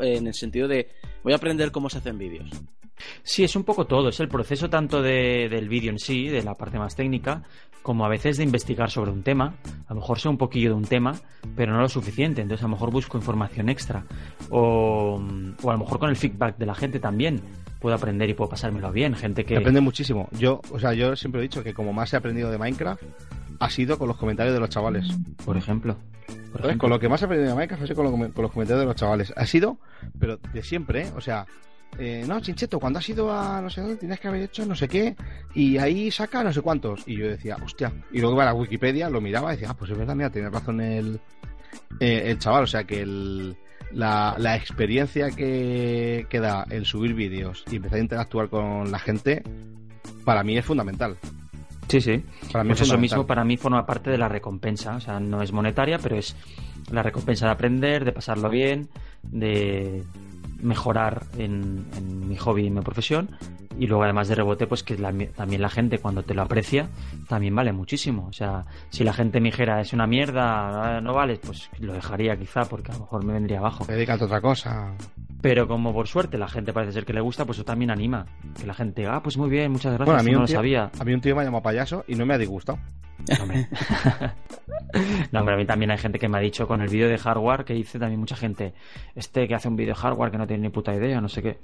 eh, 0.00 0.16
en 0.16 0.26
el 0.26 0.34
sentido 0.34 0.68
de 0.68 0.88
voy 1.22 1.32
a 1.32 1.36
aprender 1.36 1.70
cómo 1.72 1.90
se 1.90 1.98
hacen 1.98 2.18
vídeos. 2.18 2.48
Sí, 3.24 3.42
es 3.42 3.56
un 3.56 3.64
poco 3.64 3.86
todo. 3.86 4.08
Es 4.10 4.20
el 4.20 4.28
proceso 4.28 4.70
tanto 4.70 5.02
de- 5.02 5.48
del 5.50 5.68
vídeo 5.68 5.90
en 5.90 5.98
sí, 5.98 6.28
de 6.28 6.44
la 6.44 6.54
parte 6.54 6.78
más 6.78 6.94
técnica, 6.94 7.42
como 7.82 8.04
a 8.06 8.08
veces 8.08 8.36
de 8.36 8.44
investigar 8.44 8.88
sobre 8.88 9.10
un 9.10 9.24
tema. 9.24 9.56
A 9.88 9.94
lo 9.94 10.00
mejor 10.00 10.20
sé 10.20 10.28
un 10.28 10.38
poquillo 10.38 10.70
de 10.70 10.76
un 10.76 10.84
tema, 10.84 11.12
pero 11.56 11.72
no 11.72 11.80
lo 11.80 11.88
suficiente. 11.88 12.40
Entonces 12.40 12.62
a 12.64 12.68
lo 12.68 12.74
mejor 12.76 12.92
busco 12.92 13.18
información 13.18 13.68
extra. 13.68 14.06
O, 14.48 15.20
o 15.62 15.70
a 15.70 15.72
lo 15.72 15.78
mejor 15.80 15.98
con 15.98 16.08
el 16.08 16.16
feedback 16.16 16.56
de 16.56 16.66
la 16.66 16.74
gente 16.76 17.00
también 17.00 17.42
puedo 17.84 17.96
aprender 17.96 18.30
y 18.30 18.32
puedo 18.32 18.48
pasármelo 18.48 18.90
bien. 18.92 19.14
Gente 19.14 19.44
que... 19.44 19.58
Aprende 19.58 19.82
muchísimo. 19.82 20.26
Yo, 20.38 20.62
o 20.70 20.78
sea, 20.78 20.94
yo 20.94 21.14
siempre 21.16 21.40
he 21.40 21.42
dicho 21.42 21.62
que 21.62 21.74
como 21.74 21.92
más 21.92 22.10
he 22.14 22.16
aprendido 22.16 22.50
de 22.50 22.56
Minecraft 22.56 23.02
ha 23.60 23.68
sido 23.68 23.98
con 23.98 24.08
los 24.08 24.16
comentarios 24.16 24.54
de 24.54 24.60
los 24.60 24.70
chavales. 24.70 25.06
Por 25.44 25.58
ejemplo. 25.58 25.98
Ejemplo. 26.54 26.78
Con 26.78 26.88
lo 26.88 26.98
que 26.98 27.10
más 27.10 27.20
he 27.20 27.26
aprendido 27.26 27.50
de 27.50 27.54
Minecraft 27.56 27.82
ha 27.82 27.86
sido 27.86 27.96
con, 28.02 28.06
lo- 28.22 28.32
con 28.32 28.42
los 28.42 28.50
comentarios 28.52 28.80
de 28.80 28.86
los 28.86 28.96
chavales. 28.96 29.34
Ha 29.36 29.44
sido, 29.44 29.76
pero 30.18 30.38
de 30.38 30.62
siempre, 30.62 31.02
¿eh? 31.02 31.12
O 31.14 31.20
sea, 31.20 31.44
eh, 31.98 32.24
no, 32.26 32.40
Chincheto, 32.40 32.80
cuando 32.80 33.00
has 33.00 33.08
ido 33.10 33.30
a 33.30 33.60
no 33.60 33.68
sé 33.68 33.82
dónde 33.82 33.96
tienes 33.96 34.18
que 34.18 34.28
haber 34.28 34.40
hecho 34.44 34.64
no 34.64 34.74
sé 34.74 34.88
qué 34.88 35.14
y 35.54 35.76
ahí 35.76 36.10
saca 36.10 36.42
no 36.42 36.54
sé 36.54 36.62
cuántos. 36.62 37.02
Y 37.06 37.18
yo 37.18 37.28
decía, 37.28 37.58
hostia. 37.62 37.92
Y 38.12 38.20
luego 38.20 38.34
iba 38.36 38.44
a 38.44 38.46
la 38.46 38.54
Wikipedia, 38.54 39.10
lo 39.10 39.20
miraba 39.20 39.52
y 39.52 39.56
decía, 39.56 39.68
ah, 39.72 39.76
pues 39.76 39.90
es 39.90 39.98
verdad, 39.98 40.14
mira, 40.16 40.30
tiene 40.30 40.48
razón 40.48 40.80
el, 40.80 41.20
eh, 42.00 42.22
el 42.28 42.38
chaval. 42.38 42.64
O 42.64 42.66
sea, 42.66 42.84
que 42.84 43.02
el, 43.02 43.54
la, 43.94 44.34
la 44.38 44.56
experiencia 44.56 45.30
que, 45.30 46.26
que 46.28 46.40
da 46.40 46.66
el 46.70 46.84
subir 46.84 47.14
vídeos 47.14 47.64
y 47.70 47.76
empezar 47.76 47.98
a 47.98 48.02
interactuar 48.02 48.48
con 48.48 48.90
la 48.90 48.98
gente, 48.98 49.42
para 50.24 50.42
mí 50.42 50.56
es 50.58 50.64
fundamental. 50.64 51.16
Sí, 51.88 52.00
sí. 52.00 52.24
Para 52.52 52.64
mí 52.64 52.70
Pues 52.70 52.80
es 52.80 52.88
eso 52.88 52.98
mismo 52.98 53.26
para 53.26 53.44
mí 53.44 53.56
forma 53.56 53.86
parte 53.86 54.10
de 54.10 54.18
la 54.18 54.28
recompensa. 54.28 54.96
O 54.96 55.00
sea, 55.00 55.20
no 55.20 55.42
es 55.42 55.52
monetaria, 55.52 55.98
pero 55.98 56.16
es 56.16 56.34
la 56.90 57.02
recompensa 57.02 57.46
de 57.46 57.52
aprender, 57.52 58.04
de 58.04 58.12
pasarlo 58.12 58.48
bien, 58.50 58.88
de 59.22 60.02
mejorar 60.64 61.22
en, 61.38 61.84
mi 62.28 62.36
hobby 62.36 62.66
y 62.66 62.70
mi 62.70 62.80
profesión. 62.80 63.30
Y 63.78 63.86
luego, 63.86 64.04
además 64.04 64.28
de 64.28 64.34
rebote, 64.36 64.66
pues 64.66 64.82
que 64.82 64.96
la- 64.98 65.12
también 65.36 65.60
la 65.62 65.68
gente, 65.68 65.98
cuando 65.98 66.22
te 66.22 66.34
lo 66.34 66.42
aprecia, 66.42 66.88
también 67.28 67.54
vale 67.54 67.72
muchísimo. 67.72 68.26
O 68.28 68.32
sea, 68.32 68.64
si 68.90 69.04
la 69.04 69.12
gente 69.12 69.40
me 69.40 69.50
dijera 69.50 69.80
es 69.80 69.92
una 69.92 70.06
mierda, 70.06 71.00
no 71.00 71.12
vale, 71.12 71.38
pues 71.44 71.68
lo 71.80 71.92
dejaría 71.92 72.36
quizá, 72.36 72.64
porque 72.64 72.90
a 72.92 72.94
lo 72.94 73.00
mejor 73.00 73.24
me 73.24 73.32
vendría 73.34 73.58
abajo. 73.58 73.84
Dedícate 73.86 74.22
a 74.22 74.26
otra 74.26 74.40
cosa. 74.40 74.94
Pero 75.44 75.68
como 75.68 75.92
por 75.92 76.08
suerte 76.08 76.38
la 76.38 76.48
gente 76.48 76.72
parece 76.72 76.92
ser 76.92 77.04
que 77.04 77.12
le 77.12 77.20
gusta, 77.20 77.44
pues 77.44 77.58
eso 77.58 77.66
también 77.66 77.90
anima. 77.90 78.24
Que 78.58 78.66
la 78.66 78.72
gente 78.72 79.02
diga, 79.02 79.16
ah, 79.16 79.22
pues 79.22 79.36
muy 79.36 79.50
bien, 79.50 79.70
muchas 79.70 79.92
gracias, 79.92 80.06
Bueno, 80.06 80.20
a 80.20 80.22
mí, 80.22 80.30
no 80.30 80.38
un 80.38 80.42
lo 80.44 80.46
tío, 80.46 80.56
sabía. 80.56 80.90
a 80.98 81.04
mí 81.04 81.12
un 81.12 81.20
tío 81.20 81.36
me 81.36 81.42
ha 81.42 81.44
llamado 81.44 81.62
payaso 81.62 82.02
y 82.08 82.14
no 82.14 82.24
me 82.24 82.32
ha 82.32 82.38
disgustado. 82.38 82.78
Hombre. 83.42 83.68
no, 85.32 85.40
hombre, 85.40 85.54
a 85.54 85.58
mí 85.58 85.66
también 85.66 85.90
hay 85.90 85.98
gente 85.98 86.18
que 86.18 86.30
me 86.30 86.38
ha 86.38 86.40
dicho 86.40 86.66
con 86.66 86.80
el 86.80 86.88
vídeo 86.88 87.08
de 87.10 87.18
hardware 87.18 87.66
que 87.66 87.76
hice 87.76 87.98
también 87.98 88.20
mucha 88.20 88.36
gente, 88.36 88.72
este 89.14 89.46
que 89.46 89.54
hace 89.54 89.68
un 89.68 89.76
vídeo 89.76 89.94
de 89.94 90.00
hardware 90.00 90.30
que 90.30 90.38
no 90.38 90.46
tiene 90.46 90.62
ni 90.62 90.68
puta 90.70 90.94
idea, 90.94 91.20
no 91.20 91.28
sé 91.28 91.42
qué. 91.42 91.58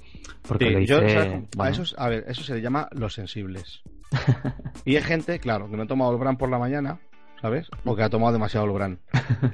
Porque 0.47 0.65
Sí, 0.67 0.71
lo 0.73 0.79
hice. 0.81 0.87
yo, 0.87 0.97
a, 1.19 1.41
bueno, 1.57 1.83
a 1.97 2.07
ver, 2.09 2.25
eso 2.27 2.43
se 2.43 2.53
le 2.53 2.61
llama 2.61 2.87
los 2.91 3.15
sensibles. 3.15 3.81
y 4.85 4.95
hay 4.95 5.01
gente, 5.01 5.39
claro, 5.39 5.71
que 5.71 5.75
no 5.75 5.83
ha 5.83 5.87
tomado 5.87 6.11
el 6.11 6.19
bran 6.19 6.37
por 6.37 6.49
la 6.51 6.59
mañana, 6.59 6.99
¿sabes? 7.41 7.67
O 7.83 7.95
que 7.95 8.03
ha 8.03 8.09
tomado 8.11 8.33
demasiado 8.33 8.67
el 8.67 8.73
bran. 8.73 8.99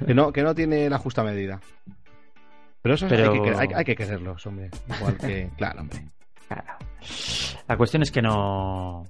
Que 0.06 0.12
no, 0.14 0.32
que 0.32 0.42
no 0.42 0.54
tiene 0.54 0.90
la 0.90 0.98
justa 0.98 1.24
medida. 1.24 1.60
Pero 2.88 2.94
eso 2.94 3.06
Pero- 3.08 3.32
hay, 3.32 3.40
que, 3.42 3.50
hay, 3.50 3.68
hay 3.74 3.84
que 3.84 3.94
quererlos, 3.96 4.46
hombre. 4.46 4.70
Igual 4.98 5.18
que, 5.18 5.50
claro, 5.58 5.82
hombre. 5.82 6.08
claro. 6.46 6.64
La 7.66 7.76
cuestión 7.76 8.02
es 8.02 8.10
que 8.10 8.22
no. 8.22 9.04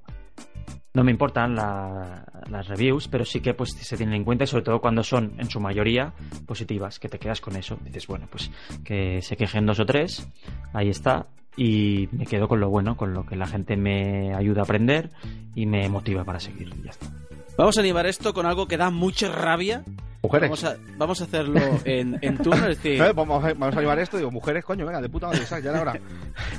No 0.94 1.04
me 1.04 1.12
importan 1.12 1.54
la- 1.54 2.24
las 2.50 2.66
reviews, 2.66 3.06
pero 3.06 3.24
sí 3.24 3.40
que 3.40 3.54
pues 3.54 3.70
se 3.70 3.96
tienen 3.96 4.16
en 4.16 4.24
cuenta 4.24 4.42
y 4.44 4.46
sobre 4.48 4.64
todo 4.64 4.80
cuando 4.80 5.04
son 5.04 5.34
en 5.38 5.48
su 5.48 5.60
mayoría 5.60 6.12
positivas, 6.44 6.98
que 6.98 7.08
te 7.08 7.20
quedas 7.20 7.40
con 7.40 7.54
eso. 7.54 7.78
Dices, 7.84 8.06
bueno, 8.08 8.26
pues 8.28 8.50
que 8.84 9.22
se 9.22 9.36
quejen 9.36 9.64
dos 9.66 9.78
o 9.78 9.86
tres, 9.86 10.26
ahí 10.72 10.88
está, 10.88 11.26
y 11.56 12.08
me 12.10 12.26
quedo 12.26 12.48
con 12.48 12.58
lo 12.58 12.68
bueno, 12.70 12.96
con 12.96 13.14
lo 13.14 13.24
que 13.24 13.36
la 13.36 13.46
gente 13.46 13.76
me 13.76 14.34
ayuda 14.34 14.62
a 14.62 14.64
aprender 14.64 15.10
y 15.54 15.66
me 15.66 15.88
motiva 15.88 16.24
para 16.24 16.40
seguir. 16.40 16.74
Ya 16.82 16.90
está. 16.90 17.06
Vamos 17.58 17.76
a 17.76 17.80
animar 17.80 18.06
esto 18.06 18.32
con 18.32 18.46
algo 18.46 18.66
que 18.66 18.76
da 18.78 18.88
mucha 18.90 19.28
rabia. 19.30 19.84
Mujeres. 20.22 20.48
Vamos 20.48 20.64
a, 20.64 20.76
vamos 20.96 21.20
a 21.20 21.24
hacerlo 21.24 21.60
en, 21.84 22.18
en 22.22 22.38
turno, 22.38 22.66
es 22.68 22.80
decir. 22.82 22.98
Vamos, 23.14 23.44
a, 23.44 23.52
vamos 23.54 23.76
a 23.76 23.80
llevar 23.80 23.98
esto, 23.98 24.16
digo, 24.16 24.30
mujeres, 24.30 24.64
coño, 24.64 24.86
venga, 24.86 25.00
de 25.00 25.08
puta 25.08 25.26
madre, 25.26 25.42
Isaac, 25.42 25.62
ya 25.62 25.70
era 25.70 25.80
hora. 25.82 26.00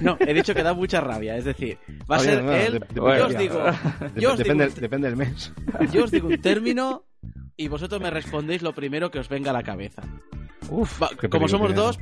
no, 0.02 0.18
he 0.20 0.34
dicho 0.34 0.54
que 0.54 0.62
da 0.64 0.74
mucha 0.74 1.02
rabia, 1.02 1.36
es 1.38 1.46
decir, 1.46 1.78
va 2.10 2.18
a 2.18 2.20
Oye, 2.20 2.30
ser 2.30 2.44
no, 2.44 2.52
él, 2.54 2.74
de- 2.74 2.80
de- 2.80 2.88
yo 2.96 3.26
os 3.28 3.38
digo, 3.38 3.64
de- 3.64 4.22
yo 4.22 4.32
os 4.32 4.38
digo, 4.38 4.54
depende, 4.54 4.70
depende 4.70 5.08
del 5.10 5.18
mes. 5.18 5.54
yo 5.92 6.04
os 6.06 6.12
digo 6.12 6.28
un 6.30 6.40
término 6.42 7.04
y 7.58 7.68
vosotros 7.68 8.00
me 8.02 8.10
respondéis 8.10 8.62
lo 8.62 8.74
primero 8.74 9.10
que 9.12 9.20
os 9.20 9.28
venga 9.30 9.52
a 9.52 9.54
la 9.54 9.64
cabeza. 9.64 10.02
Uf, 10.70 11.02
Va, 11.02 11.10
como 11.30 11.48
somos 11.48 11.74
dos. 11.76 12.00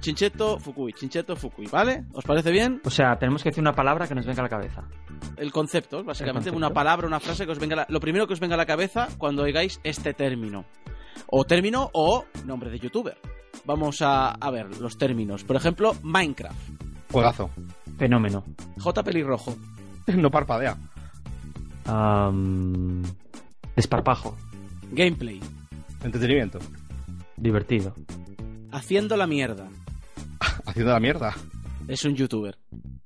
Chincheto, 0.00 0.58
Fukui, 0.58 0.92
Chincheto, 0.92 1.34
Fukui, 1.36 1.66
¿vale? 1.66 2.04
¿Os 2.12 2.24
parece 2.24 2.50
bien? 2.50 2.80
O 2.84 2.90
sea, 2.90 3.18
tenemos 3.18 3.42
que 3.42 3.48
decir 3.48 3.62
una 3.62 3.74
palabra 3.74 4.06
que 4.06 4.14
nos 4.14 4.26
venga 4.26 4.40
a 4.40 4.44
la 4.44 4.48
cabeza. 4.48 4.84
El 5.36 5.50
concepto, 5.50 6.04
básicamente, 6.04 6.48
El 6.48 6.52
concepto. 6.52 6.56
una 6.58 6.70
palabra, 6.70 7.06
una 7.06 7.18
frase 7.18 7.44
que 7.46 7.52
os 7.52 7.58
venga 7.58 7.74
a 7.74 7.76
la- 7.78 7.86
lo 7.88 7.98
primero 7.98 8.26
que 8.26 8.34
os 8.34 8.40
venga 8.40 8.54
a 8.54 8.58
la 8.58 8.66
cabeza 8.66 9.08
cuando 9.18 9.42
oigáis 9.42 9.80
este 9.84 10.12
término. 10.14 10.64
O 11.28 11.44
término 11.44 11.90
o 11.94 12.24
nombre 12.44 12.70
de 12.70 12.78
youtuber. 12.78 13.16
Vamos 13.64 14.00
a, 14.02 14.30
a 14.32 14.50
ver 14.50 14.78
los 14.80 14.96
términos. 14.98 15.42
Por 15.44 15.56
ejemplo, 15.56 15.96
Minecraft. 16.02 16.56
Juegazo. 17.10 17.50
Fenómeno. 17.98 18.44
J 18.78 19.02
pelirrojo. 19.02 19.56
No 20.14 20.30
parpadea. 20.30 20.76
Am, 21.86 23.02
desparpajo. 23.74 24.36
Gameplay. 24.92 25.40
Entretenimiento. 26.04 26.58
Divertido. 27.36 27.94
Haciendo 28.72 29.16
la 29.16 29.26
mierda. 29.26 29.68
Haciendo 30.66 30.92
la 30.92 31.00
mierda. 31.00 31.34
Es 31.88 32.04
un 32.04 32.14
youtuber. 32.14 32.56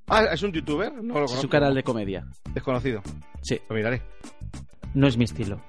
Ah, 0.08 0.24
¿es 0.32 0.42
un 0.42 0.52
youtuber? 0.52 0.92
No 0.92 1.14
lo 1.14 1.24
Es 1.24 1.30
conozco. 1.32 1.42
un 1.42 1.50
canal 1.50 1.74
de 1.74 1.82
comedia. 1.82 2.26
Desconocido. 2.52 3.02
Sí. 3.42 3.60
Lo 3.68 3.76
miraré. 3.76 4.02
No 4.94 5.06
es 5.06 5.16
mi 5.16 5.24
estilo. 5.24 5.60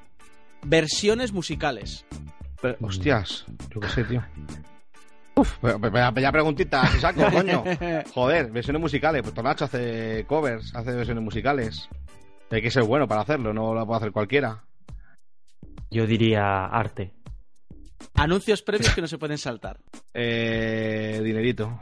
Versiones 0.66 1.32
musicales. 1.32 2.06
Pero, 2.62 2.78
hostias, 2.82 3.46
yo 3.74 3.80
qué 3.80 3.90
sé, 3.90 4.04
tío. 4.04 4.24
Uf, 5.36 5.58
ya 6.20 6.86
saco, 7.00 7.22
coño. 7.32 7.64
Joder, 8.14 8.52
versiones 8.52 8.82
musicales. 8.82 9.22
Pues 9.24 9.34
Tonacho 9.34 9.66
hace 9.66 10.26
covers, 10.28 10.76
hace 10.76 10.92
versiones 10.94 11.24
musicales. 11.24 11.88
Hay 12.52 12.62
que 12.62 12.70
ser 12.70 12.84
bueno 12.84 13.08
para 13.08 13.22
hacerlo, 13.22 13.54
no 13.54 13.74
lo 13.74 13.86
puede 13.86 13.98
hacer 14.00 14.12
cualquiera. 14.12 14.64
Yo 15.90 16.06
diría 16.06 16.66
arte. 16.66 17.14
Anuncios 18.16 18.62
previos 18.62 18.94
que 18.94 19.02
no 19.02 19.08
se 19.08 19.18
pueden 19.18 19.38
saltar. 19.38 19.78
Eh, 20.14 21.22
dinerito. 21.24 21.80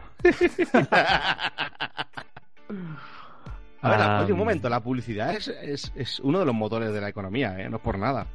A 3.81 3.89
ver, 3.89 3.99
Ah, 4.01 4.21
oye, 4.23 4.33
un 4.33 4.39
momento, 4.39 4.67
la 4.69 4.81
publicidad 4.81 5.33
es, 5.35 5.47
es, 5.47 5.91
es 5.95 6.19
uno 6.19 6.39
de 6.39 6.45
los 6.45 6.53
motores 6.53 6.91
de 6.91 6.99
la 6.99 7.07
economía, 7.09 7.57
¿eh? 7.59 7.69
No 7.69 7.77
es 7.77 7.83
por 7.83 7.97
nada. 7.97 8.27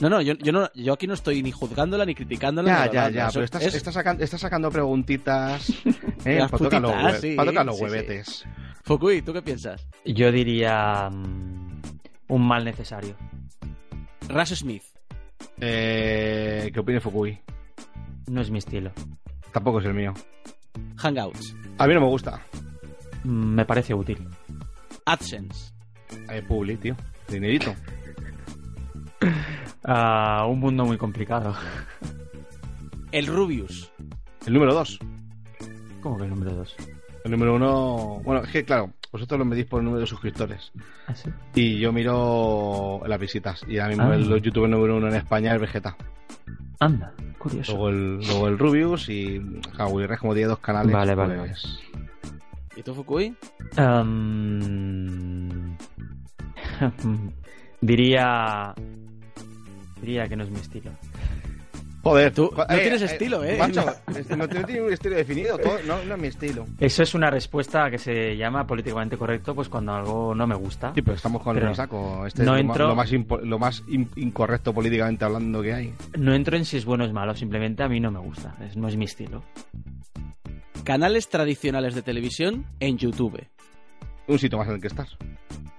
No, 0.00 0.08
no, 0.08 0.20
yo, 0.20 0.34
yo 0.34 0.52
no, 0.52 0.68
yo 0.74 0.92
aquí 0.92 1.06
no 1.06 1.14
estoy 1.14 1.42
ni 1.42 1.50
juzgándola 1.52 2.04
ni 2.04 2.14
criticándola. 2.14 2.68
Ya, 2.68 2.86
ni 2.86 2.92
ya, 2.92 3.08
ya, 3.10 3.24
Eso 3.28 3.34
pero 3.34 3.44
estás, 3.44 3.62
es- 3.62 3.74
estás, 4.20 4.40
sacando 4.40 4.70
preguntitas 4.70 5.68
¿eh? 6.24 6.38
Para 6.38 6.48
tocar 6.58 6.80
los, 6.82 6.92
putitas, 6.92 7.14
hue- 7.14 7.20
sí, 7.20 7.34
para 7.36 7.50
tocar 7.50 7.66
los 7.66 7.76
sí, 7.76 7.78
sí. 7.78 7.84
huevetes. 7.84 8.44
Fukui, 8.84 9.22
¿tú 9.22 9.32
qué 9.32 9.42
piensas? 9.42 9.86
Yo 10.04 10.30
diría 10.32 11.10
mm, 11.10 11.80
un 12.28 12.46
mal 12.46 12.64
necesario. 12.64 13.16
Rush 14.28 14.54
Smith. 14.54 14.82
Eh, 15.60 16.70
¿Qué 16.72 16.80
opina 16.80 17.00
Fukui? 17.00 17.38
No 18.28 18.40
es 18.40 18.50
mi 18.50 18.58
estilo. 18.58 18.90
Tampoco 19.52 19.80
es 19.80 19.86
el 19.86 19.94
mío. 19.94 20.12
Hangouts. 20.96 21.54
A 21.78 21.86
mí 21.86 21.94
no 21.94 22.00
me 22.00 22.06
gusta. 22.06 22.40
mm, 23.24 23.54
me 23.54 23.64
parece 23.64 23.94
útil. 23.94 24.26
AdSense. 25.06 25.72
Eh, 26.30 26.42
Publi, 26.46 26.76
tío. 26.76 26.96
Dinerito. 27.28 27.74
Ah, 29.86 30.46
un 30.48 30.60
mundo 30.60 30.86
muy 30.86 30.96
complicado. 30.96 31.54
El 33.12 33.26
Rubius. 33.26 33.92
El 34.46 34.54
número 34.54 34.72
dos. 34.72 34.98
¿Cómo 36.00 36.16
que 36.16 36.24
el 36.24 36.30
número 36.30 36.52
2? 36.54 36.76
El 37.24 37.30
número 37.30 37.54
uno. 37.54 38.20
Bueno, 38.24 38.42
es 38.44 38.50
que 38.50 38.64
claro, 38.64 38.90
vosotros 39.14 39.38
lo 39.38 39.44
medís 39.44 39.66
por 39.66 39.78
el 39.78 39.84
número 39.84 40.00
de 40.00 40.08
suscriptores. 40.08 40.72
¿Ah, 41.06 41.14
sí? 41.14 41.30
Y 41.54 41.78
yo 41.78 41.92
miro 41.92 43.00
las 43.06 43.20
visitas. 43.20 43.64
Y 43.68 43.78
ahora 43.78 43.90
mismo 43.90 44.10
Ah. 44.10 44.16
el 44.16 44.42
youtuber 44.42 44.68
número 44.68 44.96
uno 44.96 45.06
en 45.06 45.14
España 45.14 45.54
es 45.54 45.60
Vegeta. 45.60 45.96
Anda, 46.80 47.12
curioso. 47.38 47.70
Luego 47.74 47.88
el, 47.90 48.16
luego 48.26 48.48
el 48.48 48.58
Rubius 48.58 49.08
y 49.08 49.38
Rex, 49.38 50.18
como 50.20 50.34
tiene 50.34 50.48
dos 50.48 50.58
canales. 50.58 50.92
Vale, 50.92 51.14
vale, 51.14 51.38
pues, 51.38 51.78
¿Y 52.76 52.82
tú, 52.82 52.92
Fukui? 52.92 53.36
Diría. 57.80 58.74
Diría 60.00 60.26
que 60.28 60.34
no 60.36 60.42
es 60.42 60.50
mi 60.50 60.58
estilo. 60.58 60.90
Joder, 62.04 62.32
Tú 62.34 62.50
no 62.56 62.66
tienes 62.66 63.02
estilo, 63.02 63.42
¿eh? 63.42 63.56
Macho, 63.58 63.84
este 64.16 64.36
no, 64.36 64.46
tiene 64.48 64.82
un 64.82 64.92
estilo 64.92 65.16
definido. 65.16 65.56
todo- 65.58 65.78
no, 65.86 66.04
no 66.04 66.14
es 66.14 66.20
mi 66.20 66.28
estilo. 66.28 66.66
Eso 66.78 67.02
es 67.02 67.14
una 67.14 67.30
respuesta 67.30 67.90
que 67.90 67.98
se 67.98 68.36
llama 68.36 68.66
políticamente 68.66 69.16
correcto, 69.16 69.54
pues 69.54 69.68
cuando 69.70 69.92
algo 69.94 70.34
no 70.34 70.46
me 70.46 70.54
gusta. 70.54 70.92
Sí, 70.94 71.00
pero 71.02 71.16
estamos 71.16 71.42
con 71.42 71.54
Pero 71.54 71.70
el 71.70 71.74
saco. 71.74 72.26
Este 72.26 72.44
no 72.44 72.54
es 72.56 72.62
lo, 72.62 72.68
ma- 72.68 72.74
entro- 72.74 72.88
lo 72.88 72.94
más, 72.94 73.10
lo 73.42 73.58
más 73.58 73.82
in- 73.88 74.10
incorrecto 74.16 74.72
políticamente 74.74 75.24
hablando 75.24 75.62
que 75.62 75.72
hay. 75.74 75.94
No 76.18 76.34
entro 76.34 76.56
en 76.56 76.64
si 76.66 76.76
es 76.76 76.84
bueno 76.84 77.04
o 77.04 77.06
es 77.06 77.12
malo, 77.12 77.34
simplemente 77.34 77.82
a 77.82 77.88
mí 77.88 77.98
no 78.00 78.10
me 78.10 78.18
gusta. 78.20 78.54
Es- 78.60 78.76
no 78.76 78.86
es 78.88 78.96
mi 78.96 79.06
estilo. 79.06 79.42
Canales 80.84 81.28
tradicionales 81.30 81.94
de 81.94 82.02
televisión 82.02 82.66
en 82.80 82.98
YouTube. 82.98 83.42
Un 84.26 84.38
sitio 84.38 84.58
más 84.58 84.68
en 84.68 84.74
el 84.74 84.80
que 84.80 84.88
estás. 84.88 85.16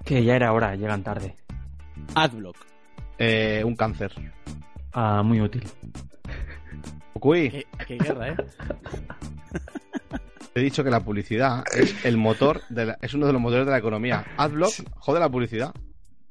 Que 0.04 0.24
ya 0.24 0.36
era 0.36 0.52
hora, 0.54 0.76
llegan 0.76 1.04
tarde. 1.04 1.36
Adblock. 2.16 2.58
Eh, 3.20 3.62
un 3.64 3.76
cáncer. 3.76 4.12
Ah, 4.96 5.22
muy 5.24 5.42
útil. 5.42 5.64
Qué, 7.50 7.68
qué 7.88 7.98
guerra, 7.98 8.30
¿eh? 8.30 8.36
he 10.54 10.62
dicho 10.62 10.84
que 10.84 10.90
la 10.90 11.02
publicidad 11.02 11.64
es 11.76 12.06
el 12.06 12.18
motor 12.18 12.62
de 12.70 12.86
la- 12.86 12.98
es 13.02 13.14
uno 13.14 13.26
de 13.28 13.34
los 13.34 13.42
motores 13.42 13.66
de 13.66 13.72
la 13.72 13.78
economía. 13.78 14.26
Adblock 14.38 14.72
jode 15.00 15.20
la 15.20 15.30
publicidad 15.30 15.74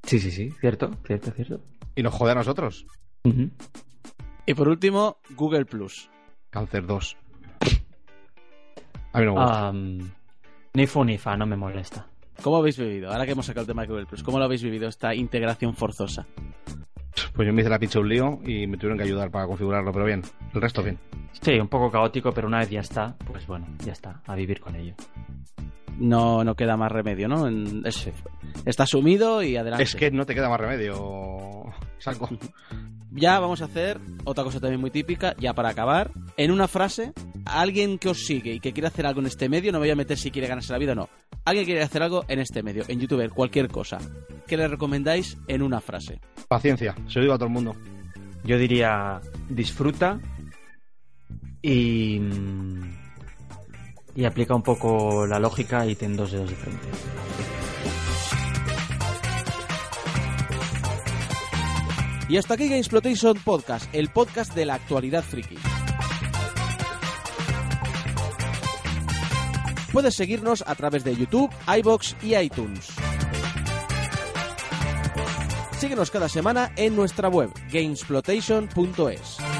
Sí, 0.05 0.19
sí, 0.19 0.31
sí, 0.31 0.51
cierto, 0.61 0.91
cierto, 1.07 1.31
cierto. 1.33 1.61
y 1.95 2.03
nos 2.03 2.13
jode 2.15 2.33
a 2.33 2.35
nosotros. 2.37 2.87
Y 4.47 4.55
por 4.55 4.69
último, 4.69 5.19
Google 5.37 5.65
Plus. 5.65 6.11
Cáncer 6.51 6.87
2. 6.87 7.17
A 9.13 9.21
mí 9.21 9.25
no 9.27 9.35
me 9.35 9.41
gusta. 9.41 9.69
Am, 9.69 10.11
ni 10.75 10.87
fu 10.87 11.05
ni 11.05 11.17
fa, 11.19 11.37
no 11.37 11.47
me 11.47 11.57
molesta. 11.57 12.07
¿Cómo 12.43 12.57
habéis 12.59 12.79
vivido? 12.79 13.11
Ahora 13.11 13.25
que 13.27 13.33
hemos 13.33 13.47
sacado 13.47 13.63
el 13.63 13.69
tema 13.69 13.83
de 13.83 13.89
Google 13.89 14.07
Plus, 14.07 14.23
¿cómo 14.23 14.39
lo 14.39 14.45
habéis 14.45 14.63
vivido 14.63 14.89
esta 14.89 15.15
integración 15.15 15.75
forzosa? 15.75 16.27
Pues 17.35 17.47
yo 17.47 17.53
me 17.53 17.63
hice 17.63 17.71
la 17.71 17.79
pincha 17.79 17.99
un 17.99 18.09
lío 18.09 18.39
y 18.47 18.67
me 18.67 18.77
tuvieron 18.77 18.97
que 18.97 19.05
ayudar 19.05 19.31
para 19.31 19.47
configurarlo, 19.47 19.93
pero 19.93 20.05
bien. 20.05 20.23
El 20.55 20.61
resto 20.63 20.83
bien. 20.83 20.99
Sí, 21.43 21.53
un 21.59 21.69
poco 21.69 21.91
caótico, 21.91 22.33
pero 22.33 22.47
una 22.47 22.61
vez 22.61 22.71
ya 22.71 22.81
está, 22.81 23.17
pues 23.27 23.47
bueno, 23.47 23.67
ya 23.85 23.93
está, 23.93 24.23
a 24.27 24.35
vivir 24.37 24.61
con 24.61 24.77
ello. 24.77 24.95
No, 25.99 26.43
no 26.45 26.55
queda 26.55 26.77
más 26.77 26.91
remedio, 26.91 27.29
¿no? 27.29 27.47
En- 27.47 27.83
es- 27.87 28.11
está 28.65 28.87
sumido 28.87 29.43
y 29.43 29.57
adelante. 29.57 29.85
Es 29.85 29.95
que 29.95 30.11
no 30.11 30.27
te 30.27 30.35
queda 30.35 30.49
más 30.49 30.61
remedio. 30.61 31.65
Saco. 31.99 32.29
Ya 33.17 33.39
vamos 33.39 33.63
a 33.63 33.67
hacer 33.67 34.01
otra 34.25 34.43
cosa 34.43 34.59
también 34.59 34.81
muy 34.81 34.91
típica, 34.91 35.37
ya 35.39 35.55
para 35.55 35.69
acabar. 35.69 36.11
En 36.37 36.51
una 36.51 36.67
frase, 36.67 37.13
alguien 37.47 37.99
que 37.99 38.09
os 38.09 38.25
sigue 38.27 38.55
y 38.55 38.61
que 38.61 38.73
quiere 38.73 38.89
hacer 38.89 39.07
algo 39.07 39.21
en 39.21 39.27
este 39.27 39.49
medio, 39.49 39.71
no 39.71 39.79
me 39.79 39.85
voy 39.85 39.91
a 39.93 39.97
meter 39.97 40.17
si 40.19 40.33
quiere 40.33 40.49
ganarse 40.49 40.73
la 40.73 40.79
vida 40.81 40.93
o 40.93 40.97
no. 40.97 41.09
Alguien 41.45 41.67
quiere 41.67 41.83
hacer 41.83 42.03
algo 42.03 42.25
en 42.29 42.39
este 42.39 42.63
medio, 42.63 42.85
en 42.89 43.01
YouTube, 43.01 43.29
cualquier 43.29 43.69
cosa. 43.69 43.99
¿Qué 44.47 44.57
le 44.57 44.67
recomendáis 44.67 45.37
en 45.47 45.63
una 45.63 45.81
frase? 45.81 46.21
Paciencia, 46.49 46.95
se 47.07 47.19
lo 47.19 47.23
digo 47.23 47.35
a 47.35 47.39
todo 47.39 47.49
el 47.49 47.53
mundo. 47.53 47.77
Yo 48.45 48.59
diría, 48.59 49.21
disfruta 49.49 50.21
y... 51.61 52.21
Y 54.17 54.25
aplica 54.25 54.55
un 54.55 54.63
poco 54.63 55.27
la 55.27 55.41
lógica 55.41 55.85
y 55.87 55.97
ten 55.97 56.17
dos 56.17 56.31
dedos 56.31 56.49
de 56.49 56.57
frente. 56.57 56.87
Y 62.29 62.37
hasta 62.37 62.55
aquí 62.55 62.69
Gamesplotation 62.69 63.37
Podcast, 63.45 63.93
el 63.93 64.09
podcast 64.09 64.55
de 64.55 64.67
la 64.67 64.75
actualidad 64.75 65.23
friki. 65.23 65.57
Puedes 69.95 70.17
seguirnos 70.17 70.65
a 70.67 70.75
través 70.75 71.05
de 71.05 71.15
YouTube, 71.15 71.49
iBox 71.79 72.17
y 72.21 72.35
iTunes. 72.35 72.89
Síguenos 75.79 76.11
cada 76.11 76.29
semana 76.29 76.73
en 76.75 76.97
nuestra 76.97 77.29
web, 77.29 77.51
gamesplotation.es. 77.71 79.54